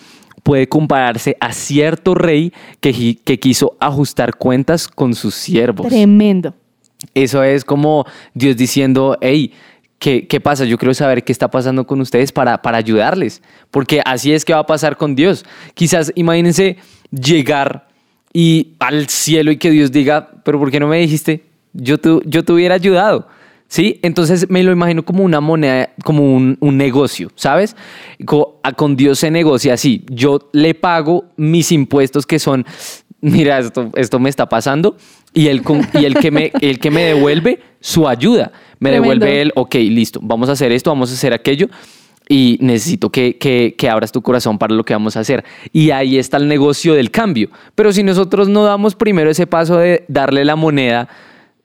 puede 0.43 0.69
compararse 0.69 1.37
a 1.39 1.53
cierto 1.53 2.17
rey 2.17 2.53
que, 2.81 3.19
que 3.23 3.39
quiso 3.39 3.77
ajustar 3.79 4.35
cuentas 4.35 4.89
con 4.89 5.15
sus 5.15 5.37
siervos. 5.37 5.87
Tremendo. 5.87 6.55
Eso 7.15 7.45
es 7.45 7.65
como 7.65 8.05
Dios 8.35 8.57
diciendo, 8.57 9.17
hey, 9.21 9.53
¿qué, 10.01 10.27
qué 10.27 10.41
pasa? 10.41 10.65
Yo 10.65 10.77
quiero 10.77 10.93
saber 10.93 11.23
qué 11.23 11.31
está 11.31 11.53
pasando 11.53 11.87
con 11.87 12.01
ustedes 12.01 12.33
para, 12.33 12.63
para 12.63 12.79
ayudarles, 12.79 13.43
porque 13.71 14.03
así 14.05 14.33
es 14.33 14.45
que 14.45 14.55
va 14.55 14.59
a 14.59 14.67
pasar 14.67 14.97
con 14.97 15.15
Dios. 15.15 15.45
Quizás 15.75 16.11
imagínense 16.17 16.79
llegar 17.13 17.92
y 18.33 18.75
al 18.79 19.09
cielo 19.09 19.51
y 19.53 19.57
que 19.57 19.71
Dios 19.71 19.93
diga, 19.93 20.31
pero 20.45 20.59
¿por 20.59 20.71
qué 20.71 20.81
no 20.81 20.89
me 20.89 20.99
dijiste? 20.99 21.45
Yo, 21.73 21.99
tu- 21.99 22.23
yo 22.25 22.45
te 22.45 22.53
hubiera 22.53 22.75
ayudado. 22.75 23.27
¿Sí? 23.69 23.99
Entonces 24.03 24.51
me 24.51 24.63
lo 24.63 24.71
imagino 24.71 25.03
como 25.03 25.25
una 25.25 25.41
moneda, 25.41 25.89
como 26.05 26.35
un, 26.35 26.59
un 26.61 26.77
negocio, 26.77 27.31
¿sabes? 27.37 27.75
A- 28.63 28.73
con 28.75 28.97
Dios 28.97 29.19
se 29.19 29.31
negocia 29.31 29.73
así. 29.73 30.05
Yo 30.11 30.51
le 30.53 30.75
pago 30.75 31.25
mis 31.39 31.73
impuestos 31.73 32.27
que 32.27 32.39
son, 32.39 32.67
mira, 33.23 33.59
esto, 33.61 33.91
esto 33.97 34.19
me 34.19 34.29
está 34.29 34.47
pasando, 34.47 34.97
y 35.33 35.47
él, 35.47 35.63
con- 35.63 35.89
y 35.95 36.05
el, 36.05 36.15
que 36.17 36.31
me, 36.31 36.53
el 36.61 36.79
que 36.79 36.91
me 36.91 37.03
devuelve 37.05 37.61
su 37.81 38.07
ayuda. 38.07 38.53
Me 38.79 38.91
Tremendo. 38.91 39.15
devuelve 39.25 39.41
él, 39.41 39.53
ok, 39.55 39.75
listo, 39.77 40.21
vamos 40.23 40.51
a 40.51 40.53
hacer 40.53 40.71
esto, 40.71 40.91
vamos 40.91 41.11
a 41.11 41.15
hacer 41.15 41.33
aquello, 41.33 41.69
y 42.33 42.57
necesito 42.63 43.11
que, 43.11 43.37
que, 43.37 43.75
que 43.77 43.91
abras 43.91 44.11
tu 44.11 44.23
corazón 44.23 44.57
para 44.57 44.75
lo 44.75 44.85
que 44.85 44.95
vamos 44.95 45.19
a 45.19 45.21
hacer. 45.21 45.45
Y 45.71 45.91
ahí 45.91 46.17
está 46.17 46.39
el 46.39 46.49
negocio 46.49 46.95
del 46.95 47.11
cambio. 47.11 47.51
Pero 47.75 47.93
si 47.93 48.03
nosotros 48.03 48.49
no 48.49 48.65
damos 48.65 48.95
primero 48.95 49.31
ese 49.31 49.47
paso 49.47 49.77
de 49.77 50.07
darle 50.09 50.43
la 50.47 50.57
moneda, 50.57 51.11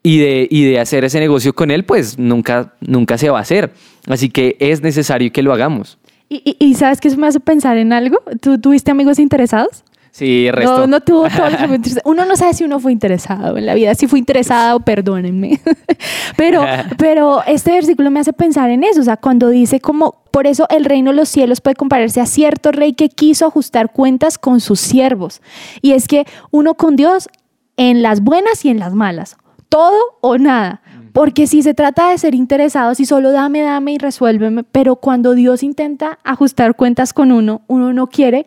y 0.04 0.20
de, 0.20 0.48
y 0.50 0.64
de 0.64 0.80
hacer 0.80 1.04
ese 1.04 1.20
negocio 1.20 1.54
con 1.54 1.72
él, 1.72 1.84
pues 1.84 2.18
nunca, 2.18 2.74
nunca 2.82 3.18
se 3.18 3.30
va 3.30 3.40
a 3.40 3.42
hacer. 3.42 3.72
Así 4.08 4.30
que 4.30 4.56
es 4.60 4.82
necesario 4.82 5.32
que 5.32 5.42
lo 5.42 5.54
hagamos. 5.54 5.98
¿Y, 6.30 6.42
y, 6.46 6.66
y 6.66 6.76
sabes 6.76 7.02
qué 7.02 7.08
eso 7.08 7.18
me 7.18 7.28
hace 7.28 7.40
pensar 7.40 7.78
en 7.78 7.92
algo? 7.92 8.20
¿Tú 8.42 8.60
tuviste 8.60 8.92
amigos 8.92 9.20
interesados? 9.20 9.84
Sí, 10.18 10.50
resto. 10.50 10.80
No, 10.80 10.88
no 10.88 11.02
tuvo 11.02 11.30
todo 11.30 11.48
lo 11.48 11.58
que 11.58 11.68
fue 11.68 11.76
interesado. 11.76 12.02
Uno 12.10 12.26
no 12.26 12.36
sabe 12.36 12.56
si 12.56 12.64
uno 12.64 12.80
fue 12.80 12.92
interesado 12.92 13.56
en 13.56 13.68
la 13.68 13.76
vida, 13.76 13.94
si 13.94 14.08
fue 14.08 14.18
interesado, 14.18 14.80
perdónenme. 14.80 15.62
Pero, 16.38 16.64
pero 16.98 17.44
este 17.46 17.72
versículo 17.72 18.10
me 18.12 18.20
hace 18.20 18.34
pensar 18.34 18.70
en 18.70 18.84
eso, 18.84 19.02
o 19.02 19.04
sea, 19.04 19.18
cuando 19.18 19.50
dice 19.50 19.80
como, 19.80 20.24
por 20.32 20.48
eso 20.48 20.68
el 20.70 20.86
reino 20.86 21.12
de 21.12 21.18
los 21.18 21.30
cielos 21.30 21.62
puede 21.62 21.76
compararse 21.76 22.20
a 22.20 22.26
cierto 22.26 22.72
rey 22.72 22.94
que 22.94 23.10
quiso 23.10 23.46
ajustar 23.46 23.92
cuentas 23.92 24.38
con 24.38 24.60
sus 24.60 24.80
siervos. 24.80 25.42
Y 25.82 25.92
es 25.92 26.08
que 26.08 26.26
uno 26.52 26.74
con 26.76 26.96
Dios 26.96 27.30
en 27.78 28.02
las 28.02 28.22
buenas 28.22 28.66
y 28.66 28.70
en 28.70 28.80
las 28.80 28.94
malas, 28.94 29.38
todo 29.70 29.98
o 30.22 30.38
nada. 30.38 30.82
Porque 31.14 31.48
si 31.48 31.64
se 31.64 31.74
trata 31.74 32.10
de 32.10 32.18
ser 32.18 32.36
interesado, 32.36 32.94
si 32.94 33.06
solo 33.06 33.32
dame, 33.32 33.62
dame 33.62 33.94
y 33.94 33.98
resuélveme, 33.98 34.64
pero 34.64 34.98
cuando 34.98 35.34
Dios 35.34 35.64
intenta 35.64 36.20
ajustar 36.24 36.76
cuentas 36.76 37.14
con 37.14 37.32
uno, 37.32 37.62
uno 37.68 37.94
no 37.94 38.08
quiere, 38.08 38.46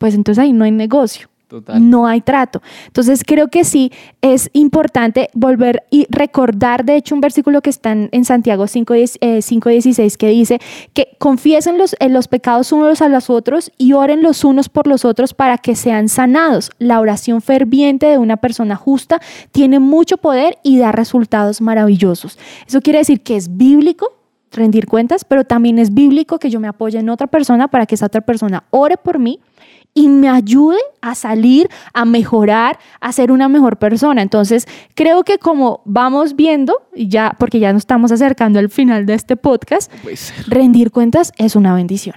pues 0.00 0.14
entonces 0.14 0.42
ahí 0.42 0.54
no 0.54 0.64
hay 0.64 0.70
negocio. 0.70 1.28
Total. 1.46 1.90
No 1.90 2.06
hay 2.06 2.20
trato. 2.20 2.62
Entonces 2.86 3.22
creo 3.26 3.48
que 3.48 3.64
sí 3.64 3.90
es 4.22 4.48
importante 4.52 5.30
volver 5.34 5.82
y 5.90 6.06
recordar, 6.08 6.84
de 6.84 6.94
hecho, 6.94 7.16
un 7.16 7.20
versículo 7.20 7.60
que 7.60 7.70
está 7.70 7.90
en, 7.90 8.24
Santiago 8.24 8.64
5.16 8.64 9.18
eh, 9.20 9.38
5.16 9.40 10.16
que 10.16 10.28
dice 10.28 10.60
que 10.94 11.16
confiesen 11.18 11.76
los, 11.76 11.96
eh, 11.98 12.08
los 12.08 12.28
pecados 12.28 12.70
unos 12.70 13.02
a 13.02 13.08
los 13.08 13.30
otros 13.30 13.72
y 13.78 13.94
oren 13.94 14.22
los 14.22 14.44
unos 14.44 14.68
por 14.68 14.86
los 14.86 15.04
otros 15.04 15.34
para 15.34 15.58
que 15.58 15.74
sean 15.74 16.08
sanados. 16.08 16.70
La 16.78 17.00
oración 17.00 17.42
ferviente 17.42 18.06
de 18.06 18.18
una 18.18 18.36
persona 18.36 18.76
justa 18.76 19.20
tiene 19.50 19.80
mucho 19.80 20.18
poder 20.18 20.56
y 20.62 20.78
da 20.78 20.92
resultados 20.92 21.60
maravillosos. 21.60 22.38
Eso 22.66 22.80
quiere 22.80 23.00
decir 23.00 23.22
que 23.22 23.34
es 23.36 23.56
bíblico 23.56 24.12
rendir 24.52 24.86
cuentas, 24.86 25.24
pero 25.24 25.44
también 25.44 25.80
es 25.80 25.92
bíblico 25.92 26.38
que 26.38 26.48
yo 26.48 26.60
me 26.60 26.68
apoye 26.68 26.98
en 27.00 27.08
otra 27.08 27.26
persona 27.26 27.68
para 27.68 27.86
que 27.86 27.96
esa 27.96 28.06
otra 28.06 28.20
persona 28.20 28.62
ore 28.70 28.96
por 28.96 29.18
mí 29.18 29.40
y 29.94 30.08
me 30.08 30.28
ayude 30.28 30.78
a 31.00 31.14
salir, 31.14 31.68
a 31.92 32.04
mejorar, 32.04 32.78
a 33.00 33.12
ser 33.12 33.32
una 33.32 33.48
mejor 33.48 33.78
persona. 33.78 34.22
Entonces, 34.22 34.66
creo 34.94 35.24
que 35.24 35.38
como 35.38 35.82
vamos 35.84 36.36
viendo, 36.36 36.82
ya, 36.94 37.36
porque 37.38 37.58
ya 37.58 37.72
nos 37.72 37.82
estamos 37.82 38.12
acercando 38.12 38.58
al 38.58 38.70
final 38.70 39.06
de 39.06 39.14
este 39.14 39.36
podcast, 39.36 39.90
rendir 40.46 40.90
cuentas 40.90 41.32
es 41.38 41.56
una 41.56 41.74
bendición. 41.74 42.16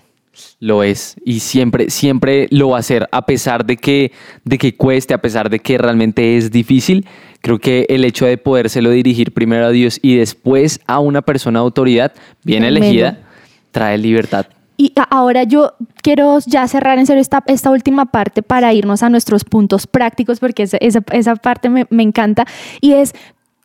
Lo 0.59 0.81
es 0.81 1.15
y 1.23 1.39
siempre, 1.41 1.89
siempre 1.89 2.47
lo 2.49 2.69
va 2.69 2.77
a 2.77 2.79
hacer, 2.79 3.07
a 3.11 3.25
pesar 3.25 3.65
de 3.65 3.77
que, 3.77 4.11
de 4.43 4.57
que 4.57 4.75
cueste, 4.75 5.13
a 5.13 5.21
pesar 5.21 5.49
de 5.49 5.59
que 5.59 5.77
realmente 5.77 6.37
es 6.37 6.51
difícil. 6.51 7.05
Creo 7.41 7.59
que 7.59 7.85
el 7.89 8.03
hecho 8.05 8.25
de 8.25 8.37
podérselo 8.37 8.89
dirigir 8.89 9.33
primero 9.33 9.65
a 9.65 9.69
Dios 9.69 9.99
y 10.01 10.15
después 10.15 10.79
a 10.87 10.99
una 10.99 11.21
persona 11.21 11.59
de 11.59 11.65
autoridad 11.65 12.13
bien 12.43 12.63
elegida 12.63 13.19
trae 13.71 13.97
libertad. 13.97 14.47
Y 14.75 14.93
ahora 15.09 15.43
yo 15.43 15.73
quiero 16.01 16.39
ya 16.45 16.67
cerrar 16.67 16.97
en 16.97 17.05
serio 17.05 17.21
esta, 17.21 17.43
esta 17.47 17.69
última 17.69 18.05
parte 18.05 18.41
para 18.41 18.73
irnos 18.73 19.03
a 19.03 19.09
nuestros 19.09 19.43
puntos 19.43 19.87
prácticos, 19.87 20.39
porque 20.39 20.63
esa, 20.63 20.77
esa, 20.77 21.35
parte 21.35 21.69
me, 21.69 21.85
me 21.89 22.01
encanta. 22.03 22.45
Y 22.81 22.93
es, 22.93 23.13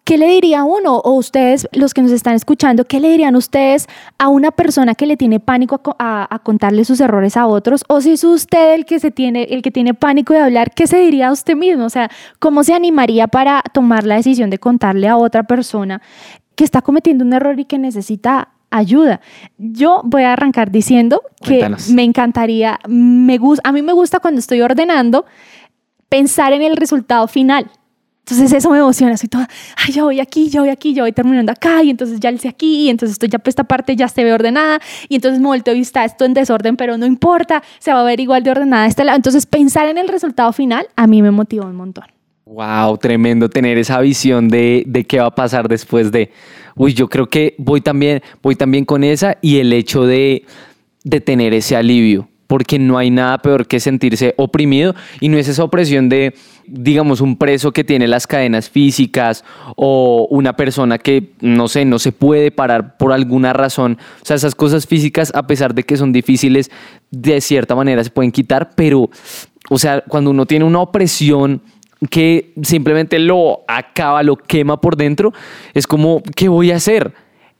¿qué 0.05 0.19
le 0.19 0.27
diría 0.29 0.65
uno 0.65 0.97
o 0.99 1.13
ustedes, 1.15 1.67
los 1.73 1.95
que 1.95 2.03
nos 2.03 2.13
están 2.13 2.35
escuchando, 2.35 2.85
qué 2.85 3.01
le 3.01 3.09
dirían 3.11 3.37
ustedes 3.37 3.87
a 4.19 4.29
una 4.29 4.51
persona 4.51 4.95
que 4.95 5.07
le 5.07 5.17
tiene 5.17 5.41
pánico 5.41 5.81
a, 5.99 6.23
a- 6.23 6.35
a 6.35 6.39
contarle 6.41 6.85
sus 6.85 7.01
errores 7.01 7.37
a 7.39 7.47
otros? 7.47 7.85
O 7.89 8.01
si 8.03 8.13
es 8.13 8.25
usted 8.25 8.75
el 8.75 8.85
que, 8.85 9.01
se 9.01 9.11
tiene, 9.11 9.45
el 9.45 9.63
que 9.63 9.71
tiene 9.71 9.95
pánico 9.95 10.35
de 10.35 10.41
hablar, 10.41 10.73
¿qué 10.75 10.87
se 10.87 10.99
diría 10.99 11.29
a 11.29 11.33
usted 11.33 11.57
mismo? 11.57 11.85
O 11.87 11.91
sea, 11.91 12.11
¿cómo 12.39 12.65
se 12.65 12.75
animaría 12.75 13.29
para 13.29 13.63
tomar 13.73 14.05
la 14.05 14.17
decisión 14.17 14.51
de 14.51 14.59
contarle 14.59 15.09
a 15.09 15.17
otra 15.17 15.43
persona 15.45 16.03
que 16.55 16.65
está 16.65 16.83
cometiendo 16.83 17.25
un 17.25 17.33
error 17.33 17.59
y 17.61 17.65
que 17.65 17.79
necesita 17.79 18.49
ayuda. 18.71 19.21
Yo 19.57 20.03
voy 20.05 20.23
a 20.23 20.33
arrancar 20.33 20.71
diciendo 20.71 21.23
que 21.41 21.61
Cuéntanos. 21.61 21.91
me 21.91 22.05
encantaría, 22.05 22.79
me 22.89 23.39
gusta, 23.39 23.69
a 23.69 23.73
mí 23.73 23.83
me 23.83 23.93
gusta 23.93 24.21
cuando 24.21 24.41
estoy 24.41 24.61
ordenando 24.61 25.27
pensar 26.09 26.53
en 26.53 26.63
el 26.63 26.77
resultado 26.77 27.29
final. 27.29 27.71
Entonces 28.21 28.53
eso 28.53 28.69
me 28.69 28.77
emociona, 28.77 29.17
soy 29.17 29.31
toda, 29.31 29.49
ay, 29.77 29.95
ya 29.95 30.05
voy 30.05 30.21
aquí, 30.21 30.51
ya 30.51 30.61
voy 30.61 30.69
aquí, 30.69 30.93
ya 30.93 31.03
voy 31.03 31.13
terminando 31.13 31.51
acá, 31.51 31.83
y 31.83 31.89
entonces 31.89 32.21
ya 32.21 32.31
hice 32.31 32.47
aquí, 32.47 32.85
y 32.85 32.91
entonces 32.91 33.15
esto 33.15 33.25
ya 33.25 33.41
esta 33.43 33.65
parte 33.65 33.97
ya 33.97 34.07
se 34.07 34.23
ve 34.23 34.35
ordenada, 34.35 34.81
y 35.09 35.15
entonces 35.15 35.41
me 35.41 35.47
volteo 35.47 35.75
y 35.75 35.81
está 35.81 36.05
esto 36.05 36.27
en 36.27 36.35
desorden, 36.35 36.77
pero 36.77 36.99
no 36.99 37.07
importa, 37.07 37.63
se 37.79 37.91
va 37.91 38.03
a 38.03 38.05
ver 38.05 38.21
igual 38.21 38.43
de 38.43 38.51
ordenada 38.51 38.87
este 38.87 39.03
lado. 39.05 39.17
Entonces 39.17 39.47
pensar 39.47 39.89
en 39.89 39.97
el 39.97 40.09
resultado 40.09 40.53
final 40.53 40.89
a 40.95 41.07
mí 41.07 41.23
me 41.23 41.31
motiva 41.31 41.65
un 41.65 41.77
montón. 41.77 42.05
Wow, 42.51 42.97
tremendo 42.97 43.51
tener 43.51 43.77
esa 43.77 44.01
visión 44.01 44.49
de, 44.49 44.83
de 44.87 45.05
qué 45.05 45.19
va 45.19 45.27
a 45.27 45.35
pasar 45.35 45.69
después 45.69 46.11
de. 46.11 46.31
Uy, 46.77 46.95
yo 46.95 47.07
creo 47.11 47.27
que 47.29 47.55
voy 47.59 47.83
también, 47.83 48.23
voy 48.43 48.57
también 48.57 48.87
con 48.87 49.05
esa 49.05 49.37
y 49.43 49.59
el 49.59 49.71
hecho 49.75 50.07
de, 50.07 50.47
de 51.05 51.21
tener 51.21 51.53
ese 51.53 51.77
alivio, 51.77 52.27
porque 52.47 52.79
no 52.79 52.97
hay 52.97 53.11
nada 53.11 53.37
peor 53.39 53.67
que 53.67 53.81
sentirse 53.81 54.33
oprimido 54.39 54.95
y 55.21 55.29
no 55.29 55.37
es 55.37 55.47
esa 55.47 55.63
opresión 55.63 56.09
de, 56.09 56.35
digamos, 56.67 57.21
un 57.21 57.37
preso 57.37 57.73
que 57.73 57.85
tiene 57.85 58.09
las 58.09 58.27
cadenas 58.27 58.71
físicas 58.71 59.45
o 59.77 60.27
una 60.31 60.57
persona 60.57 60.97
que, 60.97 61.33
no 61.43 61.69
sé, 61.69 61.85
no 61.85 61.99
se 61.99 62.13
puede 62.13 62.51
parar 62.51 62.97
por 62.97 63.13
alguna 63.13 63.53
razón. 63.53 63.99
O 64.23 64.25
sea, 64.25 64.37
esas 64.37 64.55
cosas 64.55 64.87
físicas, 64.87 65.33
a 65.35 65.47
pesar 65.47 65.75
de 65.75 65.83
que 65.83 65.99
son 65.99 66.15
difíciles, 66.15 66.71
de 67.11 67.43
cierta 67.43 67.75
manera 67.75 68.03
se 68.03 68.11
pueden 68.11 68.33
quitar, 68.33 68.71
pero, 68.75 69.11
o 69.69 69.79
sea, 69.79 70.03
cuando 70.09 70.31
uno 70.31 70.47
tiene 70.47 70.65
una 70.65 70.81
opresión 70.81 71.61
que 72.11 72.53
simplemente 72.63 73.19
lo 73.19 73.61
acaba, 73.67 74.23
lo 74.23 74.37
quema 74.37 74.81
por 74.81 74.97
dentro, 74.97 75.33
es 75.75 75.87
como, 75.87 76.23
¿qué 76.37 76.49
voy 76.49 76.71
a 76.71 76.77
hacer? 76.77 77.13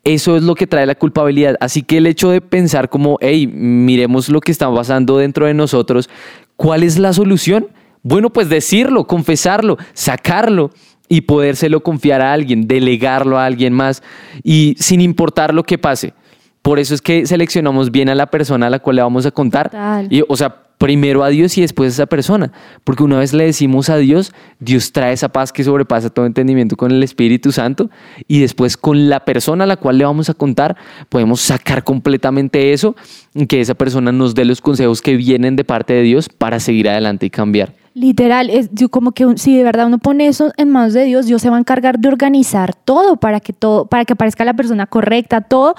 Eso 0.05 0.37
es 0.37 0.43
lo 0.43 0.55
que 0.55 0.67
trae 0.67 0.87
la 0.87 0.95
culpabilidad. 0.95 1.57
Así 1.61 1.83
que 1.83 1.99
el 1.99 2.07
hecho 2.07 2.31
de 2.31 2.41
pensar 2.41 2.89
como, 2.89 3.19
hey, 3.21 3.47
miremos 3.47 4.29
lo 4.29 4.41
que 4.41 4.53
está 4.53 4.73
pasando 4.73 5.19
dentro 5.19 5.47
de 5.47 5.55
nosotros, 5.55 6.09
¿cuál 6.57 6.83
es 6.83 6.99
la 6.99 7.13
solución? 7.13 7.69
Bueno, 8.03 8.31
pues 8.31 8.49
decirlo, 8.49 9.07
confesarlo, 9.07 9.77
sacarlo 9.93 10.71
y 11.09 11.23
podérselo 11.23 11.83
confiar 11.83 12.21
a 12.21 12.33
alguien, 12.33 12.69
delegarlo 12.69 13.39
a 13.39 13.45
alguien 13.45 13.73
más 13.73 14.03
y 14.45 14.77
sin 14.79 15.01
importar 15.01 15.53
lo 15.53 15.65
que 15.65 15.79
pase. 15.79 16.15
Por 16.63 16.79
eso 16.79 16.95
es 16.95 17.03
que 17.03 17.27
seleccionamos 17.27 17.91
bien 17.91 18.09
a 18.09 18.15
la 18.15 18.27
persona 18.27 18.67
a 18.67 18.71
la 18.71 18.79
cual 18.79 18.97
le 18.97 19.03
vamos 19.03 19.27
a 19.27 19.31
contar. 19.31 20.07
Y, 20.11 20.23
o 20.27 20.37
sea, 20.37 20.68
primero 20.79 21.25
a 21.25 21.29
Dios 21.29 21.59
y 21.59 21.61
después 21.61 21.93
a 21.93 21.95
esa 21.95 22.07
persona. 22.07 22.53
Porque 22.85 23.03
una 23.03 23.19
vez 23.19 23.33
le 23.33 23.45
decimos 23.45 23.91
a 23.91 23.97
Dios, 23.97 24.33
Dios 24.61 24.93
trae 24.93 25.13
esa 25.13 25.29
paz 25.29 25.53
que 25.53 25.65
sobrepasa 25.65 26.11
todo 26.11 26.25
entendimiento 26.25 26.77
con 26.77 26.91
el 26.91 27.03
Espíritu 27.03 27.53
Santo. 27.53 27.91
Y 28.27 28.41
después 28.41 28.77
con 28.77 29.09
la 29.09 29.25
persona 29.25 29.65
a 29.65 29.67
la 29.67 29.77
cual 29.77 29.99
le 29.99 30.05
vamos 30.05 30.31
a 30.31 30.35
contar, 30.35 30.77
podemos 31.09 31.41
sacar 31.41 31.85
completamente 31.85 32.73
eso 32.73 32.97
que 33.49 33.61
esa 33.61 33.75
persona 33.75 34.13
nos 34.13 34.35
dé 34.35 34.45
los 34.45 34.61
consejos 34.61 35.03
que 35.03 35.17
vienen 35.17 35.57
de 35.57 35.65
parte 35.65 35.93
de 35.93 36.03
Dios 36.03 36.29
para 36.29 36.61
seguir 36.61 36.89
adelante 36.89 37.27
y 37.27 37.31
cambiar. 37.31 37.78
Literal, 37.95 38.51
es 38.51 38.69
yo 38.73 38.89
como 38.89 39.13
que 39.13 39.27
si 39.37 39.57
de 39.57 39.65
verdad 39.65 39.87
uno 39.87 39.99
pone 39.99 40.27
eso 40.29 40.53
en 40.57 40.71
manos 40.71 40.93
de 40.93 41.05
Dios, 41.05 41.27
Dios 41.27 41.43
se 41.43 41.51
va 41.51 41.57
a 41.57 41.59
encargar 41.59 41.99
de 41.99 42.09
organizar 42.09 42.75
todo 42.75 43.17
para 43.17 43.41
que 43.41 43.53
todo, 43.53 43.87
para 43.87 44.05
que 44.05 44.13
aparezca 44.13 44.45
la 44.45 44.55
persona 44.55 44.87
correcta, 44.87 45.41
todo. 45.41 45.75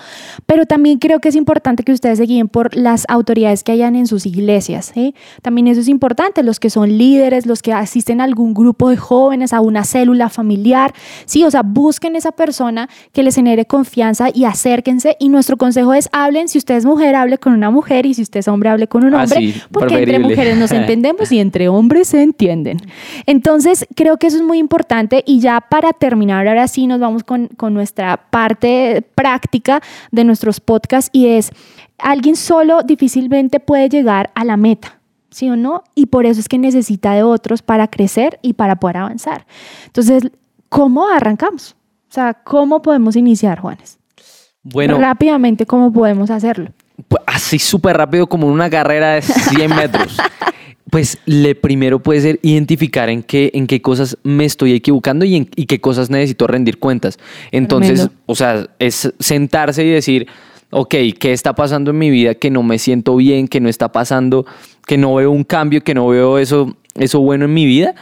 Pero 0.46 0.66
también 0.66 1.00
creo 1.00 1.20
que 1.20 1.30
es 1.30 1.36
importante 1.36 1.84
que 1.84 1.92
ustedes 1.92 2.18
se 2.18 2.26
guíen 2.26 2.48
por 2.48 2.76
las 2.76 3.06
autoridades 3.10 3.64
que 3.64 3.72
hayan 3.72 3.96
en 3.96 4.08
sus 4.08 4.26
iglesias. 4.26 4.92
¿sí? 4.94 5.16
También 5.42 5.68
eso 5.68 5.82
es 5.82 5.88
importante, 5.88 6.44
los 6.44 6.60
que 6.60 6.70
son 6.70 6.98
líderes, 6.98 7.46
los 7.46 7.62
que 7.62 7.74
asisten 7.74 8.22
a 8.22 8.24
algún 8.26 8.54
grupo 8.54 8.90
de 8.90 8.98
jóvenes, 8.98 9.54
a 9.54 9.62
una 9.62 9.84
célula 9.84 10.30
familiar. 10.30 10.94
Sí, 11.26 11.44
o 11.44 11.52
sea, 11.52 11.62
busquen 11.64 12.16
esa 12.16 12.32
persona 12.32 12.90
que 13.14 13.24
les 13.24 13.36
genere 13.36 13.66
confianza 13.66 14.30
y 14.34 14.46
acérquense. 14.46 15.16
Y 15.20 15.30
nuestro 15.30 15.58
consejo 15.58 15.94
es 15.94 16.10
hablen, 16.12 16.48
si 16.48 16.58
usted 16.58 16.76
es 16.76 16.86
mujer, 16.86 17.16
hable 17.16 17.38
con 17.38 17.54
una 17.54 17.70
mujer 17.70 18.06
y 18.06 18.14
si 18.14 18.22
usted 18.22 18.40
es 18.40 18.48
hombre, 18.48 18.70
hable 18.70 18.88
con 18.88 19.04
un 19.04 19.14
Ah, 19.14 19.24
hombre. 19.24 19.40
sí, 19.40 19.54
porque 19.72 20.00
entre 20.00 20.20
mujeres 20.20 20.58
nos 20.58 20.72
entendemos 20.72 21.32
y 21.32 21.40
entre 21.40 21.68
hombres 21.70 21.99
se 22.06 22.22
entienden. 22.22 22.78
Entonces, 23.26 23.86
creo 23.96 24.18
que 24.18 24.28
eso 24.28 24.38
es 24.38 24.44
muy 24.44 24.58
importante 24.58 25.24
y 25.26 25.40
ya 25.40 25.62
para 25.62 25.94
terminar, 25.94 26.48
ahora 26.48 26.68
sí 26.68 26.88
nos 26.88 27.00
vamos 27.00 27.24
con, 27.24 27.48
con 27.48 27.74
nuestra 27.74 28.18
parte 28.30 29.04
práctica 29.16 29.82
de 30.12 30.24
nuestros 30.24 30.60
podcasts 30.60 31.10
y 31.14 31.28
es, 31.28 31.52
alguien 31.98 32.36
solo 32.36 32.82
difícilmente 32.84 33.60
puede 33.60 33.90
llegar 33.90 34.32
a 34.36 34.46
la 34.46 34.58
meta. 34.58 35.00
¿Sí 35.32 35.48
o 35.48 35.56
no? 35.56 35.84
Y 35.94 36.08
por 36.08 36.26
eso 36.26 36.40
es 36.40 36.50
que 36.50 36.58
necesita 36.58 37.14
de 37.14 37.22
otros 37.22 37.62
para 37.62 37.88
crecer 37.88 38.40
y 38.42 38.54
para 38.54 38.78
poder 38.78 38.98
avanzar. 38.98 39.46
Entonces, 39.86 40.24
¿cómo 40.70 41.08
arrancamos? 41.08 41.76
O 42.10 42.14
sea, 42.14 42.34
¿cómo 42.34 42.82
podemos 42.82 43.16
iniciar, 43.16 43.60
Juanes? 43.60 44.00
Bueno, 44.64 44.98
Rápidamente, 44.98 45.68
¿cómo 45.68 45.94
podemos 45.94 46.32
hacerlo? 46.32 46.72
pues, 47.08 47.24
así 47.26 47.60
súper 47.60 47.98
rápido 47.98 48.28
como 48.28 48.48
una 48.48 48.70
carrera 48.70 49.12
de 49.12 49.22
100 49.22 49.70
metros. 49.76 50.18
Pues 50.92 51.18
le 51.26 51.56
primero 51.56 52.00
puede 52.00 52.22
ser 52.22 52.40
identificar 52.42 53.10
en 53.10 53.24
qué, 53.24 53.52
en 53.54 53.68
qué 53.68 53.82
cosas 53.82 54.18
me 54.24 54.46
estoy 54.46 54.74
equivocando 54.74 55.26
y 55.26 55.36
en 55.36 55.50
y 55.56 55.66
qué 55.66 55.80
cosas 55.80 56.10
necesito 56.10 56.48
rendir 56.48 56.80
cuentas. 56.80 57.20
Entonces, 57.52 58.00
Tremendo. 58.00 58.24
o 58.26 58.36
sea, 58.36 58.68
es 58.80 59.14
sentarse 59.20 59.84
y 59.84 59.90
decir, 59.90 60.28
ok, 60.72 60.96
¿qué 61.20 61.34
está 61.34 61.54
pasando 61.54 61.92
en 61.92 61.98
mi 61.98 62.10
vida 62.10 62.36
que 62.36 62.50
no 62.50 62.64
me 62.64 62.80
siento 62.80 63.16
bien, 63.16 63.48
que 63.48 63.60
no 63.60 63.70
está 63.70 63.92
pasando, 63.92 64.46
que 64.86 64.98
no 64.98 65.16
veo 65.16 65.32
un 65.32 65.44
cambio, 65.44 65.84
que 65.84 65.94
no 65.94 66.08
veo 66.08 66.38
eso, 66.38 66.76
eso 66.96 67.20
bueno 67.20 67.46
en 67.46 67.54
mi 67.54 67.66
vida? 67.66 67.96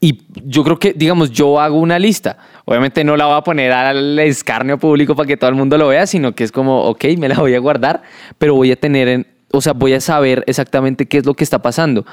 Y 0.00 0.22
yo 0.44 0.62
creo 0.62 0.78
que, 0.78 0.92
digamos, 0.92 1.32
yo 1.32 1.58
hago 1.60 1.78
una 1.80 1.98
lista. 1.98 2.38
Obviamente 2.64 3.02
no 3.02 3.16
la 3.16 3.26
voy 3.26 3.36
a 3.36 3.40
poner 3.40 3.72
al 3.72 4.18
escarnio 4.20 4.78
público 4.78 5.16
para 5.16 5.26
que 5.26 5.36
todo 5.36 5.50
el 5.50 5.56
mundo 5.56 5.76
lo 5.76 5.88
vea, 5.88 6.06
sino 6.06 6.34
que 6.34 6.44
es 6.44 6.52
como, 6.52 6.84
ok, 6.84 7.04
me 7.18 7.28
la 7.28 7.36
voy 7.36 7.54
a 7.54 7.58
guardar, 7.58 8.02
pero 8.38 8.54
voy 8.54 8.70
a 8.70 8.76
tener, 8.76 9.08
en, 9.08 9.26
o 9.52 9.60
sea, 9.60 9.72
voy 9.72 9.94
a 9.94 10.00
saber 10.00 10.44
exactamente 10.46 11.06
qué 11.06 11.18
es 11.18 11.26
lo 11.26 11.34
que 11.34 11.44
está 11.44 11.60
pasando. 11.62 12.04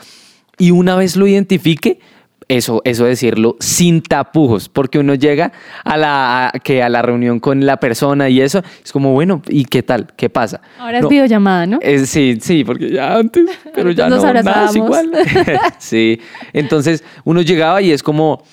Y 0.58 0.72
una 0.72 0.96
vez 0.96 1.16
lo 1.18 1.28
identifique, 1.28 2.00
eso, 2.48 2.82
eso 2.86 3.06
decirlo 3.06 3.58
sin 3.60 4.02
tapujos, 4.04 4.70
porque 4.70 5.00
uno 5.00 5.16
llega 5.16 5.52
a 5.84 5.98
la, 5.98 6.48
a- 6.48 6.52
que 6.60 6.84
a 6.84 6.90
la 6.90 7.02
reunión 7.02 7.40
con 7.40 7.66
la 7.66 7.78
persona 7.78 8.30
y 8.30 8.40
eso, 8.40 8.62
es 8.84 8.92
como, 8.92 9.14
bueno, 9.14 9.42
¿y 9.50 9.66
qué 9.66 9.82
tal? 9.82 10.14
¿Qué 10.16 10.30
pasa? 10.30 10.62
Ahora 10.78 11.00
es 11.00 11.08
videollamada, 11.10 11.66
¿no? 11.66 11.80
eh, 11.82 12.06
sí, 12.06 12.38
sí, 12.40 12.64
porque 12.64 12.92
ya 12.92 13.16
antes, 13.16 13.46
pero 13.74 13.90
ya 13.92 14.08
Nos 14.10 14.24
no, 14.24 14.32
nada 14.34 14.66
es 14.70 14.76
igual. 14.76 15.12
sí, 15.80 16.22
entonces 16.54 17.04
uno 17.24 17.42
llegaba 17.42 17.82
y 17.82 17.92
es 17.92 18.04
como, 18.04 18.44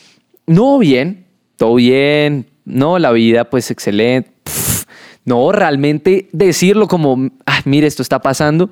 no, 0.46 0.78
bien, 0.78 1.26
todo 1.56 1.74
bien, 1.74 2.46
no, 2.64 2.98
la 2.98 3.12
vida 3.12 3.44
pues 3.50 3.70
excelente. 3.70 4.31
No, 5.24 5.52
realmente 5.52 6.28
decirlo 6.32 6.88
como, 6.88 7.30
ah, 7.46 7.60
mire, 7.64 7.86
esto 7.86 8.02
está 8.02 8.20
pasando, 8.20 8.70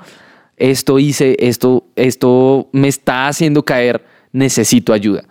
esto 0.56 0.98
hice, 0.98 1.36
esto, 1.38 1.84
esto 1.96 2.68
me 2.72 2.88
está 2.88 3.28
haciendo 3.28 3.64
caer, 3.64 4.04
necesito 4.32 4.92
ayuda. 4.92 5.24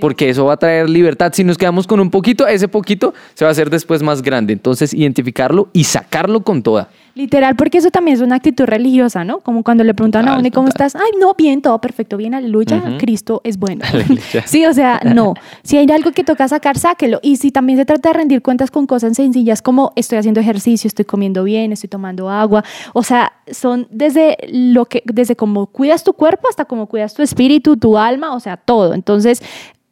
Porque 0.00 0.28
eso 0.28 0.44
va 0.44 0.52
a 0.52 0.56
traer 0.56 0.88
libertad. 0.88 1.32
Si 1.34 1.42
nos 1.42 1.58
quedamos 1.58 1.88
con 1.88 1.98
un 1.98 2.10
poquito, 2.10 2.46
ese 2.46 2.68
poquito 2.68 3.12
se 3.34 3.44
va 3.44 3.48
a 3.48 3.52
hacer 3.52 3.70
después 3.70 4.04
más 4.04 4.22
grande. 4.22 4.52
Entonces, 4.52 4.94
identificarlo 4.94 5.68
y 5.72 5.82
sacarlo 5.82 6.42
con 6.42 6.62
toda. 6.62 6.90
Literal, 7.14 7.56
porque 7.56 7.78
eso 7.78 7.90
también 7.90 8.16
es 8.16 8.22
una 8.22 8.36
actitud 8.36 8.64
religiosa, 8.64 9.24
¿no? 9.24 9.40
Como 9.40 9.62
cuando 9.62 9.84
le 9.84 9.94
preguntan 9.94 10.28
a 10.28 10.38
uno, 10.38 10.46
¿y 10.46 10.50
cómo 10.50 10.68
total. 10.68 10.86
estás? 10.86 11.02
Ay, 11.02 11.10
no, 11.20 11.34
bien, 11.34 11.60
todo 11.62 11.80
perfecto, 11.80 12.16
bien, 12.16 12.34
aleluya, 12.34 12.76
Ujú. 12.76 12.98
Cristo 12.98 13.40
es 13.44 13.58
bueno. 13.58 13.84
Aleluya. 13.90 14.42
sí, 14.46 14.64
o 14.66 14.72
sea, 14.72 15.00
no. 15.04 15.34
Si 15.62 15.76
hay 15.76 15.90
algo 15.90 16.12
que 16.12 16.24
toca 16.24 16.48
sacar, 16.48 16.78
sáquelo. 16.78 17.20
Y 17.22 17.36
si 17.36 17.50
también 17.50 17.78
se 17.78 17.84
trata 17.84 18.10
de 18.10 18.12
rendir 18.14 18.42
cuentas 18.42 18.70
con 18.70 18.86
cosas 18.86 19.16
sencillas 19.16 19.62
como 19.62 19.92
estoy 19.96 20.18
haciendo 20.18 20.40
ejercicio, 20.40 20.88
estoy 20.88 21.04
comiendo 21.04 21.44
bien, 21.44 21.72
estoy 21.72 21.88
tomando 21.88 22.30
agua. 22.30 22.64
O 22.92 23.02
sea, 23.02 23.32
son 23.50 23.86
desde 23.90 24.36
lo 24.50 24.86
que, 24.86 25.02
desde 25.04 25.36
cómo 25.36 25.66
cuidas 25.66 26.02
tu 26.04 26.12
cuerpo 26.14 26.48
hasta 26.48 26.64
cómo 26.64 26.86
cuidas 26.86 27.14
tu 27.14 27.22
espíritu, 27.22 27.76
tu 27.76 27.98
alma, 27.98 28.34
o 28.34 28.40
sea, 28.40 28.56
todo. 28.56 28.94
Entonces, 28.94 29.42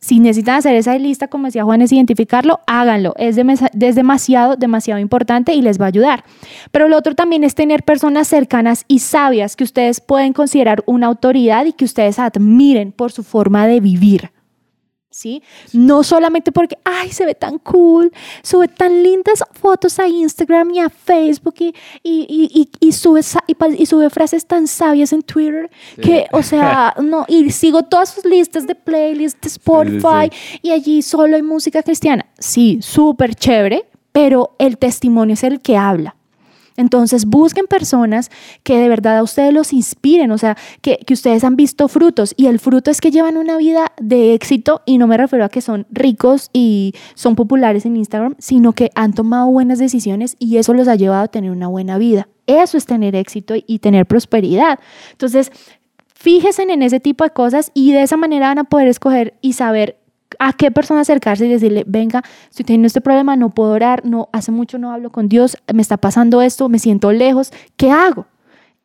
si 0.08 0.20
necesitan 0.20 0.54
hacer 0.56 0.74
esa 0.74 0.96
lista, 0.96 1.28
como 1.28 1.44
decía 1.44 1.64
Juanes, 1.64 1.92
identificarlo, 1.92 2.60
háganlo. 2.66 3.12
Es, 3.18 3.36
es, 3.36 3.94
demasiado, 3.94 4.56
demasiado 4.56 4.98
importante 4.98 5.52
y 5.52 5.60
les 5.60 5.78
va 5.78 5.84
a 5.84 5.88
ayudar. 5.88 6.24
Pero 6.72 6.88
lo 6.88 6.96
otro 6.96 7.14
también 7.14 7.44
es 7.44 7.54
tener 7.54 7.82
personas 7.82 8.26
cercanas 8.26 8.86
y 8.88 9.00
sabias 9.00 9.54
que 9.54 9.64
ustedes 9.64 10.00
pueden 10.00 10.32
considerar 10.32 10.82
una 10.86 11.08
autoridad 11.08 11.66
y 11.66 11.74
que 11.74 11.84
ustedes 11.84 12.18
admiren 12.18 12.90
por 12.90 13.12
su 13.12 13.22
forma 13.22 13.66
de 13.66 13.80
vivir. 13.80 14.30
¿Sí? 15.18 15.42
No 15.72 16.04
solamente 16.04 16.52
porque, 16.52 16.78
ay, 16.84 17.10
se 17.10 17.26
ve 17.26 17.34
tan 17.34 17.58
cool, 17.58 18.12
sube 18.42 18.68
tan 18.68 19.02
lindas 19.02 19.42
fotos 19.52 19.98
a 19.98 20.06
Instagram 20.06 20.70
y 20.70 20.78
a 20.78 20.88
Facebook 20.88 21.56
y, 21.58 21.74
y, 22.04 22.70
y, 22.78 22.92
sube, 22.92 23.20
y, 23.76 23.86
sube 23.86 24.10
frases 24.10 24.46
tan 24.46 24.68
sabias 24.68 25.12
en 25.12 25.22
Twitter 25.22 25.70
que, 26.00 26.26
o 26.30 26.42
sea, 26.44 26.94
no, 27.02 27.24
y 27.26 27.50
sigo 27.50 27.82
todas 27.82 28.10
sus 28.10 28.24
listas 28.24 28.66
de 28.66 28.76
playlists 28.76 29.40
de 29.40 29.48
Spotify 29.48 30.30
y 30.62 30.70
allí 30.70 31.02
solo 31.02 31.34
hay 31.34 31.42
música 31.42 31.82
cristiana. 31.82 32.24
Sí, 32.38 32.78
súper 32.80 33.34
chévere, 33.34 33.86
pero 34.12 34.54
el 34.58 34.78
testimonio 34.78 35.34
es 35.34 35.42
el 35.42 35.60
que 35.60 35.76
habla. 35.76 36.14
Entonces 36.78 37.26
busquen 37.26 37.66
personas 37.66 38.30
que 38.62 38.78
de 38.78 38.88
verdad 38.88 39.18
a 39.18 39.22
ustedes 39.24 39.52
los 39.52 39.72
inspiren, 39.72 40.30
o 40.30 40.38
sea, 40.38 40.56
que, 40.80 41.00
ustedes 41.10 41.42
han 41.42 41.56
visto 41.56 41.88
frutos 41.88 42.34
y 42.36 42.46
el 42.46 42.60
fruto 42.60 42.90
es 42.90 43.00
que 43.00 43.10
llevan 43.10 43.36
una 43.36 43.56
vida 43.56 43.92
de 44.00 44.32
éxito 44.32 44.82
y 44.86 44.96
no 44.96 45.08
me 45.08 45.16
refiero 45.16 45.44
a 45.44 45.48
que 45.48 45.60
son 45.60 45.86
ricos 45.90 46.50
y 46.52 46.94
son 47.14 47.34
populares 47.34 47.84
en 47.84 47.96
Instagram, 47.96 48.36
sino 48.38 48.72
que 48.72 48.92
han 48.94 49.12
tomado 49.12 49.48
buenas 49.48 49.80
decisiones 49.80 50.36
y 50.38 50.58
eso 50.58 50.72
los 50.72 50.86
ha 50.86 50.94
llevado 50.94 51.24
a 51.24 51.28
tener 51.28 51.50
una 51.50 51.66
buena 51.66 51.98
vida. 51.98 52.28
Eso 52.46 52.78
es 52.78 52.86
tener 52.86 53.16
éxito 53.16 53.54
y 53.56 53.80
tener 53.80 54.06
prosperidad. 54.06 54.78
Entonces, 55.10 55.50
fíjense 56.14 56.62
en 56.62 56.82
ese 56.82 57.00
tipo 57.00 57.24
de 57.24 57.30
cosas 57.30 57.72
y 57.74 57.92
de 57.92 58.02
esa 58.02 58.16
manera 58.16 58.48
van 58.48 58.58
a 58.60 58.64
poder 58.64 58.86
escoger 58.86 59.34
y 59.40 59.54
saber 59.54 59.98
a 60.38 60.52
qué 60.52 60.70
persona 60.70 61.00
acercarse 61.00 61.46
y 61.46 61.48
decirle, 61.48 61.84
venga, 61.86 62.22
estoy 62.48 62.64
teniendo 62.64 62.86
este 62.86 63.00
problema, 63.00 63.36
no 63.36 63.50
puedo 63.50 63.72
orar, 63.72 64.04
no, 64.04 64.28
hace 64.32 64.52
mucho 64.52 64.78
no 64.78 64.92
hablo 64.92 65.10
con 65.10 65.28
Dios, 65.28 65.56
me 65.72 65.82
está 65.82 65.96
pasando 65.96 66.42
esto, 66.42 66.68
me 66.68 66.78
siento 66.78 67.12
lejos, 67.12 67.50
¿qué 67.76 67.90
hago? 67.90 68.26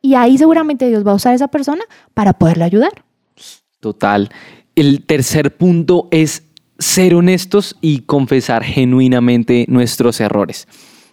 Y 0.00 0.14
ahí 0.14 0.36
seguramente 0.38 0.88
Dios 0.88 1.06
va 1.06 1.12
a 1.12 1.14
usar 1.14 1.32
a 1.32 1.36
esa 1.36 1.48
persona 1.48 1.82
para 2.12 2.34
poderle 2.34 2.64
ayudar. 2.64 3.04
Total. 3.80 4.30
El 4.74 5.04
tercer 5.04 5.56
punto 5.56 6.08
es 6.10 6.44
ser 6.78 7.14
honestos 7.14 7.76
y 7.80 8.00
confesar 8.00 8.64
genuinamente 8.64 9.64
nuestros 9.68 10.20
errores. 10.20 10.66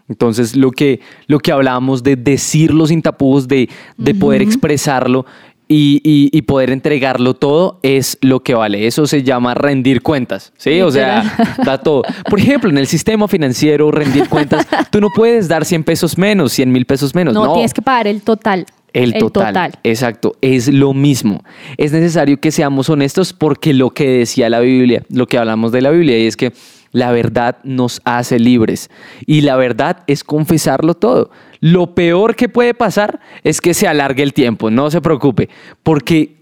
Entonces, 0.10 0.58
lo 0.58 0.72
que, 0.72 1.00
lo 1.28 1.40
que 1.40 1.54
hablábamos 1.54 2.04
de 2.04 2.18
decirlo 2.18 2.86
sin 2.88 3.02
tapujos, 3.02 3.48
de, 3.48 3.70
de 3.98 4.14
poder 4.14 4.42
expresarlo, 4.42 5.26
y, 5.74 6.42
poder 6.42 6.72
entregarlo 6.72 7.34
todo 7.34 7.80
es 7.84 8.18
lo 8.22 8.42
que 8.42 8.54
vale. 8.54 8.88
Eso 8.88 9.08
se 9.08 9.24
llama 9.24 9.54
rendir 9.54 10.02
cuentas, 10.02 10.52
¿sí? 10.58 10.82
O 10.82 10.92
sea, 10.92 11.24
da 11.66 11.78
todo. 11.78 12.04
Por 12.30 12.40
ejemplo, 12.40 12.70
en 12.70 12.78
el 12.78 12.88
sistema 12.88 13.28
financiero, 13.28 13.92
rendir 13.92 14.28
cuentas, 14.28 14.68
tú 14.92 15.00
no 15.00 15.08
puedes 15.16 15.48
dar 15.48 15.66
100 15.66 15.84
pesos 15.84 16.18
menos, 16.18 16.52
100 16.54 16.72
mil 16.72 16.86
pesos 16.86 17.16
menos. 17.16 17.34
No, 17.34 17.54
tienes 17.54 17.74
que 17.74 17.82
pagar 17.82 18.08
el 18.08 18.22
total. 18.22 18.66
El 18.94 19.14
total, 19.14 19.80
Exacto, 19.84 20.36
es 20.42 20.68
lo 20.68 20.94
mismo. 20.94 21.46
Es 21.78 21.94
necesario 21.94 22.42
que 22.42 22.52
seamos 22.52 22.90
honestos 22.90 23.32
porque 23.32 23.74
lo 23.74 23.92
que 23.92 24.10
decía 24.10 24.50
la 24.50 24.60
Biblia, 24.60 25.04
lo 25.10 25.28
que 25.28 25.38
hablamos 25.38 25.72
de 25.72 25.82
la 25.82 25.92
Biblia, 25.92 26.18
es 26.18 26.36
que 26.36 26.52
la 26.92 27.12
verdad 27.12 27.58
nos 27.64 28.02
hace 28.04 28.40
libres 28.40 28.90
y 29.26 29.42
la 29.42 29.56
verdad 29.56 30.04
es 30.08 30.24
confesarlo 30.24 30.94
todo. 30.94 31.32
Lo 31.60 31.94
peor 31.94 32.36
que 32.36 32.50
puede 32.50 32.74
pasar 32.74 33.20
es 33.44 33.62
que 33.62 33.74
se 33.74 33.88
alargue 33.88 34.24
el 34.24 34.34
tiempo, 34.34 34.72
no 34.72 34.90
se 34.90 35.00
preocupe, 35.00 35.50
porque 35.84 36.38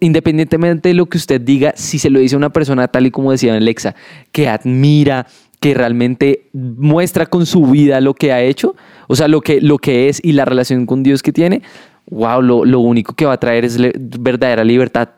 independientemente 0.00 0.88
de 0.88 0.94
lo 0.94 1.06
que 1.06 1.18
usted 1.18 1.40
diga, 1.40 1.74
si 1.76 1.98
se 1.98 2.10
lo 2.10 2.18
dice 2.18 2.34
a 2.34 2.38
una 2.38 2.50
persona 2.50 2.88
tal 2.88 3.06
y 3.06 3.10
como 3.10 3.30
decía 3.30 3.54
Alexa, 3.54 3.94
que 4.32 4.48
admira, 4.48 5.26
que 5.60 5.74
realmente 5.74 6.48
muestra 6.52 7.26
con 7.26 7.46
su 7.46 7.64
vida 7.66 8.00
lo 8.00 8.14
que 8.14 8.32
ha 8.32 8.42
hecho, 8.42 8.74
o 9.06 9.16
sea, 9.16 9.28
lo 9.28 9.40
que, 9.40 9.60
lo 9.60 9.78
que 9.78 10.08
es 10.08 10.20
y 10.22 10.32
la 10.32 10.44
relación 10.44 10.86
con 10.86 11.02
Dios 11.02 11.22
que 11.22 11.32
tiene, 11.32 11.62
wow, 12.10 12.42
lo, 12.42 12.64
lo 12.64 12.80
único 12.80 13.14
que 13.14 13.24
va 13.24 13.34
a 13.34 13.40
traer 13.40 13.64
es 13.64 13.78
verdadera 13.98 14.64
libertad 14.64 15.08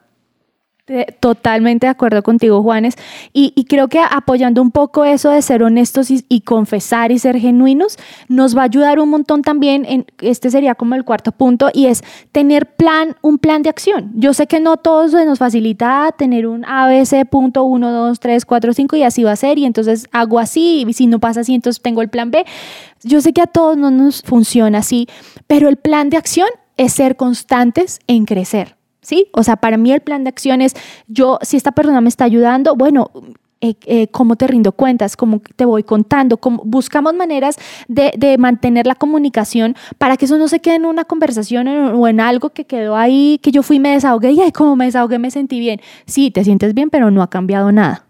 Totalmente 1.18 1.86
de 1.86 1.90
acuerdo 1.90 2.22
contigo, 2.22 2.62
Juanes. 2.62 2.94
Y, 3.32 3.64
creo 3.64 3.88
que 3.88 3.98
apoyando 3.98 4.62
un 4.62 4.70
poco 4.70 5.04
eso 5.04 5.30
de 5.30 5.42
ser 5.42 5.64
honestos 5.64 6.10
y, 6.10 6.40
confesar 6.42 7.10
y 7.10 7.18
ser 7.18 7.38
genuinos, 7.38 7.96
nos 8.28 8.56
va 8.56 8.62
a 8.62 8.64
ayudar 8.66 9.00
un 9.00 9.08
montón 9.08 9.42
también. 9.42 9.84
En, 9.84 10.06
este 10.20 10.48
sería 10.48 10.76
como 10.76 10.94
el 10.94 11.04
cuarto 11.04 11.32
punto 11.32 11.70
y 11.74 11.86
es 11.86 12.04
tener 12.30 12.66
plan, 12.76 13.16
un 13.20 13.38
plan 13.38 13.62
de 13.62 13.70
acción. 13.70 14.12
Yo 14.14 14.32
sé 14.32 14.46
que 14.46 14.60
no 14.60 14.76
todos 14.76 15.12
nos 15.12 15.40
facilita 15.40 16.14
tener 16.16 16.46
un 16.46 16.64
ABC 16.64 17.28
punto 17.28 17.64
1, 17.64 17.90
2, 17.90 18.20
3, 18.20 18.44
4, 18.44 18.72
5 18.72 18.96
y 18.96 19.02
así 19.02 19.24
va 19.24 19.32
a 19.32 19.36
ser. 19.36 19.58
Y 19.58 19.64
entonces 19.64 20.06
hago 20.12 20.38
así 20.38 20.84
y 20.86 20.92
si 20.92 21.08
no 21.08 21.18
pasa 21.18 21.40
así, 21.40 21.52
entonces 21.52 21.82
tengo 21.82 22.00
el 22.00 22.10
plan 22.10 22.30
B. 22.30 22.46
Yo 23.02 23.20
sé 23.20 23.32
que 23.32 23.42
a 23.42 23.48
todos 23.48 23.76
no 23.76 23.90
nos 23.90 24.22
funciona 24.22 24.78
así, 24.78 25.08
pero 25.48 25.68
el 25.68 25.78
plan 25.78 26.10
de 26.10 26.16
acción 26.16 26.48
es 26.76 26.92
ser 26.92 27.16
constantes 27.16 27.98
en 28.06 28.24
crecer. 28.24 28.76
¿Sí? 29.06 29.28
O 29.32 29.44
sea, 29.44 29.56
para 29.56 29.76
mí 29.76 29.92
el 29.92 30.00
plan 30.00 30.24
de 30.24 30.30
acción 30.30 30.60
es, 30.60 30.74
yo, 31.06 31.38
si 31.42 31.56
esta 31.56 31.70
persona 31.70 32.00
me 32.00 32.08
está 32.08 32.24
ayudando, 32.24 32.74
bueno, 32.74 33.12
eh, 33.60 33.74
eh, 33.86 34.08
cómo 34.08 34.36
te 34.36 34.48
rindo 34.48 34.72
cuentas, 34.72 35.16
cómo 35.16 35.40
te 35.54 35.64
voy 35.64 35.84
contando, 35.84 36.38
buscamos 36.64 37.14
maneras 37.14 37.56
de, 37.88 38.36
mantener 38.38 38.86
la 38.86 38.96
comunicación 38.96 39.76
para 39.96 40.16
que 40.16 40.26
eso 40.26 40.36
no 40.36 40.48
se 40.48 40.60
quede 40.60 40.74
en 40.74 40.86
una 40.86 41.04
conversación 41.04 41.68
o 41.68 42.08
en 42.08 42.20
algo 42.20 42.50
que 42.50 42.66
quedó 42.66 42.96
ahí, 42.96 43.38
que 43.42 43.52
yo 43.52 43.62
fui 43.62 43.76
y 43.76 43.80
me 43.80 43.90
desahogué 43.90 44.32
y 44.32 44.52
como 44.52 44.76
me 44.76 44.86
desahogué 44.86 45.18
me 45.18 45.30
sentí 45.30 45.60
bien. 45.60 45.80
Sí, 46.04 46.30
te 46.30 46.44
sientes 46.44 46.74
bien, 46.74 46.90
pero 46.90 47.10
no 47.10 47.22
ha 47.22 47.30
cambiado 47.30 47.72
nada. 47.72 48.06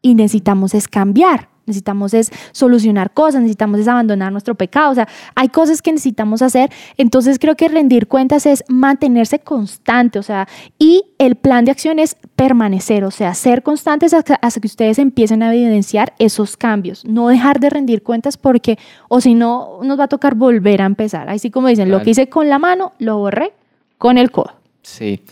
Y 0.00 0.14
necesitamos 0.14 0.74
es 0.74 0.88
cambiar 0.88 1.51
necesitamos 1.66 2.14
es 2.14 2.30
solucionar 2.52 3.12
cosas, 3.12 3.40
necesitamos 3.40 3.80
es 3.80 3.88
abandonar 3.88 4.32
nuestro 4.32 4.54
pecado, 4.54 4.90
o 4.90 4.94
sea, 4.94 5.08
hay 5.34 5.48
cosas 5.48 5.82
que 5.82 5.92
necesitamos 5.92 6.42
hacer, 6.42 6.70
entonces 6.96 7.38
creo 7.38 7.56
que 7.56 7.68
rendir 7.68 8.08
cuentas 8.08 8.46
es 8.46 8.64
mantenerse 8.68 9.38
constante, 9.38 10.18
o 10.18 10.22
sea, 10.22 10.48
y 10.78 11.04
el 11.18 11.36
plan 11.36 11.64
de 11.64 11.70
acción 11.70 11.98
es 11.98 12.16
permanecer, 12.36 13.04
o 13.04 13.10
sea, 13.10 13.34
ser 13.34 13.62
constantes 13.62 14.14
hasta, 14.14 14.38
que 14.38 14.66
ustedes 14.66 14.98
empiecen 14.98 15.42
a 15.42 15.54
evidenciar 15.54 16.14
esos 16.18 16.56
cambios, 16.56 17.04
no 17.04 17.28
dejar 17.28 17.60
de 17.60 17.70
rendir 17.70 18.02
cuentas 18.02 18.36
porque, 18.36 18.78
o 19.08 19.20
si 19.20 19.34
no, 19.34 19.80
nos 19.82 19.98
va 19.98 20.04
a 20.04 20.08
tocar 20.08 20.34
volver 20.34 20.82
a 20.82 20.86
empezar, 20.86 21.28
así 21.28 21.50
como 21.50 21.68
dicen, 21.68 21.90
lo 21.90 22.02
que 22.02 22.10
hice 22.10 22.28
con 22.28 22.48
la 22.48 22.58
mano, 22.58 22.92
lo 22.98 23.18
borré 23.18 23.52
con 23.98 24.18
el 24.18 24.30
codo. 24.30 24.54
Sí, 24.82 25.22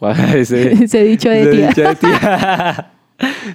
ese, 0.34 1.04
dicho 1.04 1.28
de 1.28 1.66
Dicho 1.66 1.82
de 1.82 1.96
tía. 1.96 2.92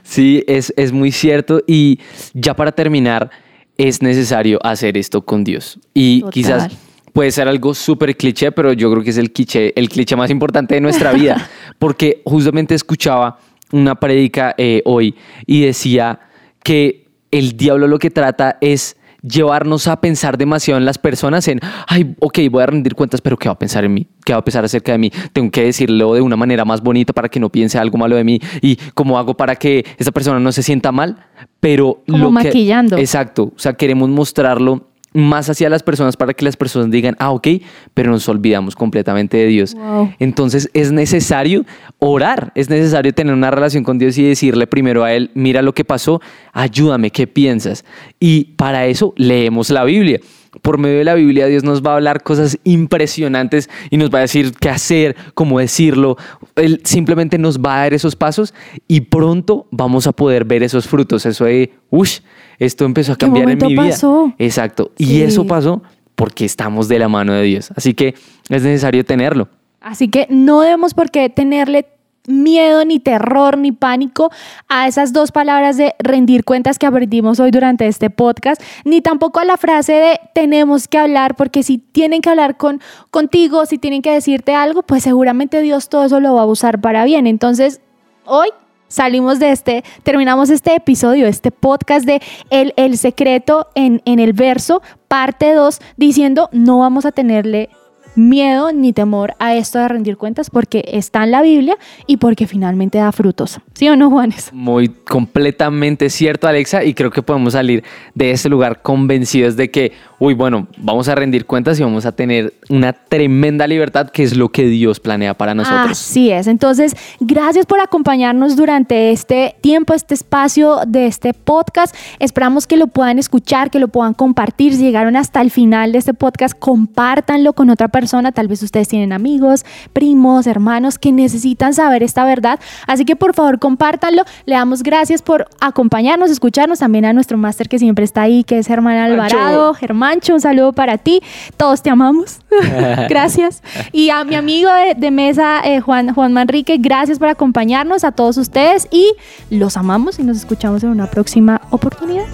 Sí, 0.04 0.44
es, 0.48 0.74
es 0.78 0.92
muy 0.92 1.12
cierto. 1.12 1.62
Y 1.68 2.00
ya 2.34 2.56
para 2.56 2.72
terminar, 2.72 3.30
es 3.78 4.02
necesario 4.02 4.60
hacer 4.64 4.98
esto 4.98 5.22
con 5.24 5.44
Dios. 5.44 5.80
Y 5.94 6.24
quizás 6.32 6.70
puede 7.14 7.32
ser 7.32 7.48
algo 7.48 7.74
súper 7.74 8.16
cliché, 8.16 8.52
pero 8.52 8.74
yo 8.74 8.92
creo 8.92 9.04
que 9.04 9.10
es 9.10 9.18
el 9.18 9.32
cliché, 9.32 9.74
el 9.80 9.90
cliché 9.90 10.16
más 10.16 10.30
importante 10.30 10.76
de 10.76 10.82
nuestra 10.82 11.14
vida. 11.14 11.50
Porque 11.80 12.22
justamente 12.26 12.76
escuchaba 12.76 13.40
una 13.72 13.96
prédica 13.96 14.54
eh, 14.58 14.82
hoy 14.86 15.16
y 15.46 15.62
decía 15.62 16.20
que 16.64 17.08
el 17.32 17.58
diablo 17.58 17.88
lo 17.88 18.00
que 18.00 18.12
trata 18.12 18.58
es 18.62 18.96
llevarnos 19.28 19.88
a 19.88 20.00
pensar 20.02 20.38
demasiado 20.38 20.78
en 20.78 20.86
las 20.86 20.98
personas, 20.98 21.48
en, 21.48 21.60
ay, 21.88 22.16
ok, 22.20 22.40
voy 22.52 22.64
a 22.64 22.68
rendir 22.68 22.96
cuentas, 22.96 23.22
pero 23.22 23.38
¿qué 23.38 23.50
va 23.50 23.54
a 23.54 23.60
pensar 23.60 23.84
en 23.84 23.94
mí? 23.94 24.08
¿Qué 24.24 24.34
va 24.34 24.40
a 24.40 24.44
pensar 24.44 24.64
acerca 24.64 24.92
de 24.92 24.98
mí? 24.98 25.12
Tengo 25.34 25.52
que 25.52 25.64
decirlo 25.64 26.14
de 26.14 26.22
una 26.22 26.36
manera 26.36 26.66
más 26.66 26.82
bonita 26.82 27.14
para 27.14 27.30
que 27.30 27.40
no 27.40 27.50
piense 27.50 27.78
algo 27.78 27.98
malo 27.98 28.16
de 28.16 28.24
mí 28.24 28.40
y 28.62 28.78
cómo 28.94 29.18
hago 29.18 29.36
para 29.36 29.56
que 29.56 29.86
esa 29.98 30.12
persona 30.12 30.40
no 30.40 30.52
se 30.52 30.64
sienta 30.64 30.92
mal, 30.92 31.18
pero... 31.60 32.04
Como 32.08 32.26
lo 32.26 32.32
maquillando. 32.32 32.98
exacto, 32.98 33.54
o 33.56 33.60
sea, 33.60 33.74
queremos 33.74 34.10
mostrarlo 34.10 34.90
más 35.16 35.50
hacia 35.50 35.70
las 35.70 35.82
personas 35.82 36.18
para 36.18 36.34
que 36.34 36.46
las 36.46 36.58
personas 36.58 36.92
digan, 36.92 37.16
ah, 37.20 37.32
ok, 37.32 37.48
pero 37.94 38.12
nos 38.12 38.28
olvidamos 38.30 38.76
completamente 38.76 39.38
de 39.38 39.48
Dios. 39.48 39.76
Entonces 40.20 40.70
es 40.74 40.92
necesario 40.92 41.66
orar, 42.00 42.52
es 42.56 42.70
necesario 42.70 43.14
tener 43.14 43.34
una 43.34 43.50
relación 43.50 43.84
con 43.84 43.98
Dios 43.98 44.18
y 44.18 44.24
decirle 44.24 44.68
primero 44.68 45.04
a 45.04 45.14
Él, 45.14 45.32
mira 45.34 45.62
lo 45.62 45.74
que 45.74 45.86
pasó, 45.86 46.22
ayúdame, 46.54 47.12
¿qué 47.12 47.28
piensas? 47.28 47.86
Y 48.20 48.56
para 48.58 48.86
eso 48.86 49.14
leemos 49.18 49.70
la 49.70 49.84
Biblia 49.86 50.20
por 50.62 50.78
medio 50.78 50.98
de 50.98 51.04
la 51.04 51.14
Biblia 51.16 51.48
Dios 51.48 51.64
nos 51.64 51.82
va 51.82 51.92
a 51.92 51.96
hablar 51.96 52.24
cosas 52.24 52.58
impresionantes 52.64 53.70
y 53.90 53.98
nos 53.98 54.10
va 54.10 54.20
a 54.20 54.22
decir 54.22 54.54
qué 54.54 54.70
hacer, 54.70 55.16
cómo 55.34 55.60
decirlo. 55.60 56.18
Él 56.56 56.82
simplemente 56.84 57.38
nos 57.38 57.60
va 57.60 57.76
a 57.76 57.80
dar 57.82 57.94
esos 57.94 58.16
pasos 58.16 58.54
y 58.88 59.02
pronto 59.02 59.68
vamos 59.72 60.08
a 60.08 60.12
poder 60.12 60.46
ver 60.46 60.64
esos 60.64 60.88
frutos. 60.88 61.26
Eso 61.26 61.46
de, 61.46 61.74
uff, 61.90 62.20
esto 62.60 62.86
empezó 62.86 63.14
a 63.14 63.16
cambiar 63.16 63.50
en 63.50 63.60
mi 63.68 63.76
pasó? 63.76 64.26
vida. 64.26 64.36
Exacto. 64.40 64.92
Y 64.98 65.22
eso 65.22 65.46
pasó 65.46 65.82
porque 66.16 66.46
estamos 66.46 66.88
de 66.88 67.00
la 67.00 67.10
mano 67.10 67.34
de 67.34 67.44
Dios. 67.44 67.72
Así 67.76 67.94
que 67.94 68.16
es 68.50 68.64
necesario 68.64 69.04
tenerlo. 69.06 69.50
Así 69.82 70.08
que 70.08 70.28
no 70.30 70.62
debemos 70.62 70.94
por 70.94 71.12
qué 71.12 71.30
tenerle 71.30 71.86
miedo, 72.28 72.86
ni 72.86 73.00
terror, 73.00 73.58
ni 73.58 73.72
pánico 73.72 74.32
a 74.68 74.88
esas 74.88 75.14
dos 75.14 75.32
palabras 75.32 75.78
de 75.78 75.96
rendir 76.00 76.44
cuentas 76.44 76.80
que 76.80 76.86
aprendimos 76.86 77.40
hoy 77.40 77.52
durante 77.52 77.88
este 77.88 78.10
podcast, 78.10 78.62
ni 78.84 79.02
tampoco 79.02 79.40
a 79.40 79.46
la 79.46 79.58
frase 79.58 79.94
de 79.94 80.20
tenemos 80.34 80.88
que 80.88 80.98
hablar, 80.98 81.36
porque 81.36 81.64
si 81.64 81.78
tienen 81.78 82.22
que 82.22 82.30
hablar 82.30 82.58
con, 82.58 82.82
contigo, 83.12 83.66
si 83.66 83.78
tienen 83.78 84.02
que 84.02 84.12
decirte 84.12 84.54
algo, 84.56 84.84
pues 84.84 85.04
seguramente 85.04 85.62
Dios 85.62 85.90
todo 85.90 86.06
eso 86.06 86.20
lo 86.20 86.36
va 86.36 86.42
a 86.42 86.46
usar 86.46 86.82
para 86.82 87.06
bien. 87.06 87.28
Entonces, 87.28 87.82
hoy 88.26 88.50
salimos 88.88 89.40
de 89.40 89.52
este, 89.52 89.84
terminamos 90.04 90.50
este 90.50 90.76
episodio, 90.76 91.28
este 91.28 91.52
podcast 91.52 92.06
de 92.06 92.22
El, 92.50 92.74
el 92.78 92.98
secreto 92.98 93.68
en, 93.76 94.02
en 94.06 94.20
el 94.20 94.34
verso, 94.34 94.82
parte 95.08 95.54
2, 95.54 95.80
diciendo 95.98 96.50
no 96.52 96.80
vamos 96.80 97.06
a 97.06 97.12
tenerle 97.12 97.70
miedo 98.16 98.72
ni 98.72 98.94
temor 98.94 99.36
a 99.40 99.56
esto 99.56 99.80
de 99.80 99.88
rendir 99.88 100.18
cuentas 100.18 100.50
porque 100.50 100.84
está 100.88 101.24
en 101.24 101.32
la 101.32 101.42
Biblia 101.42 101.78
y 102.08 102.18
porque 102.18 102.48
finalmente 102.48 102.98
da 102.98 103.12
frutos. 103.12 103.60
¿Sí 103.76 103.88
o 103.90 103.96
no, 103.96 104.10
Juanes? 104.10 104.52
Muy 104.54 104.90
completamente 104.90 106.10
cierto, 106.10 106.48
Alexa, 106.48 106.84
y 106.84 106.94
creo 106.94 107.12
que 107.12 107.22
podemos 107.22 107.54
salir 107.54 107.84
de 108.14 108.32
este 108.32 108.50
lugar 108.50 108.82
convencidos 108.82 109.56
de 109.56 109.70
que, 109.70 109.92
uy, 110.18 110.34
bueno, 110.34 110.68
vamos 110.78 111.08
a 111.10 111.16
rendir 111.16 111.46
cuentas 111.46 111.80
y 111.80 111.84
vamos 111.84 112.06
a 112.06 112.14
tener 112.14 112.54
una 112.70 112.94
tremenda 112.94 113.68
libertad 113.68 114.10
que 114.10 114.24
es 114.24 114.36
lo 114.36 114.50
que 114.50 114.66
Dios 114.68 115.00
planea 115.00 115.34
para 115.34 115.54
nosotros. 115.54 115.92
Así 115.92 116.32
es. 116.32 116.48
Entonces, 116.48 116.96
gracias 117.20 117.66
por 117.66 117.80
acompañarnos 117.80 118.56
durante 118.56 119.12
este 119.12 119.56
tiempo, 119.62 119.94
este 119.94 120.14
espacio 120.14 120.80
de 120.88 121.08
este 121.08 121.34
podcast. 121.34 121.96
Esperamos 122.20 122.68
que 122.68 122.78
lo 122.78 122.88
puedan 122.88 123.20
escuchar, 123.20 123.72
que 123.72 123.80
lo 123.80 123.90
puedan 123.90 124.14
compartir. 124.14 124.74
Si 124.74 124.84
llegaron 124.84 125.16
hasta 125.16 125.42
el 125.42 125.52
final 125.52 125.92
de 125.92 125.98
este 125.98 126.14
podcast, 126.14 126.58
compártanlo 126.58 127.54
con 127.54 127.70
otra 127.70 127.88
persona 127.90 128.16
Tal 128.32 128.48
vez 128.48 128.64
ustedes 128.64 128.88
tienen 128.88 129.14
amigos, 129.14 129.66
primos, 129.94 130.48
hermanos 130.48 130.98
que 130.98 131.12
necesitan 131.12 131.74
saber 131.74 132.04
esta 132.04 132.26
verdad. 132.26 132.60
Así 132.88 133.06
que 133.06 133.16
por 133.16 133.34
favor 133.34 133.60
compártanlo. 133.66 134.22
Le 134.46 134.54
damos 134.54 134.84
gracias 134.84 135.24
por 135.24 135.48
acompañarnos, 135.60 136.30
escucharnos. 136.30 136.78
También 136.78 137.04
a 137.06 137.14
nuestro 137.14 137.36
máster 137.36 137.68
que 137.68 137.80
siempre 137.80 138.06
está 138.06 138.22
ahí, 138.22 138.44
que 138.44 138.60
es 138.60 138.68
Germán 138.68 138.98
Alvarado. 138.98 139.74
Germancho, 139.74 140.36
un 140.36 140.42
saludo 140.42 140.72
para 140.72 141.00
ti. 141.00 141.22
Todos 141.58 141.82
te 141.82 141.90
amamos. 141.90 142.42
gracias. 143.10 143.64
Y 143.92 144.12
a 144.12 144.24
mi 144.24 144.36
amigo 144.36 144.70
de, 144.96 145.10
mesa, 145.10 145.62
eh, 145.64 145.82
Juan, 145.82 146.14
Juan 146.14 146.32
Manrique, 146.32 146.78
gracias 146.78 147.18
por 147.18 147.28
acompañarnos. 147.28 148.04
A 148.04 148.12
todos 148.12 148.38
ustedes 148.38 148.88
y 148.92 149.14
los 149.50 149.78
amamos 149.78 150.20
y 150.20 150.24
nos 150.24 150.38
escuchamos 150.38 150.84
en 150.84 150.90
una 150.90 151.08
próxima 151.08 151.60
oportunidad. 151.72 152.26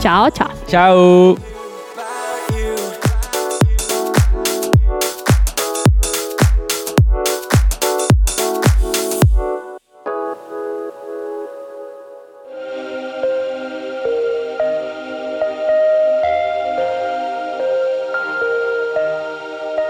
Chao, 0.00 0.30
chao. 0.30 0.48
Chao. 0.68 1.57